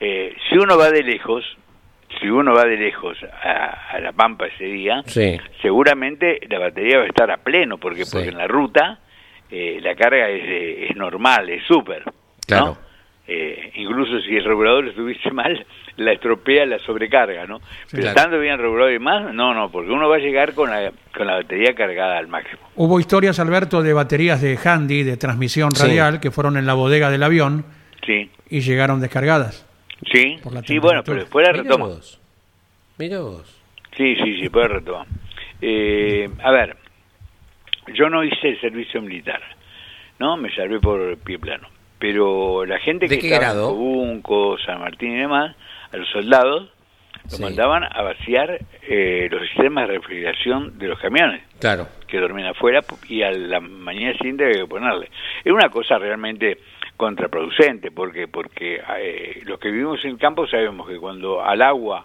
eh, 0.00 0.34
si 0.48 0.56
uno 0.58 0.76
va 0.78 0.90
de 0.90 1.02
lejos, 1.02 1.44
si 2.20 2.28
uno 2.28 2.54
va 2.54 2.64
de 2.64 2.76
lejos 2.76 3.16
a, 3.44 3.90
a 3.92 4.00
La 4.00 4.12
Pampa 4.12 4.46
ese 4.46 4.64
día, 4.64 5.02
Sí. 5.06 5.38
seguramente 5.62 6.40
la 6.48 6.58
batería 6.58 6.98
va 6.98 7.04
a 7.04 7.08
estar 7.08 7.30
a 7.30 7.36
pleno, 7.38 7.78
porque, 7.78 8.04
Sí. 8.04 8.10
porque 8.12 8.28
en 8.30 8.38
la 8.38 8.46
ruta 8.48 8.98
eh, 9.52 9.78
la 9.82 9.94
carga 9.96 10.28
es, 10.28 10.42
eh, 10.44 10.86
es 10.90 10.96
normal, 10.96 11.48
es 11.50 11.64
súper. 11.66 12.04
¿no? 12.06 12.12
Claro. 12.46 12.78
Eh, 13.26 13.72
incluso 13.76 14.20
si 14.22 14.36
el 14.36 14.44
regulador 14.44 14.88
estuviese 14.88 15.30
mal, 15.32 15.64
la 15.96 16.12
estropea 16.12 16.64
la 16.66 16.78
sobrecarga, 16.80 17.46
¿no? 17.46 17.58
Pero 17.90 18.02
claro. 18.02 18.08
estando 18.16 18.38
bien 18.40 18.58
regulado 18.58 18.90
y 18.92 18.98
más, 18.98 19.32
no, 19.34 19.52
no, 19.54 19.70
porque 19.70 19.90
uno 19.90 20.08
va 20.08 20.16
a 20.16 20.20
llegar 20.20 20.54
con 20.54 20.70
la, 20.70 20.90
con 21.16 21.26
la 21.26 21.34
batería 21.34 21.74
cargada 21.74 22.18
al 22.18 22.26
máximo. 22.28 22.60
Hubo 22.76 22.98
historias, 22.98 23.38
Alberto, 23.38 23.82
de 23.82 23.92
baterías 23.92 24.40
de 24.40 24.58
handy, 24.64 25.02
de 25.04 25.16
transmisión 25.16 25.70
Sí. 25.72 25.82
radial, 25.86 26.20
que 26.20 26.30
fueron 26.30 26.56
en 26.56 26.66
la 26.66 26.74
bodega 26.74 27.10
del 27.10 27.22
avión 27.22 27.64
Sí, 28.06 28.30
y 28.48 28.60
llegaron 28.60 29.00
descargadas. 29.00 29.66
Sí, 30.12 30.38
Por 30.42 30.52
la 30.54 30.62
sí, 30.62 30.78
bueno, 30.78 31.02
pero 31.04 31.18
después 31.20 31.46
la 31.46 31.52
retoma. 31.52 31.86
vos. 31.86 32.20
Mirá 32.98 33.20
vos. 33.20 33.56
Sí, 33.96 34.14
sí, 34.16 34.40
sí, 34.40 34.48
puede 34.48 34.68
retomar. 34.68 35.06
Eh, 35.60 36.28
a 36.42 36.50
ver, 36.50 36.76
yo 37.94 38.08
no 38.08 38.22
hice 38.24 38.48
el 38.50 38.60
servicio 38.60 39.00
militar, 39.02 39.40
¿no? 40.18 40.36
Me 40.36 40.54
salvé 40.54 40.78
por 40.80 41.18
pie 41.18 41.38
plano. 41.38 41.68
Pero 41.98 42.64
la 42.64 42.78
gente 42.78 43.08
¿De 43.08 43.18
que 43.18 43.26
estaba 43.26 43.44
grado? 43.52 43.68
en 43.68 43.74
Cobunco, 44.22 44.58
San 44.64 44.80
Martín 44.80 45.12
y 45.12 45.18
demás, 45.20 45.54
a 45.92 45.96
los 45.96 46.08
soldados, 46.08 46.70
los 47.24 47.34
Sí. 47.36 47.42
mandaban 47.42 47.84
a 47.84 48.02
vaciar 48.02 48.60
eh, 48.82 49.28
los 49.30 49.42
sistemas 49.48 49.86
de 49.86 49.94
refrigeración 49.98 50.78
de 50.78 50.88
los 50.88 50.98
camiones 50.98 51.42
Claro. 51.60 51.86
que 52.08 52.18
dormían 52.18 52.48
afuera 52.48 52.80
y 53.08 53.22
a 53.22 53.30
la 53.30 53.60
mañana 53.60 54.14
siguiente 54.14 54.44
había 54.44 54.62
que 54.62 54.66
ponerle. 54.66 55.10
Es 55.44 55.52
una 55.52 55.68
cosa 55.68 55.98
realmente 55.98 56.58
contraproducente 57.00 57.90
porque 57.90 58.28
porque 58.28 58.78
eh, 58.98 59.40
los 59.46 59.58
que 59.58 59.70
vivimos 59.70 60.04
en 60.04 60.10
el 60.10 60.18
campo 60.18 60.46
sabemos 60.46 60.86
que 60.86 60.98
cuando 60.98 61.42
al 61.42 61.62
agua, 61.62 62.04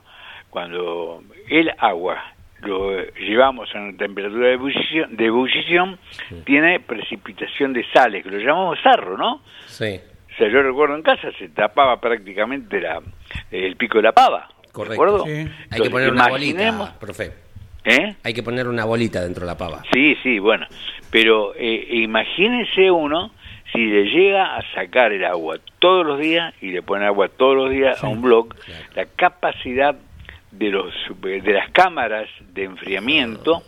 cuando 0.49 1.21
el 1.49 1.69
agua 1.77 2.23
lo 2.61 3.03
llevamos 3.19 3.69
a 3.75 3.79
una 3.79 3.97
temperatura 3.97 4.47
de 4.47 4.53
ebullición, 4.53 5.17
de 5.17 5.25
ebullición 5.25 5.99
tiene 6.45 6.79
precipitación 6.79 7.73
de 7.73 7.85
sales, 7.91 8.23
que 8.23 8.31
lo 8.31 8.37
llamamos 8.37 8.79
sarro, 8.81 9.17
¿no? 9.17 9.41
Sí. 9.65 9.99
O 10.33 10.37
sea, 10.37 10.47
yo 10.47 10.61
recuerdo 10.61 10.95
en 10.95 11.03
casa 11.03 11.29
se 11.37 11.49
tapaba 11.49 11.99
prácticamente 11.99 12.79
la, 12.79 13.01
el 13.51 13.75
pico 13.75 13.97
de 13.97 14.03
la 14.03 14.13
pava. 14.13 14.47
¿de 14.63 14.71
Correcto. 14.71 14.93
acuerdo? 14.93 15.25
Sí. 15.25 15.45
Hay 15.71 15.81
que 15.81 15.89
poner 15.89 16.09
una 16.09 16.29
bolita, 16.29 16.95
profe. 16.97 17.33
¿Eh? 17.83 18.15
Hay 18.23 18.33
que 18.33 18.43
poner 18.43 18.69
una 18.69 18.85
bolita 18.85 19.21
dentro 19.21 19.41
de 19.41 19.47
la 19.47 19.57
pava. 19.57 19.83
Sí, 19.93 20.15
sí, 20.23 20.39
bueno, 20.39 20.65
pero 21.11 21.53
eh, 21.53 21.85
imagínense 21.91 22.89
uno 22.89 23.31
si 23.75 23.85
le 23.85 24.03
llega 24.05 24.55
a 24.57 24.73
sacar 24.73 25.11
el 25.11 25.23
agua 25.25 25.57
todos 25.79 26.05
los 26.05 26.19
días 26.19 26.53
y 26.61 26.71
le 26.71 26.81
pone 26.81 27.05
agua 27.05 27.27
todos 27.29 27.55
los 27.55 27.69
días 27.69 28.03
a 28.03 28.07
un 28.07 28.21
blog, 28.21 28.55
claro. 28.55 28.83
la 28.95 29.05
capacidad 29.05 29.95
de 30.51 30.69
los 30.69 30.93
de 31.21 31.53
las 31.53 31.69
cámaras 31.71 32.29
de 32.53 32.63
enfriamiento 32.63 33.61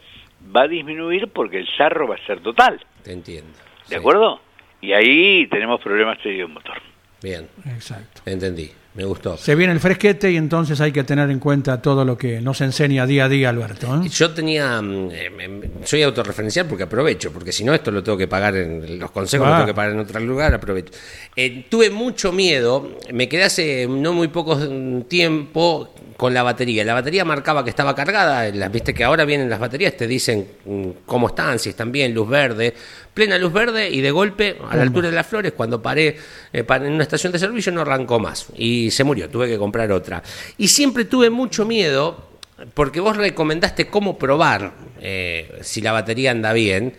va 0.55 0.61
a 0.63 0.67
disminuir 0.67 1.27
porque 1.27 1.59
el 1.59 1.67
sarro 1.77 2.07
va 2.07 2.15
a 2.15 2.25
ser 2.25 2.39
total, 2.41 2.79
Te 3.03 3.11
entiendo. 3.11 3.51
¿de 3.51 3.87
Sí. 3.89 3.95
acuerdo? 3.95 4.41
Y 4.81 4.93
ahí 4.93 5.47
tenemos 5.47 5.81
problemas 5.81 6.17
serios 6.21 6.47
de 6.47 6.53
motor. 6.53 6.81
Bien, 7.21 7.47
Exacto. 7.65 8.21
entendí. 8.25 8.71
Me 8.97 9.05
gustó. 9.05 9.37
Se 9.37 9.53
viene 9.53 9.71
el 9.73 9.79
fresquete 9.79 10.31
y 10.31 10.37
entonces 10.37 10.81
hay 10.81 10.91
que 10.91 11.03
tener 11.03 11.29
en 11.29 11.39
cuenta 11.39 11.79
todo 11.81 12.03
lo 12.03 12.17
que 12.17 12.41
nos 12.41 12.59
enseña 12.61 13.05
día 13.05 13.25
a 13.25 13.29
día 13.29 13.49
Alberto. 13.49 14.01
¿eh? 14.03 14.09
Yo 14.09 14.31
tenía, 14.31 14.81
mm, 14.81 15.09
eh, 15.11 15.29
em, 15.39 15.61
soy 15.83 16.01
autorreferencial 16.01 16.65
porque 16.65 16.83
aprovecho, 16.85 17.31
porque 17.31 17.51
si 17.51 17.63
no 17.63 17.73
esto 17.75 17.91
lo 17.91 18.01
tengo 18.03 18.17
que 18.17 18.27
pagar 18.27 18.55
en 18.55 18.97
los 18.99 19.11
consejos, 19.11 19.45
Ah. 19.47 19.51
lo 19.51 19.55
tengo 19.57 19.67
que 19.67 19.73
pagar 19.75 19.91
en 19.93 19.99
otro 19.99 20.19
lugar, 20.19 20.53
aprovecho. 20.55 20.91
Eh, 21.35 21.65
tuve 21.69 21.91
mucho 21.91 22.31
miedo, 22.31 22.97
me 23.13 23.29
quedé 23.29 23.43
hace 23.43 23.87
no 23.87 24.13
muy 24.13 24.29
poco 24.29 24.55
mm, 24.55 25.03
tiempo 25.03 25.93
con 26.17 26.33
la 26.33 26.41
batería. 26.41 26.83
La 26.83 26.95
batería 26.95 27.23
marcaba 27.23 27.63
que 27.63 27.69
estaba 27.69 27.93
cargada, 27.93 28.49
las, 28.49 28.71
viste 28.71 28.91
que 28.95 29.03
ahora 29.03 29.23
vienen 29.23 29.47
las 29.51 29.59
baterías, 29.59 29.95
te 29.95 30.07
dicen 30.07 30.47
mm, 30.65 30.87
cómo 31.05 31.27
están, 31.27 31.59
si 31.59 31.69
están 31.69 31.91
bien, 31.91 32.15
luz 32.15 32.27
verde, 32.27 32.73
plena 33.13 33.37
luz 33.37 33.53
verde 33.53 33.87
y 33.89 34.01
de 34.01 34.09
golpe, 34.09 34.57
a 34.67 34.75
la 34.75 34.81
altura 34.81 35.09
de 35.09 35.15
las 35.15 35.27
flores, 35.27 35.53
cuando 35.55 35.79
paré 35.79 36.17
eh, 36.53 36.63
para- 36.63 36.87
en 36.87 36.93
una 36.93 37.03
estación 37.03 37.31
de 37.31 37.37
servicio 37.39 37.71
no 37.71 37.81
arrancó 37.81 38.19
más 38.19 38.47
y 38.55 38.86
se 38.91 39.03
murió, 39.03 39.29
tuve 39.29 39.47
que 39.47 39.57
comprar 39.57 39.91
otra. 39.91 40.23
Y 40.57 40.67
siempre 40.67 41.05
tuve 41.05 41.29
mucho 41.29 41.65
miedo 41.65 42.27
porque 42.73 42.99
vos 42.99 43.15
recomendaste 43.17 43.87
cómo 43.87 44.17
probar 44.17 44.71
eh, 44.99 45.59
si 45.61 45.81
la 45.81 45.91
batería 45.91 46.31
anda 46.31 46.53
bien, 46.53 46.93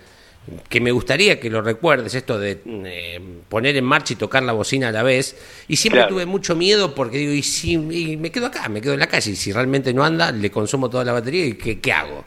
que 0.68 0.80
me 0.80 0.92
gustaría 0.92 1.38
que 1.40 1.50
lo 1.50 1.60
recuerdes, 1.60 2.14
esto 2.14 2.38
de 2.38 2.60
eh, 2.64 3.20
poner 3.48 3.76
en 3.76 3.84
marcha 3.84 4.14
y 4.14 4.16
tocar 4.16 4.42
la 4.44 4.52
bocina 4.52 4.88
a 4.88 4.92
la 4.92 5.02
vez, 5.02 5.36
y 5.68 5.76
siempre 5.76 6.00
Claro. 6.00 6.14
tuve 6.14 6.26
mucho 6.26 6.56
miedo 6.56 6.94
porque 6.94 7.18
digo, 7.18 7.32
y 7.32 7.42
si 7.42 7.72
y 7.74 8.16
me 8.16 8.30
quedo 8.30 8.46
acá, 8.46 8.68
me 8.68 8.80
quedo 8.80 8.94
en 8.94 9.00
la 9.00 9.08
calle, 9.08 9.32
y 9.32 9.36
si 9.36 9.52
realmente 9.52 9.92
no 9.92 10.04
anda, 10.04 10.32
le 10.32 10.50
consumo 10.50 10.88
toda 10.88 11.04
la 11.04 11.12
batería 11.12 11.44
y 11.44 11.54
¿qué, 11.54 11.80
qué 11.80 11.92
hago? 11.92 12.24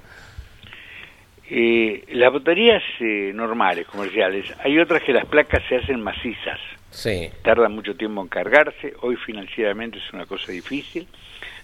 Eh, 1.50 2.04
las 2.14 2.32
baterías 2.32 2.84
eh, 3.00 3.32
normales, 3.34 3.88
comerciales, 3.88 4.46
hay 4.64 4.78
otras 4.80 5.02
que 5.04 5.14
las 5.14 5.26
placas 5.26 5.64
se 5.68 5.78
hacen 5.78 6.02
macizas, 6.02 6.60
Sí, 6.92 7.30
tardan 7.42 7.74
mucho 7.74 7.96
tiempo 7.96 8.22
en 8.22 8.28
cargarse, 8.28 8.94
hoy 9.02 9.16
financieramente 9.16 9.98
es 9.98 10.14
una 10.14 10.26
cosa 10.26 10.52
difícil. 10.52 11.08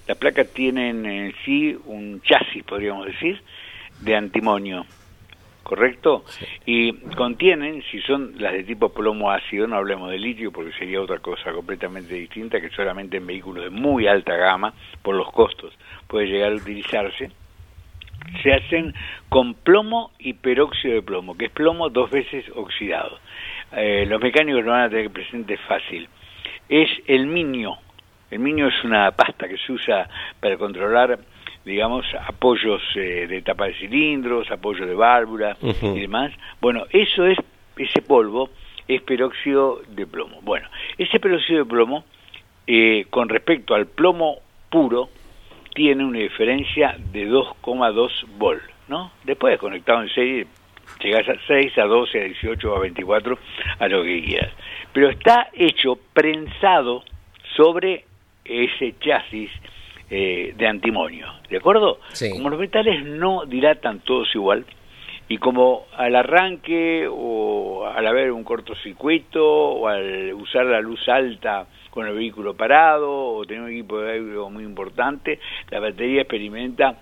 Las 0.07 0.17
placas 0.17 0.47
tienen 0.53 1.05
en 1.05 1.33
sí 1.43 1.77
un 1.85 2.21
chasis, 2.21 2.63
podríamos 2.63 3.07
decir, 3.07 3.41
de 3.99 4.15
antimonio, 4.15 4.85
¿correcto? 5.63 6.23
Y 6.65 6.93
contienen, 7.17 7.83
si 7.91 7.99
son 8.01 8.35
las 8.37 8.53
de 8.53 8.63
tipo 8.63 8.87
plomo 8.93 9.29
ácido, 9.29 9.67
no 9.67 9.75
hablemos 9.75 10.09
de 10.09 10.17
litio 10.17 10.49
porque 10.53 10.71
sería 10.79 11.01
otra 11.01 11.19
cosa 11.19 11.51
completamente 11.51 12.15
distinta 12.15 12.61
que 12.61 12.69
solamente 12.69 13.17
en 13.17 13.27
vehículos 13.27 13.65
de 13.65 13.69
muy 13.69 14.07
alta 14.07 14.33
gama, 14.37 14.73
por 15.01 15.15
los 15.15 15.29
costos, 15.33 15.77
puede 16.07 16.27
llegar 16.27 16.53
a 16.53 16.55
utilizarse, 16.55 17.31
se 18.43 18.53
hacen 18.53 18.93
con 19.27 19.55
plomo 19.55 20.13
y 20.19 20.33
peróxido 20.33 20.95
de 20.95 21.01
plomo, 21.01 21.37
que 21.37 21.45
es 21.45 21.51
plomo 21.51 21.89
dos 21.89 22.09
veces 22.11 22.45
oxidado. 22.55 23.19
Eh, 23.71 24.05
los 24.07 24.21
mecánicos 24.21 24.63
lo 24.63 24.71
van 24.71 24.83
a 24.83 24.89
tener 24.89 25.09
presente 25.09 25.57
fácil. 25.57 26.07
Es 26.69 26.89
el 27.07 27.27
minio. 27.27 27.77
El 28.29 28.39
minio 28.39 28.67
es 28.67 28.83
una 28.83 29.11
pasta 29.11 29.47
que 29.47 29.57
se 29.57 29.71
usa 29.71 30.09
para 30.39 30.57
controlar, 30.57 31.19
digamos, 31.63 32.05
apoyos 32.27 32.81
eh, 32.95 33.25
de 33.27 33.41
tapa 33.41 33.65
de 33.67 33.73
cilindros, 33.75 34.51
apoyos 34.51 34.87
de 34.87 34.95
válvula 34.95 35.57
y 35.61 35.99
demás. 35.99 36.31
Bueno, 36.59 36.85
eso 36.89 37.25
es, 37.25 37.37
ese 37.77 38.01
polvo 38.01 38.49
es 38.87 39.01
peróxido 39.01 39.81
de 39.87 40.05
plomo. 40.07 40.39
Bueno, 40.41 40.67
ese 40.97 41.19
peróxido 41.19 41.59
de 41.59 41.69
plomo, 41.69 42.05
eh, 42.65 43.05
con 43.09 43.29
respecto 43.29 43.75
al 43.75 43.87
plomo 43.87 44.39
puro, 44.69 45.09
tiene 45.73 46.03
una 46.03 46.19
diferencia 46.19 46.97
de 47.11 47.29
2,2 47.29 48.09
volt, 48.37 48.63
¿no? 48.87 49.11
Después 49.23 49.57
conectado 49.59 50.01
en 50.01 50.09
serie 50.09 50.47
llegás 50.99 51.27
a 51.29 51.35
6, 51.47 51.77
a 51.77 51.83
12, 51.83 52.19
a 52.19 52.23
18, 52.25 52.75
a 52.75 52.79
24, 52.79 53.39
a 53.79 53.87
lo 53.87 54.03
que 54.03 54.23
quieras. 54.23 54.51
Pero 54.93 55.09
está 55.09 55.49
hecho 55.53 55.97
prensado 56.13 57.03
sobre 57.55 58.05
ese 58.45 58.95
chasis 58.99 59.51
eh, 60.09 60.53
de 60.55 60.67
antimonio, 60.67 61.27
¿de 61.49 61.57
acuerdo? 61.57 61.99
Sí. 62.13 62.31
Como 62.31 62.49
los 62.49 62.59
metales 62.59 63.03
no 63.03 63.45
dilatan 63.45 63.99
todos 63.99 64.33
igual, 64.33 64.65
y 65.29 65.37
como 65.37 65.87
al 65.95 66.15
arranque 66.15 67.07
o 67.09 67.85
al 67.85 68.07
haber 68.07 68.31
un 68.31 68.43
cortocircuito 68.43 69.45
o 69.45 69.87
al 69.87 70.33
usar 70.33 70.65
la 70.65 70.79
luz 70.79 71.07
alta 71.09 71.67
con 71.89 72.07
el 72.07 72.13
vehículo 72.13 72.55
parado 72.55 73.11
o 73.11 73.45
tener 73.45 73.63
un 73.63 73.71
equipo 73.71 73.99
de 73.99 74.13
aire 74.13 74.37
muy 74.49 74.63
importante, 74.63 75.39
la 75.69 75.79
batería 75.79 76.21
experimenta 76.21 76.99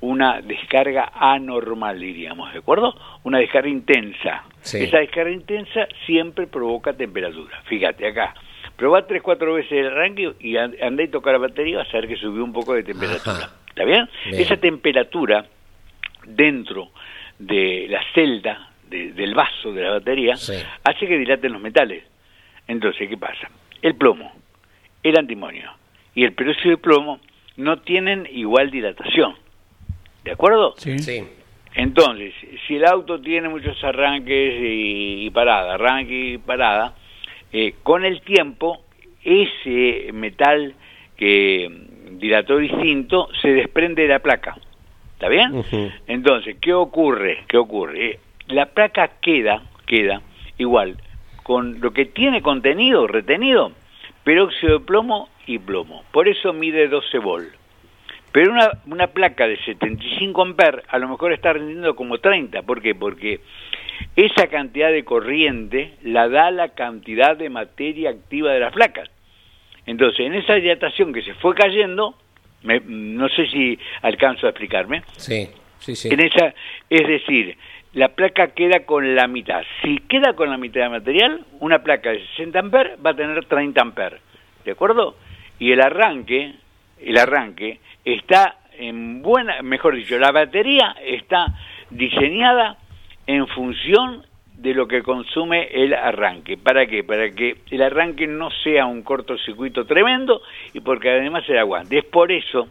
una 0.00 0.40
descarga 0.40 1.10
anormal, 1.14 1.98
diríamos, 2.00 2.52
¿de 2.52 2.60
acuerdo? 2.60 2.94
Una 3.24 3.38
descarga 3.38 3.68
intensa. 3.68 4.44
Sí. 4.60 4.84
Esa 4.84 4.98
descarga 4.98 5.30
intensa 5.30 5.88
siempre 6.06 6.46
provoca 6.46 6.92
temperatura. 6.92 7.60
Fíjate 7.64 8.06
acá. 8.06 8.34
Probá 8.76 9.06
tres, 9.06 9.22
cuatro 9.22 9.54
veces 9.54 9.72
el 9.72 9.86
arranque 9.88 10.34
y 10.38 10.56
and- 10.56 10.80
andá 10.80 11.02
y 11.02 11.08
tocar 11.08 11.32
la 11.32 11.38
batería 11.40 11.72
y 11.72 11.76
vas 11.76 11.88
a 11.92 11.98
ver 11.98 12.06
que 12.08 12.16
subió 12.16 12.44
un 12.44 12.52
poco 12.52 12.74
de 12.74 12.84
temperatura. 12.84 13.36
Ajá. 13.36 13.52
¿Está 13.68 13.84
bien? 13.84 14.08
Bien. 14.30 14.40
Esa 14.40 14.56
temperatura 14.56 15.44
dentro 16.26 16.90
de 17.38 17.86
la 17.88 18.00
celda 18.14 18.70
de- 18.88 19.12
del 19.12 19.34
vaso 19.34 19.72
de 19.72 19.82
la 19.82 19.90
batería 19.92 20.36
Sí. 20.36 20.54
hace 20.84 21.06
que 21.06 21.18
dilaten 21.18 21.52
los 21.52 21.60
metales. 21.62 22.04
Entonces, 22.66 23.08
¿qué 23.08 23.16
pasa? 23.16 23.48
El 23.82 23.94
plomo, 23.96 24.32
el 25.02 25.18
antimonio 25.18 25.70
y 26.14 26.24
el 26.24 26.32
peróxido 26.32 26.70
de 26.70 26.76
plomo 26.78 27.20
no 27.56 27.78
tienen 27.78 28.28
igual 28.30 28.70
dilatación. 28.70 29.34
¿De 30.24 30.32
acuerdo? 30.32 30.74
Sí. 30.76 30.98
sí, 30.98 31.24
Entonces, 31.74 32.34
si 32.66 32.76
el 32.76 32.84
auto 32.84 33.20
tiene 33.20 33.48
muchos 33.48 33.82
arranques 33.82 34.54
y, 34.60 35.26
y 35.26 35.30
parada, 35.30 35.74
arranque 35.74 36.32
y 36.32 36.38
parada, 36.38 36.94
eh, 37.52 37.74
con 37.82 38.04
el 38.04 38.20
tiempo 38.22 38.82
ese 39.24 40.12
metal 40.12 40.74
que 41.16 41.68
mm, 41.68 42.18
dilató 42.18 42.58
distinto 42.58 43.28
se 43.40 43.48
desprende 43.48 44.02
de 44.02 44.08
la 44.08 44.18
placa. 44.18 44.56
¿Está 45.14 45.28
bien? 45.28 45.64
Entonces, 46.06 46.56
¿qué 46.60 46.72
ocurre? 46.72 47.44
¿Qué 47.48 47.56
ocurre? 47.58 48.10
Eh, 48.10 48.20
la 48.46 48.66
placa 48.66 49.10
queda, 49.20 49.62
queda 49.84 50.22
igual, 50.58 50.96
con 51.42 51.80
lo 51.80 51.92
que 51.92 52.04
tiene 52.04 52.40
contenido 52.40 53.06
retenido, 53.08 53.72
peróxido 54.22 54.78
de 54.78 54.84
plomo 54.84 55.28
y 55.46 55.58
plomo. 55.58 56.04
Por 56.12 56.28
eso 56.28 56.52
mide 56.52 56.86
12 56.86 57.18
volt. 57.18 57.57
Pero 58.32 58.52
una, 58.52 58.70
una 58.86 59.06
placa 59.08 59.46
de 59.46 59.56
75 59.64 60.42
amperes 60.42 60.84
a 60.88 60.98
lo 60.98 61.08
mejor 61.08 61.32
está 61.32 61.52
rendiendo 61.52 61.96
como 61.96 62.18
30. 62.18 62.62
¿Por 62.62 62.82
qué? 62.82 62.94
Porque 62.94 63.40
esa 64.16 64.46
cantidad 64.48 64.92
de 64.92 65.04
corriente 65.04 65.94
la 66.02 66.28
da 66.28 66.50
la 66.50 66.68
cantidad 66.70 67.36
de 67.36 67.48
materia 67.50 68.10
activa 68.10 68.52
de 68.52 68.60
las 68.60 68.72
placas. 68.72 69.08
Entonces, 69.86 70.20
en 70.26 70.34
esa 70.34 70.54
dilatación 70.54 71.12
que 71.12 71.22
se 71.22 71.34
fue 71.34 71.54
cayendo, 71.54 72.14
me- 72.62 72.80
no 72.84 73.28
sé 73.30 73.46
si 73.48 73.78
alcanzo 74.02 74.46
a 74.46 74.50
explicarme, 74.50 75.02
sí, 75.16 75.48
sí, 75.78 75.96
sí. 75.96 76.08
en 76.12 76.20
esa, 76.20 76.54
es 76.90 77.08
decir, 77.08 77.56
la 77.94 78.08
placa 78.08 78.48
queda 78.48 78.80
con 78.84 79.14
la 79.16 79.26
mitad. 79.26 79.62
Si 79.82 79.96
queda 80.00 80.34
con 80.34 80.50
la 80.50 80.58
mitad 80.58 80.82
de 80.82 80.88
material, 80.90 81.44
una 81.60 81.82
placa 81.82 82.10
de 82.10 82.20
60 82.36 82.58
amperes 82.58 82.98
va 83.04 83.10
a 83.10 83.16
tener 83.16 83.42
30 83.46 83.80
amperes, 83.80 84.20
¿de 84.66 84.72
acuerdo? 84.72 85.16
Y 85.58 85.72
el 85.72 85.80
arranque, 85.80 86.52
el 87.00 87.18
arranque 87.18 87.80
está 88.04 88.58
en 88.78 89.22
buena, 89.22 89.62
mejor 89.62 89.96
dicho, 89.96 90.18
la 90.18 90.30
batería 90.30 90.96
está 91.04 91.46
diseñada 91.90 92.78
en 93.26 93.46
función 93.48 94.24
de 94.54 94.74
lo 94.74 94.88
que 94.88 95.02
consume 95.02 95.68
el 95.72 95.94
arranque. 95.94 96.56
¿Para 96.56 96.86
qué? 96.86 97.04
Para 97.04 97.30
que 97.30 97.58
el 97.70 97.82
arranque 97.82 98.26
no 98.26 98.50
sea 98.62 98.86
un 98.86 99.02
cortocircuito 99.02 99.84
tremendo 99.86 100.42
y 100.74 100.80
porque 100.80 101.10
además 101.10 101.44
se 101.46 101.58
aguante. 101.58 101.98
Es 101.98 102.04
por 102.04 102.32
eso 102.32 102.68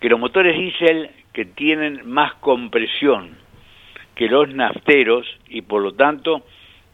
que 0.00 0.08
los 0.08 0.18
motores 0.18 0.56
diésel 0.56 1.10
que 1.32 1.44
tienen 1.44 2.08
más 2.08 2.34
compresión 2.34 3.36
que 4.14 4.28
los 4.28 4.52
nafteros 4.52 5.26
y 5.48 5.62
por 5.62 5.82
lo 5.82 5.92
tanto 5.92 6.42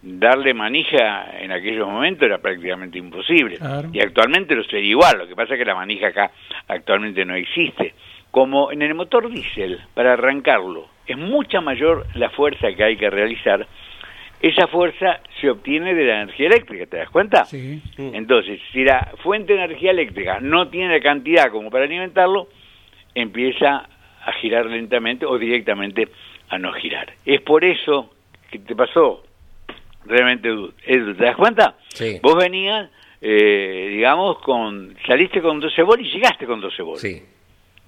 darle 0.03 0.55
manija 0.55 1.39
en 1.41 1.53
aquellos 1.53 1.89
momentos 1.89 2.23
era 2.23 2.39
prácticamente 2.39 2.99
imposible. 2.99 3.57
Claro. 3.57 3.89
Y 3.93 4.01
actualmente 4.01 4.55
lo 4.55 4.65
sería 4.65 4.91
igual, 4.91 5.19
lo 5.19 5.27
que 5.27 5.35
pasa 5.35 5.55
es 5.55 5.59
que 5.59 5.65
la 5.65 5.75
manija 5.75 6.09
acá 6.09 6.31
actualmente 6.69 7.25
no 7.25 7.35
existe. 7.35 7.95
Como 8.31 8.71
en 8.71 8.83
el 8.83 8.95
motor 8.95 9.31
diésel, 9.31 9.81
para 9.95 10.13
arrancarlo, 10.13 10.89
es 11.07 11.17
mucha 11.17 11.61
mayor 11.61 12.07
la 12.15 12.31
fuerza 12.31 12.73
que 12.73 12.85
hay 12.85 12.97
que 12.97 13.09
realizar, 13.09 13.67
esa 14.41 14.67
fuerza 14.67 15.21
se 15.41 15.49
obtiene 15.49 15.95
de 15.95 16.05
la 16.05 16.23
energía 16.23 16.49
eléctrica, 16.49 16.87
¿te 16.87 16.99
das 16.99 17.11
cuenta? 17.11 17.47
Sí. 17.47 17.83
Entonces, 17.97 18.61
si 18.73 18.85
la 18.85 19.13
fuente 19.23 19.55
de 19.55 19.65
energía 19.65 19.93
eléctrica 19.93 20.41
no 20.41 20.69
tiene 20.69 20.93
la 20.93 21.01
cantidad 21.01 21.51
como 21.51 21.71
para 21.71 21.85
alimentarlo, 21.85 22.49
empieza 23.15 23.89
a 24.25 24.33
girar 24.41 24.67
lentamente 24.67 25.25
o 25.25 25.39
directamente 25.39 26.09
a 26.49 26.59
no 26.59 26.73
girar. 26.73 27.15
Es 27.25 27.41
por 27.41 27.65
eso 27.65 28.11
que 28.51 28.59
te 28.59 28.77
pasó 28.77 29.25
realmente, 30.09 30.49
¿te 30.85 31.13
das 31.15 31.37
cuenta? 31.37 31.77
Sí. 31.89 32.19
Vos 32.23 32.37
venías, 32.37 32.91
eh, 33.21 33.89
digamos, 33.93 34.39
con 34.41 34.97
saliste 35.07 35.41
con 35.43 35.61
12 35.61 35.83
volt 35.83 36.01
y 36.01 36.11
llegaste 36.11 36.47
con 36.47 36.61
12 36.61 36.83
volt. 36.83 36.99
Sí, 37.01 37.23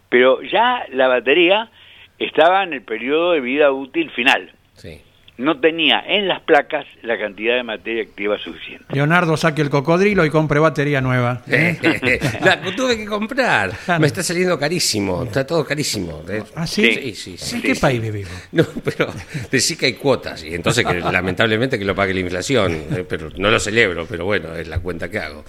Pero 0.08 0.42
ya 0.42 0.84
la 0.92 1.08
batería 1.08 1.70
estaba 2.18 2.62
en 2.64 2.72
el 2.72 2.82
periodo 2.82 3.32
de 3.32 3.40
vida 3.40 3.70
útil 3.72 4.10
final. 4.10 4.52
sí. 4.74 5.02
No 5.38 5.58
tenía 5.60 6.00
en 6.06 6.26
las 6.28 6.40
placas 6.42 6.84
la 7.02 7.16
cantidad 7.18 7.54
de 7.54 7.62
materia 7.62 8.02
activa 8.02 8.36
suficiente. 8.38 8.84
Leonardo 8.92 9.36
saque 9.36 9.62
el 9.62 9.70
cocodrilo 9.70 10.24
y 10.24 10.30
compre 10.30 10.58
batería 10.58 11.00
nueva. 11.00 11.42
¿eh? 11.46 11.78
La 12.44 12.60
tuve 12.76 12.96
que 12.96 13.06
comprar. 13.06 13.72
Me 14.00 14.06
está 14.08 14.22
saliendo 14.22 14.58
carísimo. 14.58 15.22
Está 15.24 15.46
todo 15.46 15.64
carísimo. 15.64 16.22
¿Ah, 16.56 16.66
sí? 16.66 16.92
Sí, 16.92 17.14
sí, 17.14 17.38
sí. 17.38 17.56
¿En 17.56 17.62
qué 17.62 17.74
país 17.76 18.02
vivimos? 18.02 18.32
No, 18.52 18.64
pero 18.84 19.12
decís 19.50 19.76
que 19.78 19.86
hay 19.86 19.92
cuotas 19.94 20.42
y 20.44 20.54
entonces 20.54 20.84
que 20.84 20.94
lamentablemente 21.00 21.78
que 21.78 21.84
lo 21.84 21.94
pague 21.94 22.12
la 22.14 22.20
inflación. 22.20 22.72
eh, 22.90 23.04
Pero 23.08 23.30
no 23.36 23.50
lo 23.50 23.60
celebro, 23.60 24.06
pero 24.06 24.24
bueno, 24.24 24.54
es 24.56 24.66
la 24.68 24.80
cuenta 24.80 25.08
que 25.08 25.18
hago. 25.20 25.44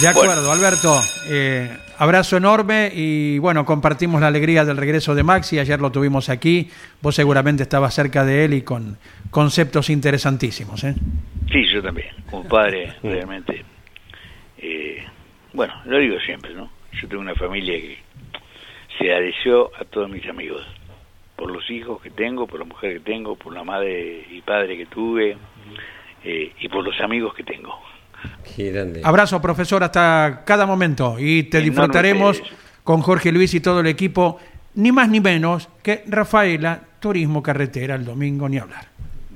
De 0.00 0.08
acuerdo, 0.08 0.52
Alberto. 0.52 1.00
eh, 1.28 1.74
abrazo 1.98 2.36
enorme 2.36 2.90
y 2.94 3.38
bueno, 3.38 3.64
compartimos 3.64 4.20
la 4.20 4.26
alegría 4.26 4.64
del 4.64 4.76
regreso 4.76 5.14
de 5.14 5.22
Maxi. 5.22 5.58
Ayer 5.58 5.80
lo 5.80 5.90
tuvimos 5.90 6.28
aquí. 6.28 6.70
Vos 7.00 7.14
seguramente 7.14 7.62
estabas 7.62 7.94
cerca 7.94 8.24
de 8.24 8.44
él 8.44 8.54
y 8.54 8.62
con 8.62 8.98
conceptos 9.30 9.88
interesantísimos. 9.88 10.84
¿eh? 10.84 10.94
Sí, 11.50 11.64
yo 11.72 11.82
también, 11.82 12.08
como 12.30 12.46
padre, 12.46 12.94
realmente. 13.02 13.64
eh, 14.58 15.04
bueno, 15.54 15.72
lo 15.86 15.98
digo 15.98 16.18
siempre, 16.20 16.52
¿no? 16.54 16.70
Yo 17.00 17.08
tengo 17.08 17.22
una 17.22 17.34
familia 17.34 17.74
que 17.78 17.98
se 18.98 19.12
adeció 19.12 19.70
a 19.80 19.84
todos 19.86 20.10
mis 20.10 20.26
amigos, 20.28 20.62
por 21.36 21.50
los 21.50 21.70
hijos 21.70 22.00
que 22.02 22.10
tengo, 22.10 22.46
por 22.46 22.58
la 22.58 22.66
mujer 22.66 22.94
que 22.94 23.00
tengo, 23.00 23.36
por 23.36 23.54
la 23.54 23.64
madre 23.64 24.26
y 24.30 24.40
padre 24.42 24.76
que 24.76 24.86
tuve, 24.86 25.36
eh, 26.24 26.52
y 26.60 26.68
por 26.68 26.84
los 26.84 26.98
amigos 27.00 27.34
que 27.34 27.42
tengo. 27.44 27.78
Qué 28.56 28.70
grande. 28.72 29.00
Abrazo, 29.04 29.40
profesor, 29.42 29.82
hasta 29.84 30.42
cada 30.46 30.66
momento 30.66 31.16
y 31.18 31.44
te 31.44 31.58
Enorme 31.58 31.70
disfrutaremos 31.70 32.42
con 32.84 33.00
Jorge 33.02 33.32
Luis 33.32 33.52
y 33.54 33.60
todo 33.60 33.80
el 33.80 33.86
equipo, 33.86 34.38
ni 34.74 34.92
más 34.92 35.08
ni 35.08 35.20
menos 35.20 35.68
que 35.82 36.02
Rafaela 36.06 36.80
Turismo 37.00 37.42
Carretera 37.42 37.94
el 37.94 38.04
domingo, 38.04 38.48
ni 38.48 38.58
hablar. 38.58 38.86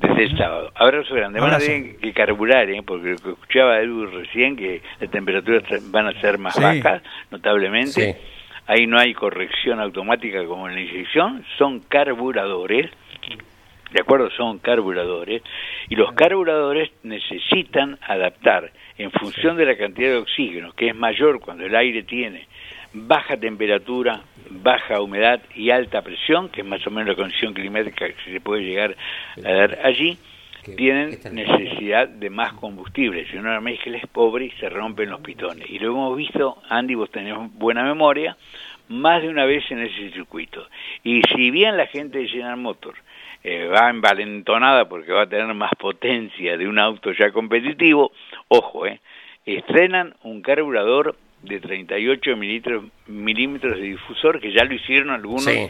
Desde 0.01 0.25
el 0.25 0.39
sábado. 0.39 0.71
Abrazo 0.75 1.15
grande. 1.15 1.41
Van 1.41 1.51
a 1.51 1.55
Abrazo. 1.57 1.71
tener 1.73 1.97
que 1.97 2.13
carburar, 2.13 2.71
¿eh? 2.71 2.83
porque 2.87 3.11
lo 3.11 3.17
que 3.19 3.31
escuchaba 3.33 3.79
Edu 3.81 4.07
recién, 4.07 4.57
que 4.57 4.81
las 4.99 5.11
temperaturas 5.11 5.63
van 5.91 6.07
a 6.07 6.21
ser 6.21 6.39
más 6.39 6.55
Sí. 6.55 6.63
bajas, 6.63 7.03
notablemente. 7.31 7.91
Sí. 8.15 8.15
Ahí 8.67 8.87
no 8.87 8.99
hay 8.99 9.13
corrección 9.15 9.81
automática 9.81 10.45
como 10.47 10.69
en 10.69 10.75
la 10.77 10.81
inyección, 10.81 11.45
son 11.59 11.81
carburadores, 11.81 12.91
¿de 13.93 14.01
acuerdo? 14.01 14.31
Son 14.31 14.59
carburadores, 14.59 15.43
y 15.89 15.97
los 15.97 16.13
carburadores 16.13 16.91
necesitan 17.03 17.99
adaptar 18.03 18.71
en 18.99 19.11
función 19.11 19.57
de 19.57 19.67
la 19.67 19.77
cantidad 19.77 20.11
de 20.11 20.17
oxígeno, 20.19 20.73
que 20.73 20.89
es 20.89 20.95
mayor 20.95 21.41
cuando 21.41 21.65
el 21.65 21.75
aire 21.75 22.03
tiene 22.03 22.47
baja 22.93 23.37
temperatura, 23.37 24.23
baja 24.51 25.01
humedad 25.01 25.41
y 25.55 25.71
alta 25.71 26.03
presión, 26.03 26.49
que 26.49 26.63
es 26.63 26.67
más 26.67 26.85
o 26.87 26.91
menos 26.91 27.09
la 27.09 27.15
condición 27.15 27.55
climática 27.55 28.09
que 28.09 28.33
se 28.33 28.41
puede 28.41 28.63
llegar 28.65 28.97
a 29.45 29.53
dar 29.53 29.79
allí, 29.85 30.19
¿Qué- 30.65 30.73
qué 30.73 30.77
tienen 30.77 31.19
necesidad 31.33 32.07
de 32.09 32.29
más 32.31 32.53
combustible. 32.55 33.27
Si 33.31 33.37
una 33.39 33.61
mezcla 33.61 33.97
es 33.97 34.07
pobre 34.09 34.47
y 34.47 34.51
se 34.53 34.69
rompen 34.69 35.09
los 35.09 35.21
pitones. 35.21 35.71
Y 35.71 35.79
lo 35.79 35.93
hemos 35.93 36.17
visto, 36.17 36.61
Andy, 36.69 36.97
vos 36.97 37.11
tenés 37.11 37.35
buena 37.55 37.83
memoria, 37.83 38.37
más 38.89 39.23
de 39.23 39.29
una 39.31 39.47
vez 39.47 39.65
en 39.71 39.79
ese 39.81 40.11
circuito. 40.11 40.67
Y 41.03 41.23
si 41.35 41.51
bien 41.51 41.77
la 41.79 41.87
gente 41.87 42.19
de 42.19 42.29
General 42.29 42.59
Motors 42.59 42.99
eh, 43.45 43.67
va 43.67 43.91
envalentonada 43.91 44.89
porque 44.89 45.13
va 45.13 45.23
a 45.23 45.29
tener 45.29 45.53
más 45.55 45.71
potencia 45.79 46.57
de 46.57 46.69
un 46.69 46.79
auto 46.79 47.13
ya 47.13 47.31
competitivo, 47.33 48.13
ojo, 48.49 48.87
eh, 48.87 49.01
estrenan 49.47 50.15
un 50.23 50.43
carburador 50.43 51.17
de 51.43 51.59
38 51.61 52.37
milímetros, 52.37 52.85
milímetros 53.07 53.77
de 53.77 53.83
difusor, 53.83 54.41
que 54.41 54.53
ya 54.53 54.65
lo 54.65 54.75
hicieron 54.75 55.11
algunos 55.11 55.45
Sí. 55.45 55.69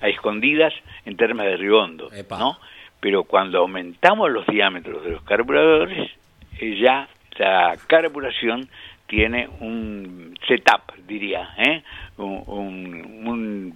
a 0.00 0.08
escondidas 0.08 0.72
en 1.04 1.16
términos 1.16 1.46
de 1.46 1.56
ribondo, 1.58 2.10
Epa. 2.12 2.38
¿no? 2.38 2.58
Pero 3.00 3.24
cuando 3.24 3.58
aumentamos 3.58 4.30
los 4.30 4.46
diámetros 4.46 5.04
de 5.04 5.10
los 5.10 5.22
carburadores, 5.22 6.10
eh, 6.58 6.76
ya 6.80 7.06
la 7.36 7.76
carburación 7.86 8.68
tiene 9.06 9.48
un 9.60 10.38
setup, 10.48 10.94
diría, 11.06 11.50
¿eh? 11.58 11.82
un, 12.16 12.42
un- 12.46 13.26
un 13.28 13.74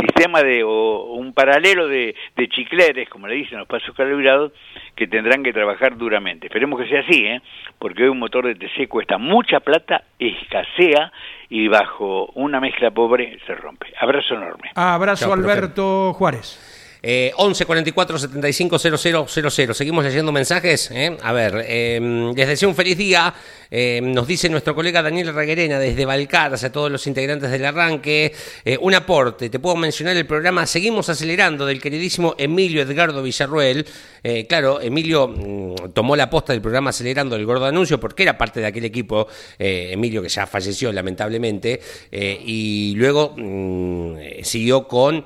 sistema 0.00 0.42
de 0.42 0.62
o 0.64 1.14
un 1.14 1.32
paralelo 1.32 1.88
de, 1.88 2.14
de 2.36 2.48
chicleres, 2.48 3.08
como 3.08 3.26
le 3.26 3.34
dicen 3.34 3.58
los 3.58 3.68
pasos 3.68 3.94
calibrados, 3.94 4.52
que 4.94 5.06
tendrán 5.06 5.42
que 5.42 5.52
trabajar 5.52 5.96
duramente. 5.96 6.46
Esperemos 6.46 6.80
que 6.80 6.88
sea 6.88 7.00
así, 7.00 7.24
¿eh? 7.24 7.40
porque 7.78 8.04
hoy 8.04 8.08
un 8.08 8.18
motor 8.18 8.46
de 8.46 8.54
TC 8.54 8.88
cuesta 8.88 9.18
mucha 9.18 9.60
plata, 9.60 10.04
escasea 10.18 11.12
y 11.48 11.68
bajo 11.68 12.26
una 12.34 12.60
mezcla 12.60 12.90
pobre 12.90 13.38
se 13.46 13.54
rompe. 13.54 13.92
Abrazo 14.00 14.34
enorme. 14.34 14.70
Abrazo, 14.74 15.26
Chao, 15.26 15.34
profe. 15.34 15.50
Alberto 15.50 16.12
Juárez. 16.14 16.77
Eh, 17.02 17.32
11 17.36 17.64
44 17.64 18.18
75 18.18 18.78
00 18.78 19.28
00. 19.28 19.74
Seguimos 19.74 20.04
leyendo 20.04 20.32
mensajes. 20.32 20.90
¿eh? 20.90 21.16
A 21.22 21.32
ver, 21.32 21.64
eh, 21.66 22.32
les 22.34 22.48
deseo 22.48 22.68
un 22.68 22.74
feliz 22.74 22.96
día. 22.96 23.34
Eh, 23.70 24.00
nos 24.02 24.26
dice 24.26 24.48
nuestro 24.48 24.74
colega 24.74 25.02
Daniel 25.02 25.34
Reguerena 25.34 25.78
desde 25.78 26.06
Balcarce, 26.06 26.66
a 26.66 26.72
todos 26.72 26.90
los 26.90 27.06
integrantes 27.06 27.50
del 27.50 27.64
arranque. 27.64 28.32
Eh, 28.64 28.78
un 28.80 28.94
aporte, 28.94 29.50
te 29.50 29.58
puedo 29.58 29.76
mencionar 29.76 30.16
el 30.16 30.26
programa 30.26 30.66
Seguimos 30.66 31.08
Acelerando 31.08 31.66
del 31.66 31.80
queridísimo 31.80 32.34
Emilio 32.38 32.82
Edgardo 32.82 33.22
Villarruel. 33.22 33.86
Eh, 34.22 34.46
claro, 34.46 34.80
Emilio 34.80 35.28
mm, 35.28 35.92
tomó 35.92 36.16
la 36.16 36.30
posta 36.30 36.52
del 36.52 36.62
programa 36.62 36.90
Acelerando 36.90 37.36
del 37.36 37.44
Gordo 37.44 37.66
Anuncio 37.66 38.00
porque 38.00 38.22
era 38.22 38.38
parte 38.38 38.60
de 38.60 38.66
aquel 38.66 38.84
equipo, 38.84 39.28
Emilio 39.58 40.22
que 40.22 40.28
ya 40.28 40.46
falleció 40.46 40.92
lamentablemente, 40.92 41.80
y 42.10 42.94
luego 42.96 43.34
mm, 43.36 44.42
siguió 44.42 44.86
con 44.88 45.24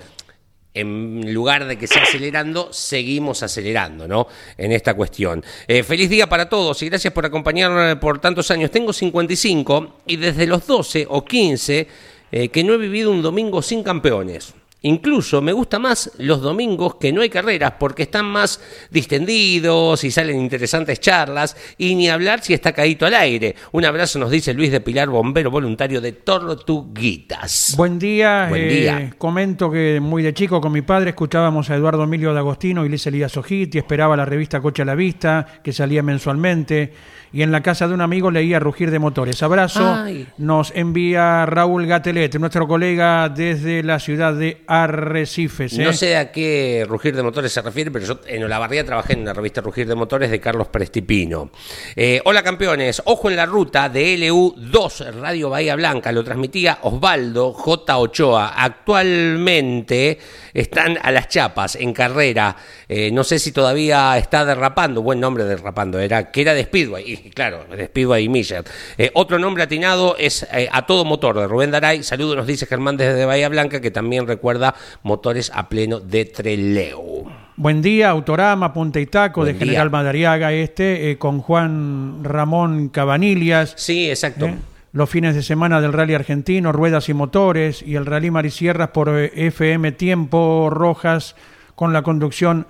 en 0.75 1.33
lugar 1.35 1.67
de 1.67 1.77
que 1.77 1.87
sea 1.87 2.03
acelerando, 2.03 2.73
seguimos 2.73 3.43
acelerando, 3.43 4.09
¿no? 4.09 4.27
En 4.57 4.73
esta 4.73 4.95
cuestión. 4.95 5.45
Eh, 5.69 5.83
feliz 5.83 6.09
día 6.09 6.29
para 6.29 6.49
todos 6.49 6.83
y 6.83 6.89
gracias 6.89 7.13
por 7.13 7.27
acompañarme 7.27 7.97
por 7.97 8.21
tantos 8.21 8.51
años. 8.51 8.71
Tengo 8.71 8.93
55 8.93 9.97
y 10.07 10.17
desde 10.17 10.47
los 10.47 10.67
12 10.67 11.07
o 11.09 11.25
15 11.25 11.89
eh, 12.31 12.49
que 12.49 12.65
no 12.65 12.73
he 12.75 12.79
vivido 12.79 13.11
un 13.11 13.21
domingo 13.21 13.61
sin 13.61 13.83
campeones. 13.83 14.55
Incluso 14.83 15.41
me 15.41 15.53
gusta 15.53 15.79
más 15.79 16.11
los 16.19 16.41
domingos 16.41 16.97
que 16.97 17.13
no 17.13 17.21
hay 17.21 17.31
carreras 17.31 17.75
porque 17.79 18.03
están 18.05 18.27
más 18.27 18.61
distendidos 18.91 20.03
y 20.03 20.11
salen 20.11 20.41
interesantes 20.41 20.99
charlas 21.01 21.57
y 21.79 21.95
ni 21.95 22.09
hablar 22.09 22.43
si 22.43 22.53
está 22.53 22.73
caído 22.73 23.07
al 23.07 23.15
aire. 23.15 23.55
Un 23.73 23.85
abrazo 23.85 24.19
nos 24.19 24.31
dice 24.31 24.53
Luis 24.55 24.73
de 24.73 24.81
Pilar, 24.81 25.09
bombero 25.09 25.51
voluntario 25.51 26.01
de 26.01 26.13
Tortuguitas. 26.13 27.75
Buen 27.77 27.99
día. 27.99 28.47
Buen 28.49 28.63
eh, 28.63 28.69
día. 28.69 29.15
comento 29.19 29.71
que 29.71 30.01
muy 30.01 30.23
de 30.23 30.35
chico 30.35 30.61
con 30.61 30.73
mi 30.73 30.83
padre 30.83 31.11
escuchábamos 31.11 31.71
a 31.71 31.77
Eduardo 31.77 32.03
Emilio 32.03 32.35
D'Agostino 32.35 32.85
y 32.85 32.89
Luis 32.89 33.07
Elías 33.07 33.37
Ojiti, 33.37 33.79
esperaba 33.79 34.17
la 34.17 34.25
revista 34.25 34.61
Coche 34.61 34.83
a 34.83 34.85
la 34.85 34.95
Vista, 34.95 35.47
que 35.63 35.73
salía 35.73 36.03
mensualmente, 36.03 36.93
y 37.33 37.43
en 37.43 37.51
la 37.51 37.63
casa 37.63 37.89
de 37.89 37.95
un 37.95 38.01
amigo 38.01 38.31
leía 38.31 38.61
Rugir 38.61 38.91
de 38.91 38.99
Motores. 38.99 39.43
Abrazo. 39.43 39.95
Ay. 39.95 40.27
Nos 40.37 40.71
envía 40.75 41.47
Raúl 41.47 41.87
Gatelet, 41.87 42.35
nuestro 42.39 42.69
colega 42.69 43.29
desde 43.31 43.83
la 43.83 43.99
ciudad 43.99 44.35
de 44.35 44.63
Arrecifes. 44.67 45.79
¿eh? 45.79 45.85
No 45.85 45.93
sé 45.93 46.17
a 46.17 46.31
qué 46.31 46.85
Rugir 46.87 47.17
de 47.17 47.23
Motores 47.23 47.53
se 47.53 47.63
refiere, 47.63 47.91
pero 47.91 48.05
yo 48.05 48.21
en 48.27 48.45
Olavarría 48.45 48.85
trabajé 48.85 49.15
en 49.15 49.25
la 49.25 49.33
revista 49.33 49.63
Rugir 49.63 49.89
de 49.89 49.95
Motores 49.95 50.31
de 50.31 50.41
Carlos 50.41 50.69
Prestipino. 50.69 51.51
Eh, 51.97 52.21
hola 52.25 52.43
campeones, 52.43 53.03
ojo 53.07 53.31
en 53.31 53.37
la 53.37 53.47
ruta 53.47 53.89
de 53.89 54.17
LU2 54.19 55.13
Radio 55.15 55.49
Bahía 55.51 55.75
Blanca, 55.75 56.13
lo 56.13 56.23
transmitía 56.25 56.79
Osvaldo 56.83 57.53
J. 57.53 57.97
Ochoa. 57.99 58.53
Actualmente 58.57 60.19
están 60.53 60.99
a 61.01 61.11
las 61.11 61.29
chapas 61.29 61.77
en 61.77 61.95
carrera. 61.95 62.57
Eh, 62.89 63.11
no 63.11 63.25
sé 63.25 63.39
si 63.39 63.53
todavía 63.53 64.19
está 64.19 64.45
derrapando, 64.45 65.01
buen 65.03 65.19
nombre 65.21 65.45
derrapando, 65.45 65.99
era 65.99 66.31
que 66.31 66.43
era 66.43 66.53
de 66.53 66.65
Speedway, 66.65 67.22
y 67.25 67.31
claro, 67.31 67.65
Speedway 67.85 68.29
Miller. 68.29 68.65
Eh, 68.99 69.11
otro 69.15 69.39
nombre 69.39 69.63
atinado 69.63 70.17
es 70.19 70.47
eh, 70.53 70.69
A 70.73 70.87
Todo 70.87 71.05
Motor 71.05 71.39
de 71.39 71.47
Rubén 71.47 71.71
Daray. 71.71 72.03
Saludos, 72.03 72.37
nos 72.37 72.47
dice 72.47 72.67
Germán 72.67 72.97
desde 72.97 73.25
Bahía 73.25 73.49
Blanca, 73.49 73.81
que 73.81 73.91
también 73.91 74.27
recuerda 74.27 74.75
motores 75.03 75.51
a 75.55 75.69
pleno 75.69 76.01
de 76.01 76.25
Treleu. 76.25 77.31
Buen 77.57 77.83
día, 77.83 78.11
Autorama, 78.11 78.73
Punta 78.73 78.99
y 78.99 79.07
Taco, 79.07 79.43
Buen 79.43 79.53
de 79.53 79.59
General 79.59 79.89
día. 79.89 79.99
Madariaga, 79.99 80.53
este, 80.53 81.11
eh, 81.11 81.19
con 81.19 81.41
Juan 81.41 82.25
Ramón 82.25 82.89
Cabanillas. 82.89 83.75
Sí, 83.77 84.09
exacto. 84.09 84.47
¿eh? 84.47 84.57
Los 84.93 85.09
fines 85.09 85.35
de 85.35 85.43
semana 85.43 85.81
del 85.81 85.93
Rally 85.93 86.15
Argentino, 86.15 86.73
Ruedas 86.73 87.09
y 87.09 87.15
Motores, 87.15 87.83
y 87.83 87.95
el 87.97 88.07
Rally 88.07 88.31
Marisierras 88.31 88.89
por 88.89 89.09
FM 89.11 89.93
Tiempo 89.93 90.69
Rojas, 90.71 91.37
con 91.75 91.93
la 91.93 92.03
conducción 92.03 92.67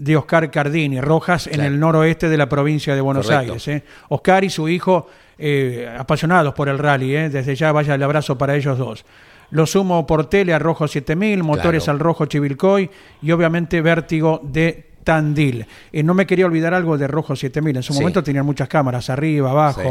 de 0.00 0.16
Oscar 0.16 0.50
Cardini, 0.50 0.98
Rojas 0.98 1.46
en 1.46 1.60
el 1.60 1.78
noroeste 1.78 2.30
de 2.30 2.38
la 2.38 2.48
provincia 2.48 2.94
de 2.94 3.02
Buenos 3.02 3.26
Correcto. 3.26 3.52
Aires. 3.52 3.68
¿eh? 3.68 3.84
Oscar 4.08 4.42
y 4.44 4.48
su 4.48 4.66
hijo, 4.66 5.06
eh, 5.36 5.94
apasionados 5.98 6.54
por 6.54 6.70
el 6.70 6.78
rally, 6.78 7.14
¿eh? 7.14 7.28
desde 7.28 7.54
ya 7.54 7.70
vaya 7.70 7.94
el 7.96 8.02
abrazo 8.02 8.38
para 8.38 8.56
ellos 8.56 8.78
dos. 8.78 9.04
Lo 9.50 9.66
sumo 9.66 10.06
por 10.06 10.24
tele 10.24 10.54
a 10.54 10.58
Rojo 10.58 10.88
7000, 10.88 11.42
motores 11.42 11.84
Claro. 11.84 11.96
al 11.96 12.00
Rojo 12.00 12.24
Chivilcoy 12.24 12.88
y 13.20 13.30
obviamente 13.30 13.82
Vértigo 13.82 14.40
de 14.42 14.86
Tandil. 15.04 15.66
No 15.92 16.14
me 16.14 16.26
quería 16.26 16.46
olvidar 16.46 16.72
algo 16.72 16.96
de 16.96 17.06
Rojo 17.06 17.36
7000. 17.36 17.76
En 17.76 17.82
su 17.82 17.92
Sí. 17.92 17.98
momento 18.00 18.22
tenían 18.22 18.46
muchas 18.46 18.68
cámaras, 18.68 19.10
arriba, 19.10 19.50
abajo, 19.50 19.82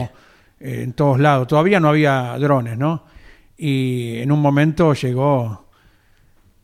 Sí. 0.60 0.66
en 0.82 0.93
todos 0.93 1.20
lados. 1.20 1.47
Todavía 1.47 1.80
no 1.80 1.89
había 1.89 2.36
drones, 2.39 2.80
¿no? 2.80 3.03
Y 3.57 4.18
en 4.18 4.32
un 4.32 4.39
momento 4.41 4.93
llegó 4.95 5.66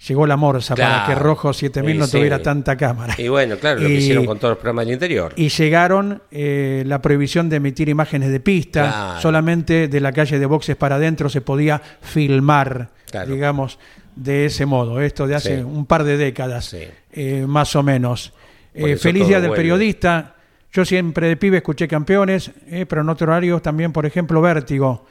llegó 0.08 0.28
la 0.28 0.38
morsa 0.38 0.76
para 0.76 1.06
que 1.08 1.16
Rojo 1.16 1.51
7000 1.53 1.97
no 1.97 2.06
Sí, 2.06 2.12
sí. 2.12 2.18
tuviera 2.18 2.41
tanta 2.41 2.76
cámara. 2.78 3.16
Y 3.18 3.28
bueno, 3.28 3.58
claro, 3.58 3.80
lo 3.82 3.88
que 3.88 3.93
Y- 3.93 3.97
hicieron 3.97 4.26
con 4.26 4.38
todos 4.39 4.51
los 4.53 4.58
programas 4.60 4.86
del 4.86 4.93
interior. 4.95 5.34
Y 5.36 5.49
llegaron 5.49 6.22
eh, 6.32 6.84
la 6.86 7.01
prohibición 7.01 7.49
de 7.49 7.58
emitir 7.58 7.89
imágenes 7.89 8.32
de 8.32 8.39
pista, 8.39 8.82
Claro. 8.91 9.22
solamente 9.22 9.88
de 9.88 9.99
la 9.99 10.12
calle 10.12 10.38
de 10.39 10.45
boxes 10.45 10.76
para 10.76 10.95
adentro 10.95 11.30
se 11.30 11.41
podía 11.41 11.82
filmar, 12.01 12.89
Claro. 13.12 13.32
digamos, 13.34 13.80
de 14.16 14.45
ese 14.45 14.66
modo. 14.66 15.01
Esto 15.01 15.28
de 15.28 15.36
hace 15.36 15.58
Sí. 15.58 15.64
un 15.64 15.86
par 15.86 16.03
de 16.03 16.18
décadas, 16.18 16.66
Sí. 16.66 16.80
eh, 17.12 17.45
más 17.47 17.76
o 17.76 17.84
menos. 17.84 18.34
Eh, 18.74 18.97
feliz 18.97 19.28
Día 19.28 19.39
del 19.39 19.49
vuelve. 19.49 19.64
Periodista. 19.64 20.36
Yo 20.72 20.84
siempre 20.84 21.28
de 21.30 21.38
pibe 21.38 21.58
escuché 21.58 21.88
campeones, 21.88 22.51
eh, 22.70 22.86
pero 22.88 23.01
en 23.01 23.10
otro 23.10 23.28
horario 23.32 23.62
también, 23.62 23.91
por 23.93 24.06
ejemplo, 24.06 24.41
Vértigo. 24.41 25.06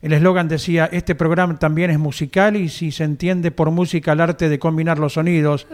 El 0.00 0.12
eslogan 0.12 0.48
decía, 0.48 0.88
este 0.92 1.14
programa 1.14 1.58
también 1.58 1.90
es 1.90 1.98
musical 1.98 2.56
y 2.56 2.68
si 2.68 2.92
se 2.92 3.04
entiende 3.04 3.50
por 3.50 3.70
música 3.70 4.12
el 4.12 4.20
arte 4.20 4.48
de 4.48 4.58
combinar 4.58 4.98
los 4.98 5.14
sonidos. 5.14 5.66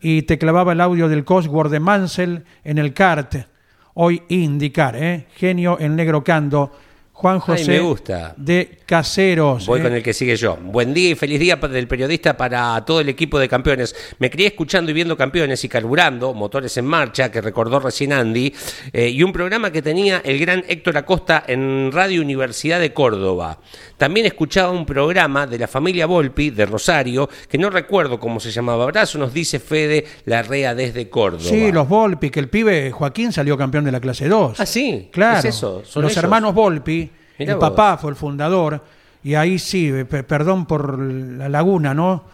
Y 0.00 0.22
te 0.22 0.38
clavaba 0.38 0.72
el 0.72 0.80
audio 0.80 1.08
del 1.08 1.24
Cosworth 1.24 1.70
de 1.70 1.80
Mansell 1.80 2.44
en 2.64 2.78
el 2.78 2.94
CART. 2.94 3.46
Hoy 3.94 4.22
indicar, 4.28 4.96
¿eh? 4.96 5.26
Genio 5.34 5.78
el 5.78 5.94
negro 5.94 6.24
Cando. 6.24 6.72
Juan 7.12 7.38
José 7.38 7.72
me 7.72 7.80
gusta. 7.80 8.32
de 8.38 8.78
Caseros. 8.90 9.66
Voy 9.66 9.78
¿eh? 9.78 9.82
con 9.84 9.92
el 9.92 10.02
que 10.02 10.12
sigue 10.12 10.34
yo. 10.34 10.56
Buen 10.56 10.92
día 10.92 11.10
y 11.10 11.14
feliz 11.14 11.38
día 11.38 11.54
del 11.54 11.86
periodista 11.86 12.36
para 12.36 12.84
todo 12.84 12.98
el 12.98 13.08
equipo 13.08 13.38
de 13.38 13.48
campeones. 13.48 13.94
Me 14.18 14.28
crié 14.28 14.48
escuchando 14.48 14.90
y 14.90 14.94
viendo 14.94 15.16
campeones 15.16 15.62
y 15.62 15.68
carburando, 15.68 16.34
motores 16.34 16.76
en 16.76 16.86
marcha, 16.86 17.30
que 17.30 17.40
recordó 17.40 17.78
recién 17.78 18.12
Andy, 18.12 18.52
eh, 18.92 19.08
y 19.08 19.22
un 19.22 19.32
programa 19.32 19.70
que 19.70 19.80
tenía 19.80 20.22
el 20.24 20.40
gran 20.40 20.64
Héctor 20.66 20.96
Acosta 20.96 21.44
en 21.46 21.92
Radio 21.92 22.20
Universidad 22.20 22.80
de 22.80 22.92
Córdoba. 22.92 23.60
También 23.96 24.26
escuchaba 24.26 24.72
un 24.72 24.84
programa 24.84 25.46
de 25.46 25.60
la 25.60 25.68
familia 25.68 26.06
Volpi 26.06 26.50
de 26.50 26.66
Rosario, 26.66 27.30
que 27.48 27.58
no 27.58 27.70
recuerdo 27.70 28.18
cómo 28.18 28.40
se 28.40 28.50
llamaba. 28.50 28.82
Abrazo, 28.82 29.18
nos 29.18 29.32
dice 29.32 29.60
Fede 29.60 30.04
Larrea 30.24 30.74
desde 30.74 31.08
Córdoba. 31.08 31.44
Sí, 31.44 31.70
los 31.70 31.88
Volpi, 31.88 32.30
que 32.30 32.40
el 32.40 32.48
pibe 32.48 32.90
Joaquín 32.90 33.30
salió 33.30 33.56
campeón 33.56 33.84
de 33.84 33.92
la 33.92 34.00
clase 34.00 34.26
2. 34.28 34.58
Ah, 34.58 34.66
sí, 34.66 35.10
Claro. 35.12 35.38
es 35.38 35.44
eso, 35.44 35.84
son 35.84 36.02
los 36.02 36.10
ellos. 36.10 36.24
hermanos 36.24 36.52
Volpi, 36.54 37.08
Mirá 37.40 37.52
el 37.54 37.58
vos. 37.58 37.70
papá 37.70 37.96
fue 37.98 38.10
el 38.10 38.16
fundador, 38.16 38.82
y 39.24 39.34
ahí 39.34 39.58
sí, 39.58 39.92
pe- 40.08 40.22
perdón 40.22 40.64
por 40.66 40.98
la 40.98 41.48
laguna, 41.48 41.92
¿no? 41.92 42.24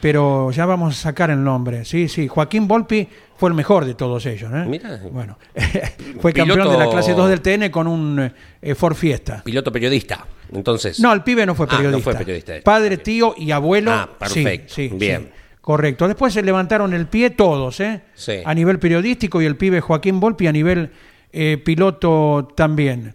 Pero 0.00 0.50
ya 0.50 0.66
vamos 0.66 0.98
a 0.98 1.00
sacar 1.02 1.30
el 1.30 1.42
nombre. 1.42 1.84
Sí, 1.86 2.08
sí, 2.08 2.28
Joaquín 2.28 2.68
Volpi 2.68 3.08
fue 3.38 3.48
el 3.48 3.54
mejor 3.54 3.86
de 3.86 3.94
todos 3.94 4.26
ellos. 4.26 4.50
¿eh? 4.52 4.64
Mirá. 4.66 5.00
Bueno, 5.10 5.38
fue 6.20 6.32
campeón 6.34 6.58
Piloto- 6.58 6.72
de 6.72 6.78
la 6.78 6.90
clase 6.90 7.14
2 7.14 7.30
del 7.30 7.40
TN 7.40 7.70
con 7.70 7.86
un 7.86 8.30
eh, 8.60 8.74
Ford 8.74 8.94
Fiesta. 8.94 9.42
Piloto 9.42 9.72
periodista. 9.72 10.26
Entonces. 10.52 11.00
No, 11.00 11.10
el 11.12 11.22
pibe 11.22 11.46
no 11.46 11.54
fue 11.54 11.66
Ah, 11.70 11.72
no 11.72 11.78
periodista. 11.78 12.10
fue 12.10 12.18
periodista. 12.18 12.52
Padre, 12.62 12.98
tío 12.98 13.34
y 13.38 13.50
abuelo. 13.50 13.92
Ah, 13.92 14.10
perfecto. 14.18 14.74
Sí, 14.74 14.90
sí, 14.90 14.96
Bien. 14.96 15.22
sí. 15.32 15.40
Correcto. 15.62 16.06
Después 16.06 16.34
se 16.34 16.42
levantaron 16.42 16.92
el 16.92 17.06
pie 17.06 17.30
todos, 17.30 17.80
¿eh? 17.80 18.02
Sí. 18.14 18.34
A 18.44 18.52
nivel 18.54 18.78
periodístico 18.78 19.40
y 19.40 19.46
el 19.46 19.56
pibe 19.56 19.80
Joaquín 19.80 20.20
Volpi 20.20 20.46
a 20.46 20.52
nivel 20.52 20.90
eh, 21.32 21.56
piloto 21.64 22.46
también. 22.54 23.14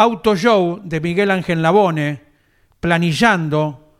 Auto 0.00 0.34
Show 0.34 0.80
de 0.82 0.98
Miguel 0.98 1.30
Ángel 1.30 1.60
Labone, 1.60 2.22
planillando, 2.80 3.92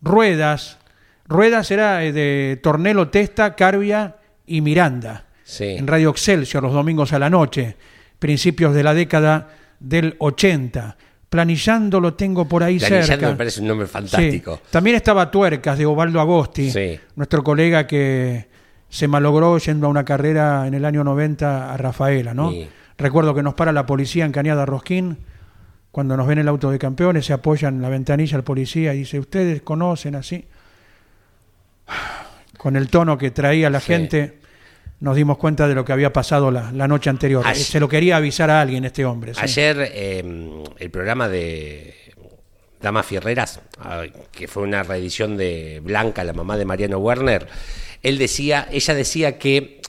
ruedas. 0.00 0.78
Ruedas 1.26 1.70
era 1.70 2.02
eh, 2.04 2.12
de 2.12 2.58
Tornelo 2.62 3.08
Testa, 3.10 3.54
Carbia 3.54 4.16
y 4.46 4.62
Miranda. 4.62 5.26
Sí. 5.44 5.64
En 5.64 5.86
Radio 5.86 6.08
Excelsior 6.08 6.62
los 6.62 6.72
domingos 6.72 7.12
a 7.12 7.18
la 7.18 7.28
noche, 7.28 7.76
principios 8.18 8.74
de 8.74 8.82
la 8.82 8.94
década 8.94 9.50
del 9.78 10.16
80. 10.20 10.96
Planillando 11.28 12.00
lo 12.00 12.14
tengo 12.14 12.48
por 12.48 12.62
ahí 12.62 12.78
Planillando 12.78 13.06
cerca. 13.06 13.28
me 13.28 13.36
parece 13.36 13.60
un 13.60 13.66
nombre 13.68 13.86
fantástico. 13.86 14.56
Sí. 14.56 14.62
También 14.70 14.96
estaba 14.96 15.30
Tuercas 15.30 15.76
de 15.76 15.84
Ovaldo 15.84 16.18
Agosti, 16.18 16.70
Sí. 16.70 16.98
nuestro 17.16 17.44
colega 17.44 17.86
que 17.86 18.48
se 18.88 19.06
malogró 19.06 19.58
yendo 19.58 19.86
a 19.86 19.90
una 19.90 20.06
carrera 20.06 20.66
en 20.66 20.72
el 20.72 20.86
año 20.86 21.04
90 21.04 21.74
a 21.74 21.76
Rafaela, 21.76 22.32
¿no? 22.32 22.50
Recuerdo 22.96 23.34
que 23.34 23.42
nos 23.42 23.52
para 23.52 23.72
la 23.72 23.84
policía 23.84 24.24
en 24.24 24.32
Cañada 24.32 24.64
Rosquín, 24.64 25.18
cuando 25.92 26.16
nos 26.16 26.26
ven 26.26 26.38
el 26.38 26.48
auto 26.48 26.70
de 26.70 26.78
campeones, 26.78 27.26
se 27.26 27.32
apoya 27.34 27.68
en 27.68 27.80
la 27.82 27.88
ventanilla 27.90 28.36
el 28.36 28.42
policía 28.42 28.94
y 28.94 28.98
dice, 28.98 29.20
¿ustedes 29.20 29.62
conocen 29.62 30.14
así? 30.16 30.44
Con 32.56 32.76
el 32.76 32.88
tono 32.88 33.18
que 33.18 33.30
traía 33.30 33.68
la 33.70 33.80
Sí. 33.80 33.86
gente, 33.88 34.38
nos 35.00 35.16
dimos 35.16 35.36
cuenta 35.36 35.66
de 35.68 35.74
lo 35.74 35.84
que 35.84 35.92
había 35.92 36.12
pasado 36.12 36.50
la, 36.50 36.70
la 36.72 36.86
noche 36.88 37.10
anterior. 37.10 37.44
Ayer- 37.46 37.64
Se 37.64 37.80
lo 37.80 37.88
quería 37.88 38.16
avisar 38.16 38.50
a 38.50 38.60
alguien 38.60 38.84
este 38.84 39.04
hombre. 39.04 39.34
sí. 39.34 39.40
Ayer 39.42 39.76
eh, 39.92 40.62
el 40.78 40.90
programa 40.90 41.28
de 41.28 41.94
Damas 42.80 43.04
Fierreras, 43.06 43.60
ah, 43.78 44.04
que 44.30 44.48
fue 44.48 44.62
una 44.62 44.82
reedición 44.84 45.36
de 45.36 45.80
Blanca, 45.84 46.24
la 46.24 46.32
mamá 46.32 46.56
de 46.56 46.64
Mariano 46.64 46.98
Werner, 46.98 47.46
él 48.02 48.16
decía, 48.18 48.68
ella 48.70 48.94
decía 48.94 49.38
que 49.38 49.80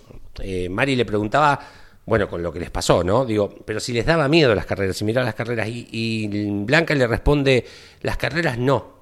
eh, 0.41 0.68
Mari 0.70 0.95
le 0.95 1.06
preguntaba, 1.06 1.60
bueno, 2.06 2.28
con 2.28 2.43
lo 2.43 2.51
que 2.51 2.60
les 2.60 2.70
pasó, 2.70 3.04
¿no? 3.04 3.26
Digo, 3.26 3.54
pero 3.66 3.80
si 3.80 3.93
les 3.93 4.06
daba 4.06 4.28
miedo 4.28 4.54
las 4.56 4.66
carreras, 4.66 4.97
si 4.97 5.06
miraba 5.06 5.26
las 5.26 5.36
carreras, 5.36 5.68
y, 5.68 5.88
y 5.91 6.28
Blanca 6.66 6.93
le 6.95 7.08
responde, 7.08 7.66
las 8.01 8.18
carreras 8.18 8.58
no. 8.58 8.93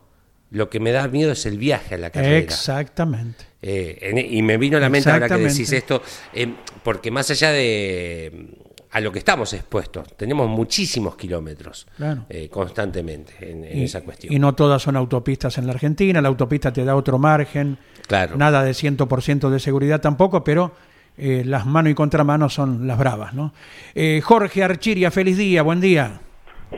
Lo 0.52 0.70
que 0.70 0.80
me 0.82 0.91
da 0.91 1.08
miedo 1.08 1.32
es 1.32 1.45
el 1.45 1.58
viaje 1.58 1.95
a 1.95 1.97
la 1.97 2.10
carrera. 2.10 2.38
Exactamente. 2.39 3.45
Eh, 3.62 3.97
en- 4.02 4.18
y 4.18 4.41
me 4.41 4.58
vino 4.58 4.78
a 4.78 4.80
la 4.82 4.89
mente 4.89 5.10
ahora 5.10 5.28
que 5.30 5.38
decís 5.38 5.72
esto, 5.72 6.02
eh, 6.34 6.54
porque 6.84 7.10
más 7.12 7.30
allá 7.32 7.52
de 7.52 8.49
a 8.93 8.99
lo 8.99 9.12
que 9.14 9.20
estamos 9.20 9.54
expuestos, 9.54 10.06
tenemos 10.18 10.49
muchísimos 10.49 11.16
kilómetros 11.16 11.88
Claro. 11.95 12.26
eh, 12.28 12.49
constantemente 12.49 13.34
en, 13.49 13.64
en 13.64 13.78
y, 13.80 13.84
esa 13.86 14.02
cuestión. 14.02 14.34
y 14.34 14.38
no 14.39 14.54
todas 14.54 14.82
son 14.82 14.97
autopistas 14.97 15.58
en 15.58 15.66
la 15.68 15.72
Argentina, 15.72 16.22
la 16.22 16.28
autopista 16.28 16.74
te 16.74 16.84
da 16.84 16.97
otro 16.97 17.18
margen, 17.18 17.78
Claro. 18.08 18.36
nada 18.36 18.64
de 18.64 18.74
100% 18.74 19.49
de 19.49 19.60
seguridad 19.62 20.02
tampoco, 20.02 20.43
pero 20.43 20.74
eh, 21.18 21.43
las 21.45 21.66
manos 21.66 21.91
y 21.91 21.95
contramanos 21.95 22.53
son 22.53 22.88
las 22.88 22.97
bravas. 22.97 23.34
¿no? 23.34 23.53
Eh, 23.93 24.22
Jorge 24.24 24.64
Archiria, 24.64 25.12
feliz 25.12 25.38
día, 25.38 25.62
buen 25.62 25.82
día. 25.82 26.20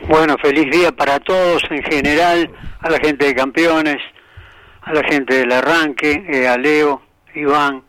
Bueno, 0.08 0.36
feliz 0.42 0.70
día 0.70 0.90
para 0.92 1.20
todos 1.20 1.62
en 1.70 1.82
general, 1.82 2.50
a 2.80 2.90
la 2.90 2.98
gente 2.98 3.26
de 3.26 3.34
campeones, 3.34 3.98
a 4.82 4.92
la 4.92 5.02
gente 5.04 5.36
del 5.36 5.52
arranque, 5.52 6.26
eh, 6.28 6.48
a 6.48 6.58
Leo, 6.58 7.02
Iván, 7.34 7.82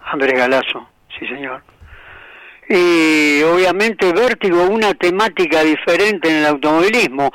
Andrés 0.00 0.34
Galazo, 0.34 0.88
sí 1.18 1.26
señor. 1.26 1.62
Y 2.68 3.42
obviamente 3.42 4.12
Vértigo, 4.12 4.64
una 4.64 4.94
temática 4.94 5.62
diferente 5.62 6.28
en 6.28 6.36
el 6.36 6.46
automovilismo. 6.46 7.30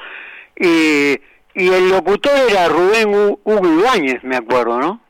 Y, 0.58 1.20
y 1.56 1.68
el 1.70 1.90
locutor 1.90 2.34
era 2.50 2.68
Rubén 2.68 3.10
Hugo 3.10 3.80
Ibáñez, 3.80 4.24
me 4.24 4.38
acuerdo, 4.38 4.80
¿no? 4.80 5.05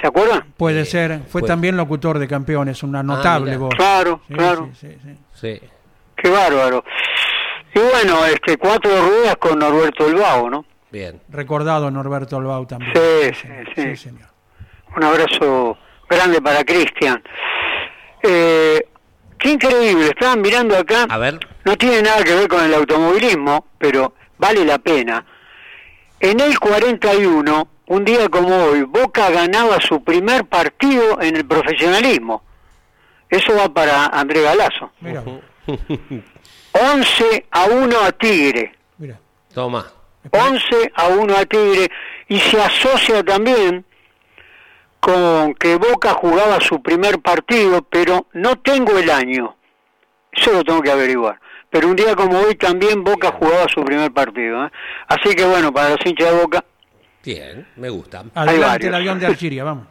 ¿Se 0.00 0.06
acuerdan? 0.06 0.52
Puede 0.56 0.84
ser, 0.84 1.20
fue 1.28 1.40
puede. 1.42 1.46
también 1.48 1.76
locutor 1.76 2.18
de 2.18 2.26
campeones, 2.26 2.82
una 2.82 3.02
notable 3.02 3.50
mira. 3.52 3.58
voz. 3.58 3.74
Claro, 3.76 4.20
Sí, 4.28 4.34
claro. 4.34 4.70
sí, 4.72 4.88
sí, 4.88 4.98
sí. 5.02 5.16
Sí. 5.60 5.68
Qué 6.16 6.30
bárbaro. 6.30 6.84
Y 7.74 7.78
bueno, 7.78 8.24
este 8.26 8.56
cuatro 8.56 8.90
ruedas 9.08 9.36
con 9.36 9.58
Norberto 9.58 10.06
El 10.06 10.14
Vago, 10.16 10.50
¿no? 10.50 10.64
Bien. 10.90 11.20
Recordado 11.28 11.90
Norberto 11.90 12.36
Albau 12.36 12.66
también. 12.66 12.92
Sí, 12.94 13.48
sí. 13.76 13.96
señor. 13.96 14.28
Un 14.96 15.04
abrazo 15.04 15.78
grande 16.08 16.40
para 16.42 16.64
Cristian. 16.64 17.22
Eh, 18.22 18.80
qué 19.38 19.50
increíble, 19.52 20.06
estaban 20.08 20.40
mirando 20.40 20.76
acá, 20.76 21.06
A 21.08 21.16
ver. 21.18 21.38
no 21.64 21.76
tiene 21.76 22.02
nada 22.02 22.22
que 22.24 22.34
ver 22.34 22.48
con 22.48 22.62
el 22.64 22.74
automovilismo, 22.74 23.66
pero 23.78 24.14
vale 24.38 24.64
la 24.64 24.78
pena. 24.78 25.24
En 26.18 26.40
el 26.40 26.58
41, 26.58 27.68
un 27.90 28.04
día 28.04 28.28
como 28.28 28.54
hoy, 28.56 28.82
Boca 28.82 29.30
ganaba 29.30 29.80
su 29.80 30.02
primer 30.04 30.44
partido 30.44 31.20
en 31.20 31.34
el 31.36 31.44
profesionalismo. 31.44 32.40
Eso 33.28 33.52
va 33.56 33.68
para 33.68 34.06
André 34.06 34.42
Galazo. 34.42 34.92
Mira, 35.00 35.24
11 36.72 37.46
a 37.50 37.64
1 37.64 38.00
a 38.00 38.12
Tigre. 38.12 38.76
mira. 38.96 39.18
Toma. 39.52 39.84
11 40.30 40.92
a 40.94 41.08
1 41.08 41.36
a 41.36 41.44
Tigre 41.46 41.90
y 42.28 42.38
se 42.38 42.62
asocia 42.62 43.24
también 43.24 43.84
con 45.00 45.54
que 45.54 45.74
Boca 45.74 46.10
jugaba 46.10 46.60
su 46.60 46.80
primer 46.80 47.18
partido, 47.18 47.82
pero 47.82 48.28
no 48.34 48.56
tengo 48.60 48.96
el 48.98 49.10
año. 49.10 49.56
Eso 50.30 50.52
lo 50.52 50.62
tengo 50.62 50.80
que 50.80 50.92
averiguar. 50.92 51.40
Pero 51.70 51.88
un 51.88 51.96
día 51.96 52.14
como 52.14 52.38
hoy 52.38 52.54
también 52.54 53.02
Boca 53.02 53.32
jugaba 53.32 53.66
su 53.68 53.82
primer 53.82 54.12
partido. 54.12 54.64
¿eh? 54.64 54.70
Así 55.08 55.34
que 55.34 55.44
bueno, 55.44 55.72
para 55.72 55.90
los 55.90 56.06
hinchas 56.06 56.32
de 56.32 56.40
Boca. 56.40 56.64
Bien, 57.24 57.66
me 57.76 57.88
gusta. 57.90 58.24
Adelante 58.34 58.86
el 58.86 58.94
avión 58.94 59.18
de 59.18 59.26
Archiria, 59.26 59.64
vamos. 59.64 59.86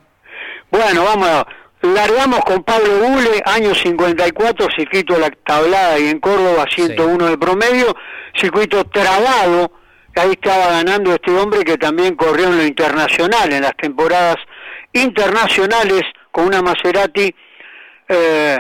Bueno, 0.72 1.04
vamos, 1.04 1.44
largamos 1.82 2.40
con 2.46 2.64
Pablo 2.64 2.98
Gule, 3.00 3.42
año 3.46 3.74
54, 3.76 4.68
circuito 4.76 5.18
La 5.18 5.30
Tablada 5.30 6.00
y 6.00 6.08
en 6.10 6.20
Córdoba 6.20 6.66
101 6.74 7.28
de 7.28 7.38
promedio, 7.38 7.96
circuito 8.36 8.84
trabado, 8.86 9.72
ahí 10.16 10.32
estaba 10.32 10.68
ganando 10.72 11.14
este 11.14 11.32
hombre 11.32 11.64
que 11.64 11.78
también 11.78 12.16
corrió 12.16 12.48
en 12.48 12.58
lo 12.58 12.64
internacional, 12.66 13.52
en 13.52 13.62
las 13.64 13.76
temporadas 13.78 14.38
internacionales 14.94 16.02
con 16.32 16.46
una 16.46 16.62
Maserati, 16.62 17.34
eh, 18.08 18.60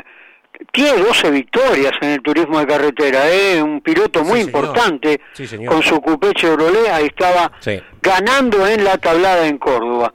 tiene 0.73 1.01
12 1.01 1.31
victorias 1.31 1.93
en 2.01 2.09
el 2.09 2.21
turismo 2.21 2.59
de 2.59 2.67
carretera, 2.67 3.29
¿eh? 3.31 3.61
un 3.61 3.81
piloto 3.81 4.23
muy 4.23 4.39
Sí, 4.41 4.45
señor. 4.45 4.63
importante, 4.65 5.21
Sí, 5.33 5.47
señor. 5.47 5.73
con 5.73 5.81
su 5.83 6.01
coupé 6.01 6.33
Chevrolet, 6.33 6.89
ahí 6.91 7.05
estaba 7.05 7.51
Sí. 7.59 7.79
Ganando 8.01 8.67
en 8.67 8.83
la 8.83 8.97
tablada 8.97 9.47
en 9.47 9.57
Córdoba. 9.57 10.13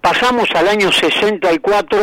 pasamos 0.00 0.48
al 0.54 0.68
año 0.68 0.92
64 0.92 1.98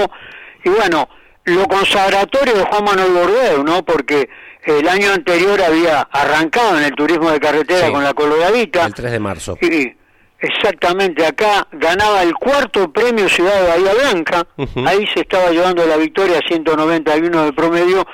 y 0.65 0.69
bueno, 0.69 1.07
lo 1.45 1.65
consagratorio 1.67 2.53
de 2.55 2.63
Juan 2.65 2.83
Manuel 2.83 3.11
Bordeu, 3.13 3.63
¿no? 3.63 3.83
Porque 3.85 4.29
el 4.65 4.87
año 4.87 5.11
anterior 5.13 5.61
había 5.61 6.01
arrancado 6.11 6.77
en 6.77 6.83
el 6.85 6.91
turismo 6.93 7.31
de 7.31 7.39
carretera 7.39 7.87
Sí. 7.87 7.91
con 7.93 8.03
la 8.03 8.13
Coloradita. 8.13 8.85
El 8.85 8.93
3 8.93 9.11
de 9.11 9.19
marzo. 9.19 9.57
Y 9.61 9.93
exactamente 10.39 11.25
acá 11.25 11.67
ganaba 11.71 12.23
el 12.23 12.33
cuarto 12.33 12.91
premio 12.91 13.29
Ciudad 13.29 13.61
de 13.61 13.67
Bahía 13.69 13.93
Blanca. 13.93 14.47
Ahí 14.85 15.05
se 15.13 15.21
estaba 15.21 15.49
llevando 15.51 15.85
la 15.85 15.95
victoria 15.97 16.39
191 16.47 17.45
de 17.45 17.53
promedio 17.53 18.05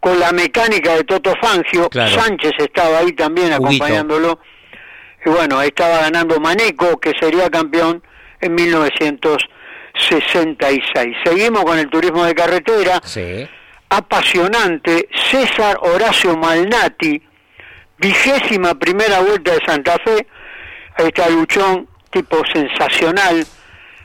con 0.00 0.18
la 0.18 0.32
mecánica 0.32 0.94
de 0.94 1.04
Toto 1.04 1.32
Fangio. 1.40 1.88
Claro. 1.88 2.10
Sánchez 2.20 2.52
estaba 2.58 2.98
ahí 2.98 3.12
también 3.12 3.52
Huguito. 3.54 3.66
acompañándolo. 3.84 4.38
Y 5.24 5.28
bueno, 5.30 5.58
ahí 5.58 5.68
estaba 5.68 5.98
ganando 5.98 6.40
Maneco, 6.40 6.98
que 6.98 7.12
sería 7.20 7.48
campeón 7.50 8.02
en 8.40 8.54
1966. 8.54 11.16
Seguimos 11.24 11.64
con 11.64 11.78
el 11.78 11.88
turismo 11.88 12.24
de 12.24 12.34
carretera 12.34 13.00
Sí. 13.04 13.48
apasionante, 13.88 15.08
César 15.30 15.76
Horacio 15.80 16.36
Malnati, 16.36 17.22
vigésima 17.98 18.74
primera 18.74 19.20
vuelta 19.20 19.52
de 19.52 19.60
Santa 19.66 19.96
Fe, 20.04 20.26
ahí 20.96 21.06
está 21.06 21.28
Luchón, 21.28 21.86
tipo 22.10 22.42
sensacional, 22.52 23.46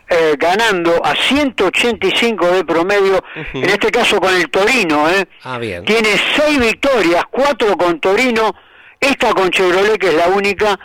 eh, 0.09 0.35
ganando 0.37 1.03
a 1.03 1.15
185 1.15 2.47
de 2.51 2.63
promedio, 2.63 3.23
en 3.53 3.65
este 3.69 3.89
caso 3.91 4.19
con 4.21 4.33
el 4.35 4.49
Torino, 4.49 5.09
¿eh? 5.09 5.25
Ah, 5.43 5.57
bien. 5.57 5.83
tiene 5.85 6.09
seis 6.35 6.59
victorias, 6.59 7.23
cuatro 7.31 7.75
con 7.75 7.99
Torino, 7.99 8.53
esta 8.99 9.33
con 9.33 9.49
Chevrolet 9.49 9.97
que 9.99 10.09
es 10.09 10.13
la 10.15 10.27
única, 10.27 10.79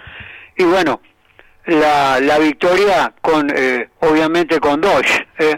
y 0.62 0.64
bueno, 0.64 1.00
la, 1.66 2.18
la 2.20 2.38
victoria 2.38 3.12
con, 3.20 3.50
eh, 3.54 3.88
obviamente 4.00 4.58
con 4.60 4.80
Dodge, 4.80 5.26
¿eh? 5.38 5.56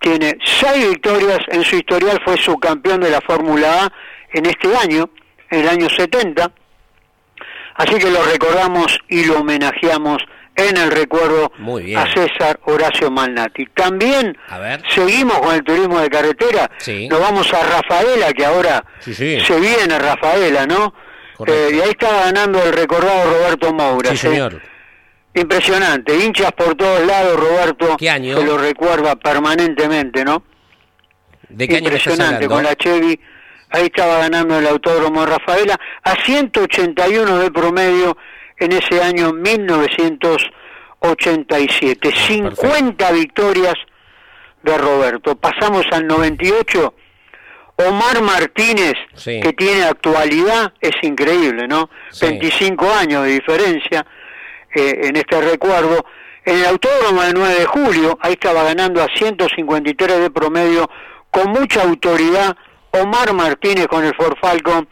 tiene 0.00 0.38
seis 0.44 0.88
victorias 0.88 1.38
en 1.48 1.62
su 1.64 1.76
historial, 1.76 2.20
fue 2.24 2.36
subcampeón 2.36 3.00
de 3.00 3.10
la 3.10 3.20
Fórmula 3.20 3.84
A 3.84 3.92
en 4.32 4.46
este 4.46 4.74
año, 4.76 5.10
en 5.50 5.60
el 5.60 5.68
año 5.68 5.88
70, 5.88 6.50
así 7.76 7.94
que 7.98 8.10
lo 8.10 8.22
recordamos 8.24 8.98
y 9.08 9.24
lo 9.24 9.40
homenajeamos 9.40 10.18
en 10.56 10.76
el 10.78 10.90
recuerdo 10.90 11.52
Muy 11.58 11.82
bien. 11.84 11.98
a 11.98 12.06
César 12.14 12.58
Horacio 12.64 13.10
Malnati. 13.10 13.66
También 13.74 14.36
A 14.48 14.58
ver. 14.58 14.82
seguimos 14.88 15.38
con 15.38 15.54
el 15.54 15.62
turismo 15.62 16.00
de 16.00 16.08
carretera, 16.08 16.70
Sí. 16.78 17.08
nos 17.08 17.20
vamos 17.20 17.52
a 17.52 17.62
Rafaela, 17.62 18.32
que 18.32 18.44
ahora 18.44 18.82
Sí, 19.00 19.12
sí. 19.14 19.38
se 19.40 19.60
viene 19.60 19.98
Rafaela, 19.98 20.66
¿no? 20.66 20.94
Eh, 21.46 21.70
y 21.74 21.80
ahí 21.80 21.90
estaba 21.90 22.24
ganando 22.24 22.62
el 22.62 22.72
recordado 22.72 23.32
Roberto 23.32 23.72
Moura. 23.72 24.10
Sí, 24.10 24.16
señor. 24.16 24.60
Impresionante, 25.34 26.16
hinchas 26.16 26.52
por 26.52 26.74
todos 26.76 27.06
lados, 27.06 27.38
Roberto. 27.38 27.96
¿Qué 27.98 28.08
año? 28.08 28.38
Se 28.38 28.44
lo 28.44 28.56
recuerda 28.56 29.16
permanentemente, 29.16 30.24
¿no? 30.24 30.42
¿De 31.48 31.68
qué 31.68 31.78
Impresionante, 31.78 32.48
con 32.48 32.62
la 32.62 32.74
Chevy. 32.74 33.20
Ahí 33.70 33.86
estaba 33.86 34.18
ganando 34.18 34.58
el 34.58 34.66
Autódromo 34.66 35.20
de 35.20 35.26
Rafaela 35.26 35.78
a 36.02 36.14
181 36.24 37.38
de 37.38 37.50
promedio 37.50 38.16
en 38.58 38.72
ese 38.72 39.02
año 39.02 39.32
1987. 39.32 42.12
50 42.12 43.12
victorias 43.12 43.74
de 44.62 44.78
Roberto. 44.78 45.36
Pasamos 45.36 45.84
al 45.92 46.06
98. 46.06 46.94
Omar 47.76 48.22
Martínez, 48.22 48.94
Sí. 49.14 49.40
que 49.40 49.52
tiene 49.52 49.84
actualidad, 49.84 50.72
es 50.80 50.92
increíble, 51.02 51.68
¿no? 51.68 51.90
Sí. 52.10 52.26
25 52.26 52.90
años 52.90 53.24
de 53.24 53.30
diferencia 53.32 54.06
eh, 54.74 55.00
en 55.04 55.16
este 55.16 55.40
recuerdo. 55.40 56.04
En 56.44 56.58
el 56.58 56.66
Autódromo 56.66 57.22
del 57.22 57.34
9 57.34 57.54
de 57.60 57.66
julio, 57.66 58.18
ahí 58.22 58.32
estaba 58.34 58.62
ganando 58.62 59.02
a 59.02 59.08
153 59.14 60.20
de 60.20 60.30
promedio, 60.30 60.88
con 61.30 61.50
mucha 61.50 61.82
autoridad, 61.82 62.56
Omar 62.92 63.32
Martínez 63.34 63.86
con 63.88 64.04
el 64.04 64.14
Ford 64.14 64.36
Falcon, 64.40 64.88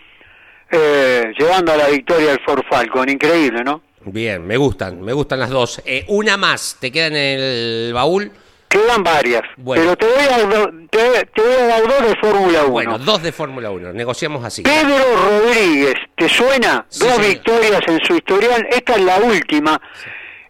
eh, 0.71 1.33
llevando 1.39 1.73
a 1.73 1.77
la 1.77 1.89
victoria 1.89 2.33
al 2.33 2.41
Ford 2.45 2.63
Falcon. 2.69 3.09
Increíble, 3.09 3.63
¿no? 3.65 3.83
Bien, 4.07 4.47
me 4.47 4.57
gustan, 4.57 5.01
me 5.01 5.13
gustan 5.13 5.39
las 5.39 5.49
dos. 5.51 5.81
Eh, 5.87 6.05
una 6.09 6.37
más, 6.37 6.77
¿te 6.81 6.91
queda 6.93 7.07
en 7.07 7.17
el 7.17 7.93
baúl? 7.95 8.31
Quedan 8.75 9.05
varias, 9.05 9.43
Bueno. 9.57 9.83
pero 9.83 9.97
te 9.97 10.07
voy, 10.07 10.25
a, 10.25 10.47
dar- 10.47 10.73
te, 10.91 11.27
te 11.27 11.43
voy 11.43 11.53
a 11.55 11.67
dar 11.67 11.83
dos 11.83 12.09
de 12.09 12.17
Fórmula 12.17 12.61
1. 12.65 12.69
Bueno, 12.71 12.99
dos 12.99 13.23
de 13.23 13.31
Fórmula 13.31 13.71
1, 13.71 13.93
negociamos 13.93 14.45
así. 14.45 14.63
Pedro 14.63 14.99
Rodríguez, 15.17 15.95
¿te 16.17 16.29
suena? 16.29 16.85
Sí, 16.89 17.05
Dos 17.05 17.15
señor. 17.15 17.29
victorias 17.31 17.81
en 17.87 18.01
su 18.05 18.17
historial, 18.17 18.67
esta 18.71 18.95
es 18.95 19.01
la 19.03 19.19
última. 19.19 19.81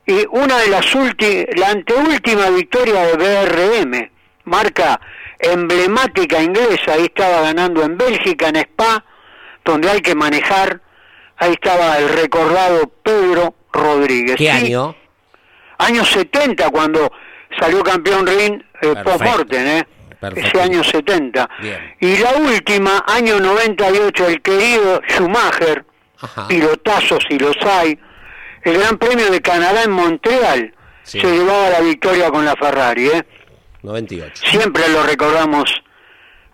Y 0.06 0.24
una 0.30 0.58
de 0.58 0.68
las 0.68 0.94
últimas, 0.94 1.44
la 1.56 1.68
anteúltima 1.70 2.48
victoria 2.50 3.04
de 3.06 3.16
BRM, 3.16 4.10
marca 4.44 4.98
emblemática 5.38 6.40
inglesa, 6.42 6.92
ahí 6.94 7.04
estaba 7.04 7.42
ganando 7.42 7.82
en 7.82 7.98
Bélgica, 7.98 8.48
en 8.48 8.56
Spa, 8.56 9.04
donde 9.64 9.90
hay 9.90 10.00
que 10.00 10.14
manejar, 10.14 10.80
ahí 11.36 11.52
estaba 11.52 11.98
el 11.98 12.08
recordado 12.08 12.90
Pedro 13.02 13.54
Rodríguez. 13.72 14.36
¿Qué 14.36 14.44
Sí, 14.44 14.48
año? 14.48 14.96
Años 15.76 16.08
70, 16.10 16.70
cuando 16.70 17.10
salió 17.58 17.82
campeón 17.82 18.26
Ring 18.26 18.62
eh, 18.82 18.94
post-mortem, 19.04 19.66
¿eh? 19.66 19.86
Perfecto. 20.20 20.48
Ese 20.48 20.60
año 20.62 20.82
70. 20.84 21.48
Bien. 21.60 21.94
Y 22.00 22.16
la 22.18 22.32
última, 22.36 23.04
año 23.06 23.38
98, 23.40 24.26
el 24.28 24.40
querido 24.42 25.00
Schumacher, 25.08 25.84
Ajá. 26.20 26.48
pilotazos 26.48 27.24
si 27.28 27.38
los 27.38 27.56
hay, 27.62 27.98
el 28.62 28.78
Gran 28.78 28.96
Premio 28.96 29.30
de 29.30 29.40
Canadá 29.42 29.82
en 29.82 29.90
Montreal, 29.90 30.72
Sí. 31.02 31.20
se 31.20 31.30
llevaba 31.30 31.68
la 31.68 31.80
victoria 31.80 32.30
con 32.30 32.44
la 32.46 32.54
Ferrari, 32.56 33.08
¿eh? 33.08 33.22
98. 33.82 34.42
Siempre 34.50 34.88
lo 34.88 35.02
recordamos 35.02 35.64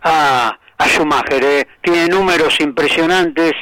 a, 0.02 0.58
a 0.78 0.88
Schumacher, 0.88 1.44
¿eh? 1.44 1.68
Tiene 1.80 2.08
números 2.08 2.58
impresionantes 2.60 3.52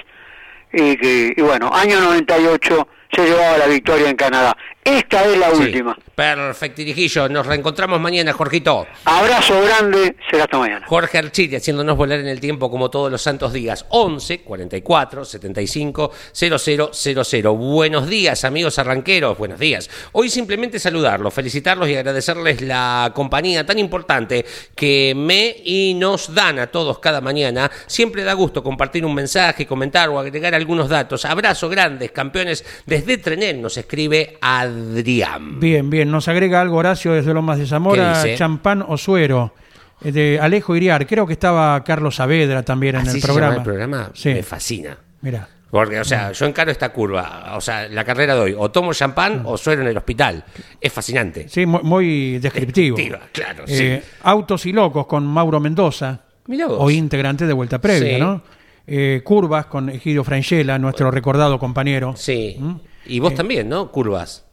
y, 0.72 0.96
que- 0.96 1.34
y 1.36 1.42
bueno, 1.42 1.70
año 1.74 2.00
98 2.00 2.88
se 3.14 3.24
llevaba 3.26 3.58
la 3.58 3.66
victoria 3.66 4.08
en 4.08 4.16
Canadá. 4.16 4.56
Esta 4.82 5.24
es 5.24 5.36
la 5.36 5.50
Sí. 5.50 5.62
última. 5.64 5.96
Perfecto, 6.18 6.78
Dirijillo. 6.78 7.28
Nos 7.28 7.46
reencontramos 7.46 8.00
mañana, 8.00 8.32
Jorgito. 8.32 8.88
Abrazo 9.04 9.62
grande, 9.62 10.16
será 10.28 10.42
hasta 10.42 10.58
mañana. 10.58 10.84
Jorge 10.84 11.16
Architi 11.16 11.54
haciéndonos 11.54 11.96
volar 11.96 12.18
en 12.18 12.26
el 12.26 12.40
tiempo 12.40 12.72
como 12.72 12.90
todos 12.90 13.08
los 13.08 13.22
santos 13.22 13.52
días. 13.52 13.86
11 13.90 14.40
44 14.40 15.24
75 15.24 16.10
0000. 16.32 17.48
Buenos 17.50 18.08
días, 18.08 18.44
amigos 18.44 18.80
arranqueros. 18.80 19.38
Buenos 19.38 19.60
días. 19.60 19.88
Hoy 20.10 20.28
simplemente 20.28 20.80
saludarlos, 20.80 21.32
felicitarlos 21.32 21.88
y 21.88 21.94
agradecerles 21.94 22.62
la 22.62 23.12
compañía 23.14 23.64
tan 23.64 23.78
importante 23.78 24.44
que 24.74 25.14
me 25.16 25.54
y 25.64 25.94
nos 25.94 26.34
dan 26.34 26.58
a 26.58 26.66
todos 26.66 26.98
cada 26.98 27.20
mañana. 27.20 27.70
Siempre 27.86 28.24
da 28.24 28.32
gusto 28.32 28.64
compartir 28.64 29.04
un 29.04 29.14
mensaje, 29.14 29.68
comentar 29.68 30.08
o 30.08 30.18
agregar 30.18 30.52
algunos 30.56 30.88
datos. 30.88 31.24
Abrazo 31.24 31.68
grandes, 31.68 32.10
campeones. 32.10 32.64
Desde 32.86 33.18
Trenel 33.18 33.62
nos 33.62 33.76
escribe 33.76 34.36
Adrián. 34.40 35.60
Bien, 35.60 35.88
bien. 35.88 36.07
Nos 36.10 36.28
agrega 36.28 36.60
algo 36.60 36.76
Horacio 36.76 37.12
desde 37.12 37.32
Lomas 37.34 37.58
de 37.58 37.66
Zamora, 37.66 38.24
champán 38.36 38.84
o 38.86 38.96
suero. 38.98 39.54
eh, 40.02 40.12
De 40.12 40.38
Alejo 40.40 40.74
Iriar. 40.76 41.06
Creo 41.06 41.26
que 41.26 41.32
estaba 41.34 41.82
Carlos 41.84 42.16
Saavedra 42.16 42.62
también 42.62 42.96
en 42.96 43.02
Así 43.02 43.16
el 43.16 43.20
se 43.20 43.26
programa. 43.26 43.50
llama 43.52 43.62
el 43.62 43.64
programa. 43.64 44.10
Sí. 44.14 44.28
Me 44.30 44.42
fascina. 44.42 44.96
Mira. 45.22 45.48
Porque, 45.70 46.00
o 46.00 46.04
sea, 46.04 46.32
yo 46.32 46.46
encaro 46.46 46.70
esta 46.70 46.88
curva. 46.90 47.52
O 47.54 47.60
sea, 47.60 47.86
la 47.88 48.02
carrera 48.04 48.34
de 48.34 48.40
hoy. 48.40 48.54
O 48.56 48.70
tomo 48.70 48.92
champán 48.94 49.42
o 49.44 49.58
suero 49.58 49.82
en 49.82 49.88
el 49.88 49.96
hospital. 49.98 50.42
Es 50.80 50.90
fascinante. 50.92 51.46
Sí, 51.48 51.66
mu- 51.66 51.80
muy 51.82 52.38
descriptivo. 52.38 52.96
Descriptiva, 52.96 53.28
claro, 53.32 53.64
Eh, 53.66 54.00
sí. 54.02 54.10
Autos 54.22 54.64
y 54.64 54.72
Locos 54.72 55.06
con 55.06 55.26
Mauro 55.26 55.60
Mendoza. 55.60 56.20
Mirá 56.46 56.66
vos. 56.68 56.78
Hoy 56.80 56.94
integrante 56.96 57.46
de 57.46 57.52
Vuelta 57.52 57.78
Previa, 57.80 58.14
Sí. 58.14 58.20
¿no? 58.20 58.42
Eh, 58.86 59.20
curvas 59.22 59.66
con 59.66 59.90
Egidio 59.90 60.24
Frangela, 60.24 60.78
nuestro 60.78 61.10
recordado 61.10 61.58
compañero. 61.58 62.14
Sí. 62.16 62.56
¿Mm? 62.58 62.74
Y 63.04 63.20
vos 63.20 63.34
también, 63.34 63.68
¿no? 63.68 63.92
Curvas. 63.92 64.46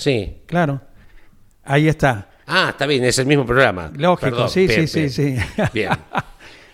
Sí. 0.00 0.42
Claro. 0.46 0.80
Ahí 1.64 1.88
está. 1.88 2.28
Ah, 2.46 2.68
está 2.70 2.86
bien, 2.86 3.04
es 3.04 3.18
el 3.18 3.26
mismo 3.26 3.44
programa. 3.46 3.92
Lógico, 3.96 4.30
Perdón, 4.30 4.50
sí, 4.50 4.66
bien, 4.66 4.88
sí, 4.88 5.08
sí, 5.08 5.22
bien. 5.24 5.40
sí. 5.56 5.62
Bien. 5.72 5.90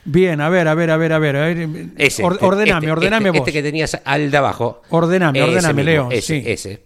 Bien, 0.09 0.41
a 0.41 0.49
ver, 0.49 0.69
a 0.69 0.75
ver, 0.75 0.89
a 0.93 0.97
ver, 0.97 1.13
a 1.13 1.19
ver. 1.19 1.35
a 1.37 1.41
ver. 1.47 1.69
Ese. 1.99 2.23
Or- 2.23 2.39
ordename, 2.41 2.87
este, 2.87 2.93
ordename 2.93 3.29
este, 3.31 3.39
vos. 3.41 3.49
Este 3.49 3.53
que 3.59 3.63
tenías 3.65 4.01
al 4.05 4.31
de 4.31 4.37
abajo. 4.37 4.81
Ordename, 4.91 5.37
Ese 5.41 5.49
ordename, 5.49 5.83
mismo, 5.83 5.91
Leo, 5.91 6.09
Ese, 6.13 6.41
sí. 6.41 6.45
ese. 6.47 6.85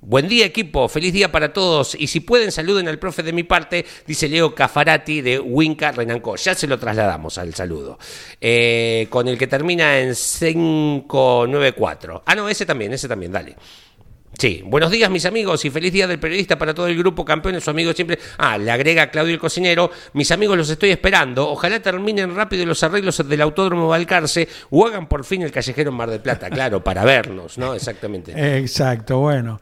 Buen 0.00 0.28
día, 0.28 0.46
equipo. 0.46 0.88
Feliz 0.88 1.12
día 1.12 1.32
para 1.32 1.52
todos. 1.52 1.96
Y 1.98 2.06
si 2.06 2.20
pueden, 2.20 2.52
saluden 2.52 2.86
al 2.86 3.00
profe 3.00 3.24
de 3.24 3.32
mi 3.32 3.42
parte, 3.42 3.84
dice 4.06 4.28
Leo 4.28 4.54
Cafarati 4.54 5.20
de 5.20 5.40
Winca 5.40 5.90
Renancó. 5.90 6.36
Ya 6.36 6.54
se 6.54 6.68
lo 6.68 6.78
trasladamos 6.78 7.38
al 7.38 7.52
saludo. 7.56 7.98
Eh, 8.40 9.08
con 9.10 9.26
el 9.26 9.36
que 9.36 9.48
termina 9.48 9.98
en 9.98 10.14
594. 10.14 12.22
Ah, 12.24 12.36
no, 12.36 12.48
ese 12.48 12.64
también, 12.64 12.92
ese 12.92 13.08
también, 13.08 13.32
dale. 13.32 13.56
Sí, 14.38 14.62
buenos 14.64 14.92
días 14.92 15.10
mis 15.10 15.26
amigos 15.26 15.64
y 15.64 15.70
feliz 15.70 15.92
día 15.92 16.06
del 16.06 16.20
periodista 16.20 16.56
para 16.56 16.72
todo 16.72 16.86
el 16.86 16.96
grupo 16.96 17.24
campeones, 17.24 17.64
su 17.64 17.70
amigo 17.70 17.92
siempre. 17.92 18.20
Ah, 18.38 18.56
le 18.56 18.70
agrega 18.70 19.10
Claudio 19.10 19.34
el 19.34 19.40
cocinero, 19.40 19.90
mis 20.12 20.30
amigos 20.30 20.56
los 20.56 20.70
estoy 20.70 20.90
esperando, 20.90 21.48
ojalá 21.48 21.80
terminen 21.80 22.36
rápido 22.36 22.64
los 22.64 22.80
arreglos 22.84 23.26
del 23.28 23.40
Autódromo 23.40 23.88
Balcarce 23.88 24.48
o 24.70 24.86
hagan 24.86 25.08
por 25.08 25.24
fin 25.24 25.42
el 25.42 25.50
callejero 25.50 25.90
en 25.90 25.96
Mar 25.96 26.08
del 26.08 26.20
Plata, 26.20 26.50
claro, 26.50 26.84
para 26.84 27.04
vernos, 27.04 27.58
¿no? 27.58 27.74
Exactamente. 27.74 28.32
Exacto, 28.58 29.18
bueno. 29.18 29.60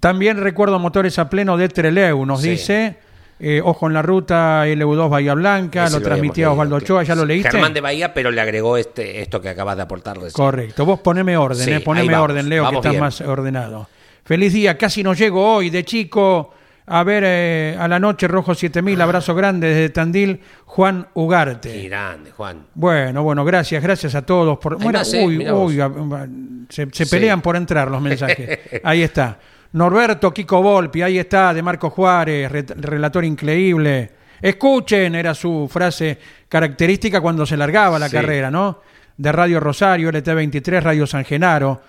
También 0.00 0.38
recuerdo 0.38 0.78
motores 0.78 1.18
a 1.18 1.28
pleno 1.28 1.58
de 1.58 1.68
Treleu, 1.68 2.24
nos 2.24 2.40
Sí. 2.40 2.50
dice. 2.50 2.96
Eh, 3.40 3.60
ojo 3.62 3.88
en 3.88 3.94
la 3.94 4.00
ruta 4.00 4.64
LU2 4.64 5.10
Bahía 5.10 5.34
Blanca, 5.34 5.86
Ese 5.86 5.98
lo 5.98 6.02
transmitía 6.02 6.50
Osvaldo 6.52 6.76
Ochoa, 6.76 7.02
¿ya 7.02 7.16
lo 7.16 7.26
leíste? 7.26 7.50
Germán 7.50 7.74
de 7.74 7.80
Bahía, 7.80 8.14
pero 8.14 8.30
le 8.30 8.40
agregó 8.40 8.76
este, 8.78 9.20
esto 9.20 9.40
que 9.40 9.48
acabas 9.50 9.76
de 9.76 9.82
aportar 9.82 10.14
recién. 10.16 10.32
Correcto, 10.32 10.86
vos 10.86 11.00
poneme 11.00 11.36
orden, 11.36 11.64
Sí, 11.64 11.72
eh, 11.72 11.80
poneme 11.80 12.12
vamos, 12.12 12.30
orden, 12.30 12.48
Leo, 12.48 12.70
que 12.70 12.76
estás 12.76 12.92
bien. 12.92 13.00
más 13.02 13.20
ordenado. 13.20 13.88
Feliz 14.24 14.52
día, 14.52 14.76
casi 14.78 15.02
no 15.02 15.14
llego 15.14 15.54
hoy 15.56 15.70
de 15.70 15.84
chico. 15.84 16.52
A 16.86 17.02
ver, 17.02 17.22
eh, 17.26 17.76
a 17.80 17.88
la 17.88 17.98
noche, 17.98 18.28
Rojo 18.28 18.54
7000, 18.54 19.00
abrazo 19.00 19.34
grande 19.34 19.68
desde 19.68 19.88
Tandil, 19.88 20.40
Juan 20.66 21.04
Qué 21.04 21.08
Ugarte. 21.14 21.82
grande, 21.88 22.30
Juan. 22.30 22.66
Bueno, 22.74 23.22
bueno, 23.22 23.42
gracias, 23.44 23.82
gracias 23.82 24.14
a 24.14 24.20
todos. 24.26 24.58
Por... 24.58 24.76
Bueno, 24.76 24.98
más, 24.98 25.14
uy, 25.14 25.48
uy, 25.48 25.80
a- 25.80 25.86
a- 25.86 26.26
se, 26.68 26.86
Sí. 26.92 27.04
pelean 27.06 27.40
por 27.40 27.56
entrar 27.56 27.90
los 27.90 28.02
mensajes. 28.02 28.58
Ahí 28.84 29.02
está. 29.02 29.38
Norberto 29.72 30.32
Kiko 30.32 30.62
Volpi, 30.62 31.02
ahí 31.02 31.18
está, 31.18 31.52
de 31.52 31.60
Marco 31.62 31.90
Juárez, 31.90 32.50
re- 32.52 32.64
relator 32.76 33.24
increíble. 33.24 34.10
Escuchen, 34.40 35.14
era 35.16 35.34
su 35.34 35.68
frase 35.72 36.16
característica 36.48 37.20
cuando 37.20 37.44
se 37.44 37.56
largaba 37.56 37.98
la 37.98 38.08
Sí. 38.08 38.14
carrera, 38.16 38.50
¿no? 38.52 38.80
De 39.16 39.32
Radio 39.32 39.58
Rosario, 39.58 40.10
LT23, 40.12 40.80
Radio 40.82 41.06
San 41.08 41.24
Genaro, 41.24 41.80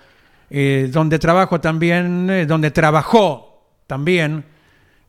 eh, 0.50 0.88
donde 0.92 1.18
trabajo 1.18 1.60
también, 1.60 2.28
eh, 2.30 2.46
donde 2.46 2.70
trabajó 2.70 3.64
también 3.86 4.44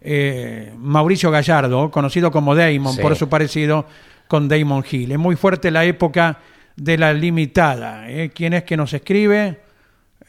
eh, 0.01 0.73
Mauricio 0.77 1.31
Gallardo, 1.31 1.89
conocido 1.91 2.31
como 2.31 2.55
Damon, 2.55 2.93
Sí. 2.93 3.01
por 3.01 3.15
su 3.15 3.27
parecido 3.29 3.85
con 4.27 4.47
Damon 4.47 4.83
Hill. 4.89 5.11
Es 5.13 5.17
muy 5.17 5.35
fuerte 5.35 5.71
la 5.71 5.85
época 5.85 6.39
de 6.75 6.97
la 6.97 7.13
limitada. 7.13 8.09
¿eh? 8.09 8.31
¿Quién 8.33 8.53
es 8.53 8.63
que 8.63 8.77
nos 8.77 8.93
escribe? 8.93 9.59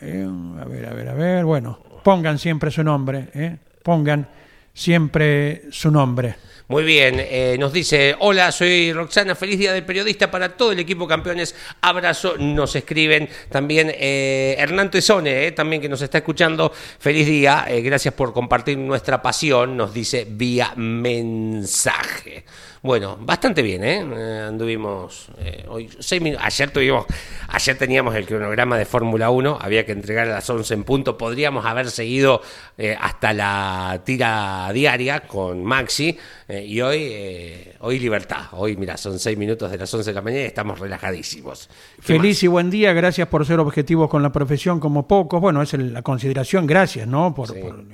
Eh, 0.01 0.27
a 0.61 0.65
ver, 0.65 0.87
a 0.87 0.95
ver, 0.95 1.09
a 1.09 1.15
ver. 1.15 1.45
Bueno, 1.45 1.79
pongan 2.03 2.39
siempre 2.39 2.71
su 2.71 2.83
nombre. 2.83 3.29
¿eh? 3.35 3.57
Pongan 3.83 4.27
siempre 4.73 5.65
su 5.71 5.91
nombre. 5.91 6.37
Muy 6.71 6.85
bien, 6.85 7.17
eh, 7.19 7.57
nos 7.59 7.73
dice, 7.73 8.15
hola, 8.19 8.53
soy 8.53 8.93
Roxana, 8.93 9.35
feliz 9.35 9.59
día 9.59 9.73
del 9.73 9.87
periodista 9.87 10.31
para 10.31 10.55
todo 10.55 10.73
el 10.73 10.79
equipo 10.79 11.09
campeones, 11.09 11.55
abrazo, 11.81 12.37
nos 12.37 12.77
escriben 12.77 13.27
también 13.49 13.91
eh, 13.95 14.55
Hernán 14.59 14.91
Tesone, 14.91 15.47
eh, 15.47 15.53
también 15.53 15.81
que 15.81 15.89
nos 15.89 16.03
está 16.03 16.19
escuchando, 16.19 16.71
feliz 16.99 17.27
día, 17.27 17.65
eh, 17.69 17.81
gracias 17.81 18.13
por 18.13 18.35
compartir 18.35 18.77
nuestra 18.77 19.23
pasión, 19.23 19.79
nos 19.79 19.95
dice 19.95 20.27
vía 20.29 20.75
mensaje. 20.77 22.45
Bueno, 22.81 23.19
bastante 23.21 23.61
bien, 23.61 23.83
¿eh? 23.83 24.07
Eh, 24.17 24.45
anduvimos 24.49 25.29
eh, 25.39 25.65
hoy 25.69 25.91
seis 25.99 26.23
minutos. 26.23 26.47
Ayer 26.47 26.71
tuvimos, 26.71 27.07
ayer 27.49 27.77
teníamos 27.77 28.15
el 28.15 28.25
cronograma 28.25 28.79
de 28.79 28.85
Fórmula 28.85 29.31
1, 29.31 29.59
había 29.61 29.85
que 29.85 29.91
entregar 29.93 30.29
a 30.29 30.35
las 30.35 30.49
11 30.49 30.75
en 30.75 30.85
punto. 30.85 31.19
Podríamos 31.19 31.67
haber 31.67 31.91
seguido 31.91 32.41
eh, 32.77 32.97
hasta 33.01 33.33
la 33.33 34.01
tira 34.05 34.71
diaria 34.73 35.21
con 35.27 35.65
Maxi 35.65 36.17
y 36.49 36.81
hoy, 36.81 37.65
hoy 37.81 37.99
libertad. 37.99 38.43
Hoy, 38.53 38.77
mira, 38.77 38.97
son 38.97 39.19
seis 39.19 39.37
minutos 39.37 39.71
de 39.71 39.77
las 39.79 39.93
11 39.93 40.11
de 40.11 40.15
la 40.15 40.23
mañana 40.23 40.43
y 40.45 40.47
estamos 40.47 40.79
relajadísimos. 40.79 41.69
¿Qué 41.97 42.03
Feliz 42.03 42.43
y 42.45 42.47
buen 42.47 42.71
día, 42.71 42.93
gracias 42.93 43.27
por 43.27 43.45
ser 43.45 43.59
objetivos 43.59 44.09
con 44.09 44.23
la 44.23 44.31
profesión 44.31 44.79
como 44.79 45.09
pocos. 45.09 45.41
Bueno, 45.41 45.63
es 45.63 45.73
la 45.75 46.03
consideración, 46.03 46.67
gracias, 46.67 47.09
¿no? 47.09 47.35
Por, 47.35 47.49
Sí. 47.49 47.61
por, 47.61 47.85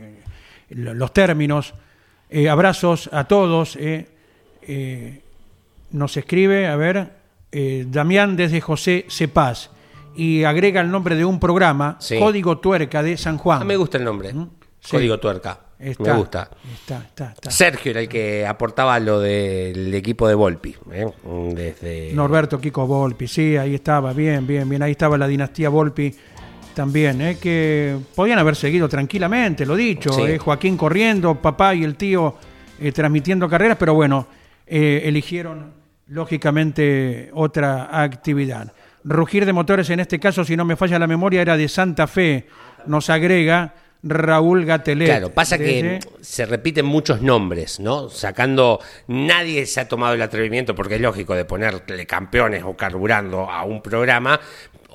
lo- 0.70 0.94
los 0.94 1.12
términos. 1.14 1.72
Abrazos 2.50 3.08
a 3.12 3.24
todos. 3.24 3.76
eh. 3.76 4.08
Eh, 4.68 5.20
nos 5.90 6.16
escribe, 6.16 6.66
a 6.66 6.76
ver, 6.76 7.10
eh, 7.52 7.84
Damián 7.88 8.36
desde 8.36 8.60
José 8.60 9.06
Cepaz 9.08 9.70
y 10.16 10.44
agrega 10.44 10.80
el 10.80 10.90
nombre 10.90 11.16
de 11.16 11.24
un 11.24 11.38
programa, 11.40 11.96
Sí. 12.00 12.18
Código 12.18 12.58
Tuerca 12.58 13.02
de 13.02 13.16
San 13.16 13.38
Juan. 13.38 13.62
Ah, 13.62 13.64
me 13.64 13.76
gusta 13.76 13.98
el 13.98 14.04
nombre. 14.04 14.32
¿Mm? 14.32 14.48
Sí. 14.80 14.90
Código 14.92 15.18
Tuerca. 15.18 15.60
Está, 15.78 16.12
me 16.12 16.18
gusta. 16.18 16.50
Está, 16.72 16.98
está, 16.98 17.32
está. 17.32 17.50
Sergio 17.50 17.90
era 17.90 18.00
el 18.00 18.08
que 18.08 18.46
aportaba 18.46 18.98
lo 19.00 19.20
del 19.20 19.92
equipo 19.92 20.26
de 20.28 20.34
Volpi. 20.34 20.74
¿eh? 20.92 21.06
Desde... 21.52 22.12
Norberto 22.14 22.60
Kiko 22.60 22.86
Volpi, 22.86 23.26
sí, 23.28 23.56
ahí 23.56 23.74
estaba, 23.74 24.12
bien, 24.12 24.46
bien, 24.46 24.68
bien, 24.68 24.82
ahí 24.82 24.92
estaba 24.92 25.18
la 25.18 25.26
dinastía 25.26 25.68
Volpi 25.68 26.14
también, 26.74 27.20
¿eh? 27.20 27.38
que 27.38 27.96
podían 28.14 28.38
haber 28.38 28.56
seguido 28.56 28.88
tranquilamente, 28.88 29.66
lo 29.66 29.76
dicho, 29.76 30.12
Sí. 30.12 30.22
¿eh? 30.22 30.38
Joaquín 30.38 30.76
corriendo, 30.76 31.34
papá 31.34 31.74
y 31.74 31.84
el 31.84 31.96
tío 31.96 32.34
transmitiendo 32.92 33.48
carreras, 33.48 33.76
pero 33.78 33.94
bueno, 33.94 34.26
eh, 34.66 35.02
eligieron 35.04 35.74
lógicamente 36.06 37.30
otra 37.32 38.02
actividad. 38.02 38.72
Rugir 39.04 39.44
de 39.44 39.52
motores 39.52 39.90
en 39.90 40.00
este 40.00 40.18
caso, 40.18 40.44
si 40.44 40.56
no 40.56 40.64
me 40.64 40.76
falla 40.76 40.98
la 40.98 41.06
memoria, 41.06 41.42
era 41.42 41.56
de 41.56 41.68
Santa 41.68 42.06
Fe, 42.06 42.46
nos 42.86 43.10
agrega 43.10 43.74
Raúl 44.06 44.66
Gatelet. 44.66 45.06
Claro, 45.06 45.30
pasa 45.30 45.56
que 45.56 45.98
se 46.20 46.44
repiten 46.44 46.84
muchos 46.84 47.22
nombres, 47.22 47.80
¿no? 47.80 48.10
Sacando, 48.10 48.80
nadie 49.08 49.64
se 49.64 49.80
ha 49.80 49.88
tomado 49.88 50.12
el 50.14 50.20
atrevimiento, 50.20 50.74
porque 50.74 50.96
es 50.96 51.00
lógico, 51.00 51.34
de 51.34 51.46
ponerle 51.46 52.06
campeones 52.06 52.62
o 52.64 52.76
carburando 52.76 53.50
a 53.50 53.64
un 53.64 53.80
programa 53.80 54.38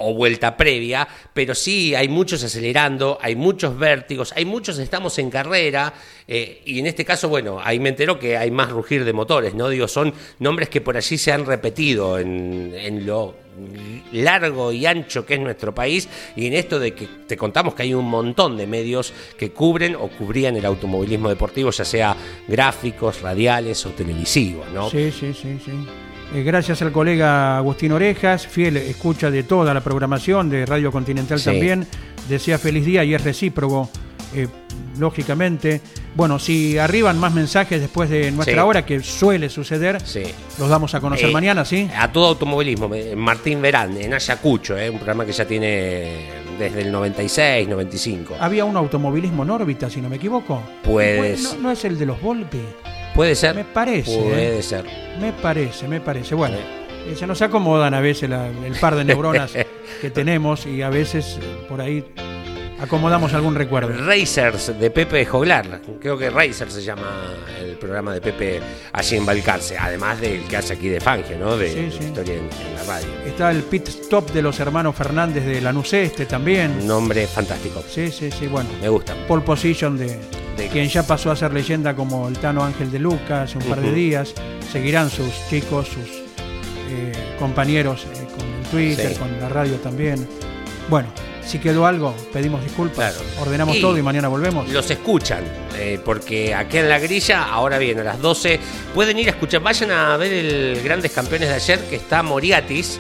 o 0.01 0.13
vuelta 0.13 0.55
previa, 0.55 1.07
pero 1.33 1.55
sí 1.55 1.93
hay 1.95 2.07
muchos 2.07 2.43
acelerando, 2.43 3.17
hay 3.21 3.35
muchos 3.35 3.77
vértigos, 3.77 4.31
hay 4.35 4.45
muchos 4.45 4.77
estamos 4.79 5.17
en 5.19 5.29
carrera, 5.29 5.93
eh, 6.27 6.61
y 6.65 6.79
en 6.79 6.85
este 6.85 7.03
caso, 7.03 7.27
bueno, 7.29 7.59
ahí 7.61 7.79
me 7.79 7.89
entero 7.89 8.17
que 8.17 8.37
hay 8.37 8.51
más 8.51 8.69
rugir 8.69 9.03
de 9.03 9.11
motores, 9.11 9.55
¿no? 9.55 9.67
Digo, 9.69 9.87
son 9.87 10.13
nombres 10.37 10.69
que 10.69 10.81
por 10.81 10.95
allí 10.95 11.17
se 11.17 11.31
han 11.31 11.45
repetido 11.45 12.17
en, 12.17 12.73
en 12.75 13.05
lo 13.05 13.48
largo 14.11 14.71
y 14.71 14.85
ancho 14.85 15.25
que 15.25 15.35
es 15.35 15.39
nuestro 15.39 15.73
país 15.73 16.07
y 16.35 16.47
en 16.47 16.53
esto 16.53 16.79
de 16.79 16.93
que 16.93 17.07
te 17.27 17.37
contamos 17.37 17.73
que 17.75 17.83
hay 17.83 17.93
un 17.93 18.05
montón 18.09 18.57
de 18.57 18.67
medios 18.67 19.13
que 19.37 19.51
cubren 19.51 19.95
o 19.95 20.07
cubrían 20.09 20.55
el 20.55 20.65
automovilismo 20.65 21.29
deportivo, 21.29 21.71
ya 21.71 21.85
sea 21.85 22.15
gráficos, 22.47 23.21
radiales 23.21 23.85
o 23.85 23.89
televisivos, 23.89 24.67
¿no? 24.73 24.89
Sí, 24.89 25.11
sí, 25.11 25.33
sí, 25.33 25.59
sí. 25.63 25.71
Eh, 26.35 26.43
gracias 26.43 26.81
al 26.83 26.91
colega 26.91 27.57
Agustín 27.57 27.91
Orejas, 27.91 28.45
fiel 28.45 28.77
escucha 28.77 29.31
de 29.31 29.43
toda 29.43 29.73
la 29.73 29.81
programación 29.81 30.49
de 30.49 30.65
Radio 30.65 30.91
Continental 30.91 31.39
Sí. 31.39 31.45
también. 31.45 31.87
Desea 32.27 32.59
feliz 32.59 32.85
día 32.85 33.03
y 33.03 33.15
es 33.15 33.23
recíproco, 33.23 33.89
eh, 34.35 34.47
lógicamente. 34.97 35.81
Bueno, 36.15 36.39
si 36.39 36.77
arriban 36.77 37.17
más 37.19 37.33
mensajes 37.33 37.79
después 37.79 38.09
de 38.09 38.31
nuestra 38.31 38.55
Sí. 38.55 38.67
hora, 38.67 38.85
que 38.85 38.99
suele 39.01 39.49
suceder, 39.49 40.01
Sí. 40.05 40.23
los 40.57 40.69
damos 40.69 40.93
a 40.95 40.99
conocer 40.99 41.29
Eh, 41.29 41.33
mañana, 41.33 41.63
¿sí? 41.65 41.89
A 41.97 42.11
todo 42.11 42.27
automovilismo, 42.27 42.93
eh, 42.93 43.15
Martín 43.15 43.61
Verán, 43.61 43.95
en 43.97 44.13
Ayacucho, 44.13 44.77
eh, 44.77 44.89
un 44.89 44.97
programa 44.97 45.25
que 45.25 45.31
ya 45.31 45.45
tiene 45.45 46.27
desde 46.57 46.81
el 46.81 46.91
96, 46.91 47.67
95. 47.67 48.35
Había 48.39 48.65
un 48.65 48.75
automovilismo 48.75 49.43
en 49.43 49.49
órbita, 49.51 49.89
si 49.89 50.01
no 50.01 50.09
me 50.09 50.17
equivoco. 50.17 50.61
Puedes. 50.83 51.43
No, 51.55 51.61
no 51.61 51.71
es 51.71 51.85
el 51.85 51.97
de 51.97 52.05
los 52.05 52.21
Volpi. 52.21 52.59
Puede 53.15 53.35
ser. 53.35 53.55
Me 53.55 53.63
parece, 53.63 54.17
Puede 54.17 54.61
ser. 54.61 54.85
Me 55.19 55.31
parece, 55.33 55.87
me 55.87 56.01
parece. 56.01 56.35
Bueno, 56.35 56.57
se 57.15 57.25
nos 57.25 57.41
acomodan 57.41 57.93
a 57.93 58.01
veces 58.01 58.29
la- 58.29 58.47
el 58.47 58.73
par 58.79 58.95
de 58.95 59.03
neuronas 59.05 59.53
que 60.01 60.09
tenemos 60.09 60.65
y 60.65 60.81
a 60.81 60.89
veces 60.89 61.39
por 61.67 61.81
ahí 61.81 62.03
acomodamos 62.81 63.33
algún 63.33 63.55
recuerdo. 63.55 63.89
Racers 64.05 64.79
de 64.79 64.91
Pepe 64.91 65.25
Joglar. 65.25 65.81
Creo 66.01 66.17
que 66.17 66.29
Racers 66.29 66.73
se 66.73 66.83
llama 66.83 67.09
el 67.59 67.75
programa 67.77 68.13
de 68.13 68.21
Pepe 68.21 68.59
allí 68.93 69.15
en 69.17 69.25
Balcarce. 69.25 69.77
Además 69.77 70.19
del 70.21 70.43
que 70.43 70.57
hace 70.57 70.73
aquí 70.73 70.87
de 70.89 70.99
Fangio, 70.99 71.37
¿no? 71.37 71.57
De, 71.57 71.69
Sí, 71.69 71.75
de 71.81 71.91
sí. 71.91 71.97
historia 72.05 72.33
en, 72.35 72.39
en 72.67 72.75
la 72.75 72.83
radio. 72.83 73.07
Está 73.25 73.51
el 73.51 73.63
pit 73.63 73.87
stop 73.87 74.31
de 74.31 74.41
los 74.41 74.59
hermanos 74.59 74.95
Fernández 74.95 75.45
de 75.45 75.61
Lanús 75.61 75.93
Este 75.93 76.25
también. 76.25 76.71
Un 76.81 76.87
nombre 76.87 77.27
fantástico. 77.27 77.83
Sí, 77.87 78.11
sí, 78.11 78.29
sí, 78.31 78.47
bueno. 78.47 78.69
Me 78.81 78.89
gusta. 78.89 79.13
Pole 79.27 79.43
position 79.43 79.97
de, 79.97 80.19
De- 80.57 80.67
quien 80.71 80.87
ya 80.89 81.03
pasó 81.03 81.31
a 81.31 81.35
ser 81.35 81.53
leyenda 81.53 81.95
como 81.95 82.27
el 82.27 82.37
Tano 82.37 82.63
Ángel 82.63 82.91
de 82.91 82.99
Luca 82.99 83.43
hace 83.43 83.57
un 83.57 83.63
par 83.65 83.81
de 83.81 83.91
días. 83.93 84.33
Seguirán 84.71 85.09
sus 85.09 85.31
chicos, 85.49 85.87
sus 85.87 86.09
eh, 86.91 87.11
compañeros 87.39 88.05
eh, 88.05 88.27
con 88.37 88.47
el 88.47 88.63
Twitter, 88.69 89.13
Sí. 89.13 89.19
con 89.19 89.39
la 89.39 89.49
radio 89.49 89.75
también. 89.75 90.27
Bueno, 90.89 91.07
si 91.49 91.59
quedó 91.59 91.85
algo, 91.87 92.15
pedimos 92.31 92.63
disculpas, 92.63 93.15
Claro. 93.15 93.29
ordenamos 93.41 93.75
Y 93.75 93.81
todo 93.81 93.97
y 93.97 94.01
mañana 94.03 94.27
volvemos. 94.27 94.69
Los 94.69 94.89
escuchan, 94.91 95.43
eh, 95.77 95.99
porque 96.05 96.53
aquí 96.53 96.77
en 96.77 96.87
la 96.89 96.99
grilla, 96.99 97.43
ahora 97.45 97.77
bien, 97.79 97.99
a 97.99 98.03
las 98.03 98.21
12, 98.21 98.59
pueden 98.93 99.17
ir 99.17 99.27
a 99.27 99.31
escuchar, 99.31 99.61
vayan 99.61 99.91
a 99.91 100.15
ver 100.17 100.31
el 100.31 100.81
Grandes 100.83 101.11
Campeones 101.11 101.49
de 101.49 101.55
ayer, 101.55 101.79
que 101.89 101.95
está 101.95 102.21
Moriatis, 102.21 102.99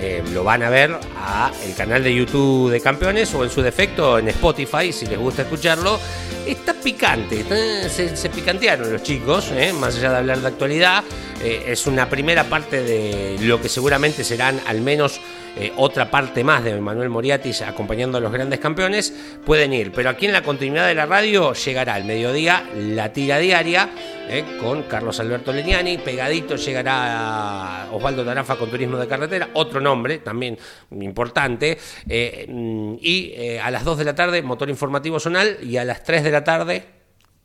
eh, 0.00 0.22
lo 0.32 0.44
van 0.44 0.62
a 0.62 0.70
ver 0.70 0.96
a 1.16 1.50
el 1.66 1.74
canal 1.74 2.04
de 2.04 2.14
YouTube 2.14 2.70
de 2.70 2.80
Campeones 2.80 3.34
o 3.34 3.42
en 3.42 3.50
su 3.50 3.62
defecto 3.62 4.18
en 4.20 4.28
Spotify, 4.28 4.92
si 4.92 5.06
les 5.06 5.18
gusta 5.18 5.42
escucharlo. 5.42 5.98
está 6.46 6.72
picante, 6.74 7.44
se, 7.90 8.16
se 8.16 8.30
picantearon 8.30 8.92
los 8.92 9.02
chicos, 9.02 9.50
eh, 9.52 9.72
más 9.72 9.96
allá 9.96 10.12
de 10.12 10.16
hablar 10.18 10.38
de 10.40 10.46
actualidad, 10.46 11.02
eh, 11.42 11.64
es 11.68 11.86
una 11.86 12.08
primera 12.08 12.44
parte 12.44 12.82
de 12.82 13.36
lo 13.42 13.60
que 13.60 13.68
seguramente 13.68 14.24
serán 14.24 14.60
al 14.66 14.80
menos 14.80 15.20
eh, 15.56 15.72
otra 15.76 16.10
parte 16.10 16.42
más 16.42 16.64
de 16.64 16.80
Manuel 16.80 17.08
Moriatis 17.08 17.62
acompañando 17.62 18.18
a 18.18 18.20
los 18.20 18.32
grandes 18.32 18.58
campeones, 18.58 19.14
pueden 19.46 19.72
ir. 19.72 19.92
Pero 19.92 20.10
aquí 20.10 20.26
en 20.26 20.32
la 20.32 20.42
continuidad 20.42 20.88
de 20.88 20.94
la 20.94 21.06
radio 21.06 21.52
llegará 21.52 21.94
al 21.94 22.04
mediodía 22.04 22.64
la 22.74 23.12
tira 23.12 23.38
diaria 23.38 23.88
eh, 24.28 24.44
con 24.60 24.82
Carlos 24.84 25.20
Alberto 25.20 25.52
Leniani. 25.52 25.98
Pegadito 25.98 26.56
llegará 26.56 27.86
Osvaldo 27.92 28.24
Tarafa 28.24 28.56
con 28.56 28.70
Turismo 28.70 28.96
de 28.98 29.06
Carretera, 29.06 29.50
otro 29.54 29.80
nombre 29.80 30.18
también 30.18 30.58
importante. 30.90 31.78
mm, 32.48 32.94
y 33.00 33.56
a 33.62 33.70
las 33.70 33.84
2 33.84 33.98
de 33.98 34.04
la 34.04 34.14
tarde, 34.14 34.42
Motor 34.42 34.70
Informativo 34.70 35.20
Zonal. 35.20 35.58
Y 35.62 35.76
a 35.76 35.84
las 35.84 36.02
3 36.02 36.24
de 36.24 36.30
la 36.30 36.42
tarde, 36.42 36.97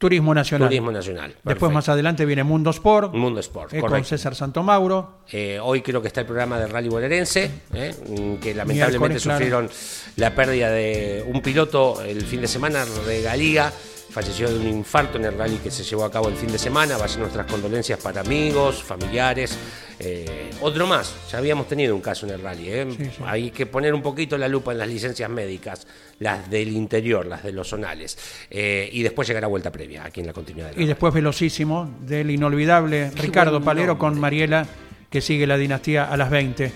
Turismo 0.04 0.34
Nacional. 0.34 0.68
Turismo 0.68 0.92
Nacional. 0.92 1.34
Después 1.46 1.72
más 1.72 1.88
adelante 1.88 2.26
viene 2.26 2.44
Mundo 2.44 2.72
Sport. 2.72 3.14
Mundo 3.14 3.40
Sport, 3.40 3.74
eh, 3.74 3.80
con 3.80 3.90
correcto. 3.90 4.10
César 4.10 4.36
Santomauro. 4.36 5.20
Eh, 5.32 5.62
hoy 5.64 5.82
creo 5.82 6.02
que 6.02 6.10
está 6.10 6.20
el 6.20 6.26
programa 6.26 6.60
de 6.60 6.68
Rally 6.68 6.90
Bonaerense, 6.90 7.50
eh, 7.74 7.96
mm, 8.10 8.36
que 8.36 8.54
lamentablemente 8.54 9.20
claro. 9.22 9.38
sufrieron 9.40 9.70
la 10.18 10.36
pérdida 10.36 10.72
de 10.72 11.24
un 11.26 11.42
piloto 11.42 12.02
el 12.04 12.22
fin 12.24 12.42
de 12.42 12.50
semana, 12.50 12.84
Regalía, 13.06 13.72
falleció 14.14 14.48
de 14.50 14.60
un 14.60 14.68
infarto 14.68 15.18
en 15.18 15.26
el 15.26 15.38
rally 15.38 15.58
que 15.58 15.72
se 15.72 15.84
llevó 15.84 16.06
a 16.06 16.12
cabo 16.12 16.30
el 16.30 16.36
fin 16.36 16.52
de 16.52 16.60
semana. 16.60 16.98
Vayan 16.98 17.22
nuestras 17.22 17.48
condolencias 17.48 18.00
para 18.00 18.22
amigos, 18.22 18.84
familiares. 18.84 19.58
Eh, 20.00 20.52
otro 20.62 20.86
más, 20.86 21.16
ya 21.32 21.40
habíamos 21.40 21.68
tenido 21.68 21.96
un 21.96 22.02
caso 22.02 22.26
en 22.28 22.34
el 22.34 22.42
rally. 22.42 22.70
eh. 22.70 22.88
Sí, 22.96 23.06
sí. 23.06 23.24
Hay 23.26 23.50
que 23.52 23.66
poner 23.66 23.94
un 23.94 24.02
poquito 24.04 24.38
la 24.38 24.48
lupa 24.48 24.72
en 24.72 24.78
las 24.78 24.88
licencias 24.88 25.30
médicas, 25.30 25.88
las 26.20 26.50
del 26.50 26.70
interior, 26.70 27.26
las 27.26 27.44
de 27.44 27.52
los 27.54 27.68
zonales. 27.70 28.18
Eh, 28.52 28.88
y 28.92 29.02
después 29.02 29.28
llegará 29.28 29.48
vuelta 29.48 29.72
previa 29.72 30.06
aquí 30.06 30.20
en 30.22 30.28
la 30.28 30.34
continuidad. 30.34 30.70
de 30.70 30.76
la 30.78 30.82
Y 30.84 30.86
después 30.86 31.14
velocísimo 31.14 31.90
del 32.02 32.30
inolvidable 32.32 33.12
Qué 33.16 33.22
Ricardo 33.24 33.62
Palero 33.62 33.98
con 33.98 34.20
Mariela, 34.20 34.68
que 35.10 35.22
sigue 35.22 35.48
la 35.48 35.58
dinastía 35.58 36.06
a 36.06 36.16
las 36.18 36.30
20. 36.30 36.72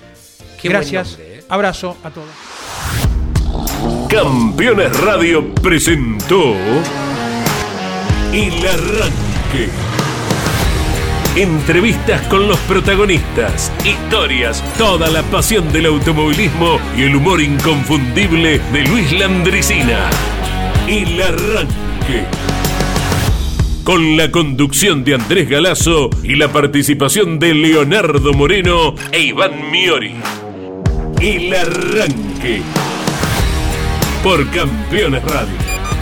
Qué 0.61 0.69
buen 0.69 0.71
Gracias. 0.79 1.09
nombre, 1.11 1.38
eh. 1.39 1.43
Abrazo 1.49 1.97
a 2.03 2.09
todos. 2.09 2.29
Campeones 4.09 4.99
Radio 5.01 5.53
presentó 5.55 6.53
El 8.34 8.53
Arranque. 8.67 9.69
Entrevistas 11.36 12.28
con 12.28 12.47
los 12.47 12.57
protagonistas, 12.61 13.71
historias, 13.86 14.61
toda 14.78 15.09
la 15.09 15.23
pasión 15.23 15.71
del 15.71 15.86
automovilismo 15.86 16.80
y 16.97 17.03
el 17.03 17.15
humor 17.15 17.41
inconfundible 17.41 18.59
de 18.73 18.84
Luis 18.86 19.11
Landricina. 19.13 20.09
El 20.88 21.21
Arranque. 21.21 22.25
Con 23.84 24.17
la 24.17 24.30
conducción 24.30 25.05
de 25.05 25.15
Andrés 25.15 25.49
Galazo 25.49 26.09
y 26.21 26.36
la 26.36 26.51
participación 26.51 27.39
de 27.39 27.53
Leonardo 27.53 28.34
Moreno 28.34 28.93
e 29.11 29.21
Iván 29.21 29.71
Miori. 29.71 30.15
El 31.21 31.53
Arranque 31.53 32.61
por 34.21 34.45
Campeones 34.49 35.23
Radio. 35.23 35.76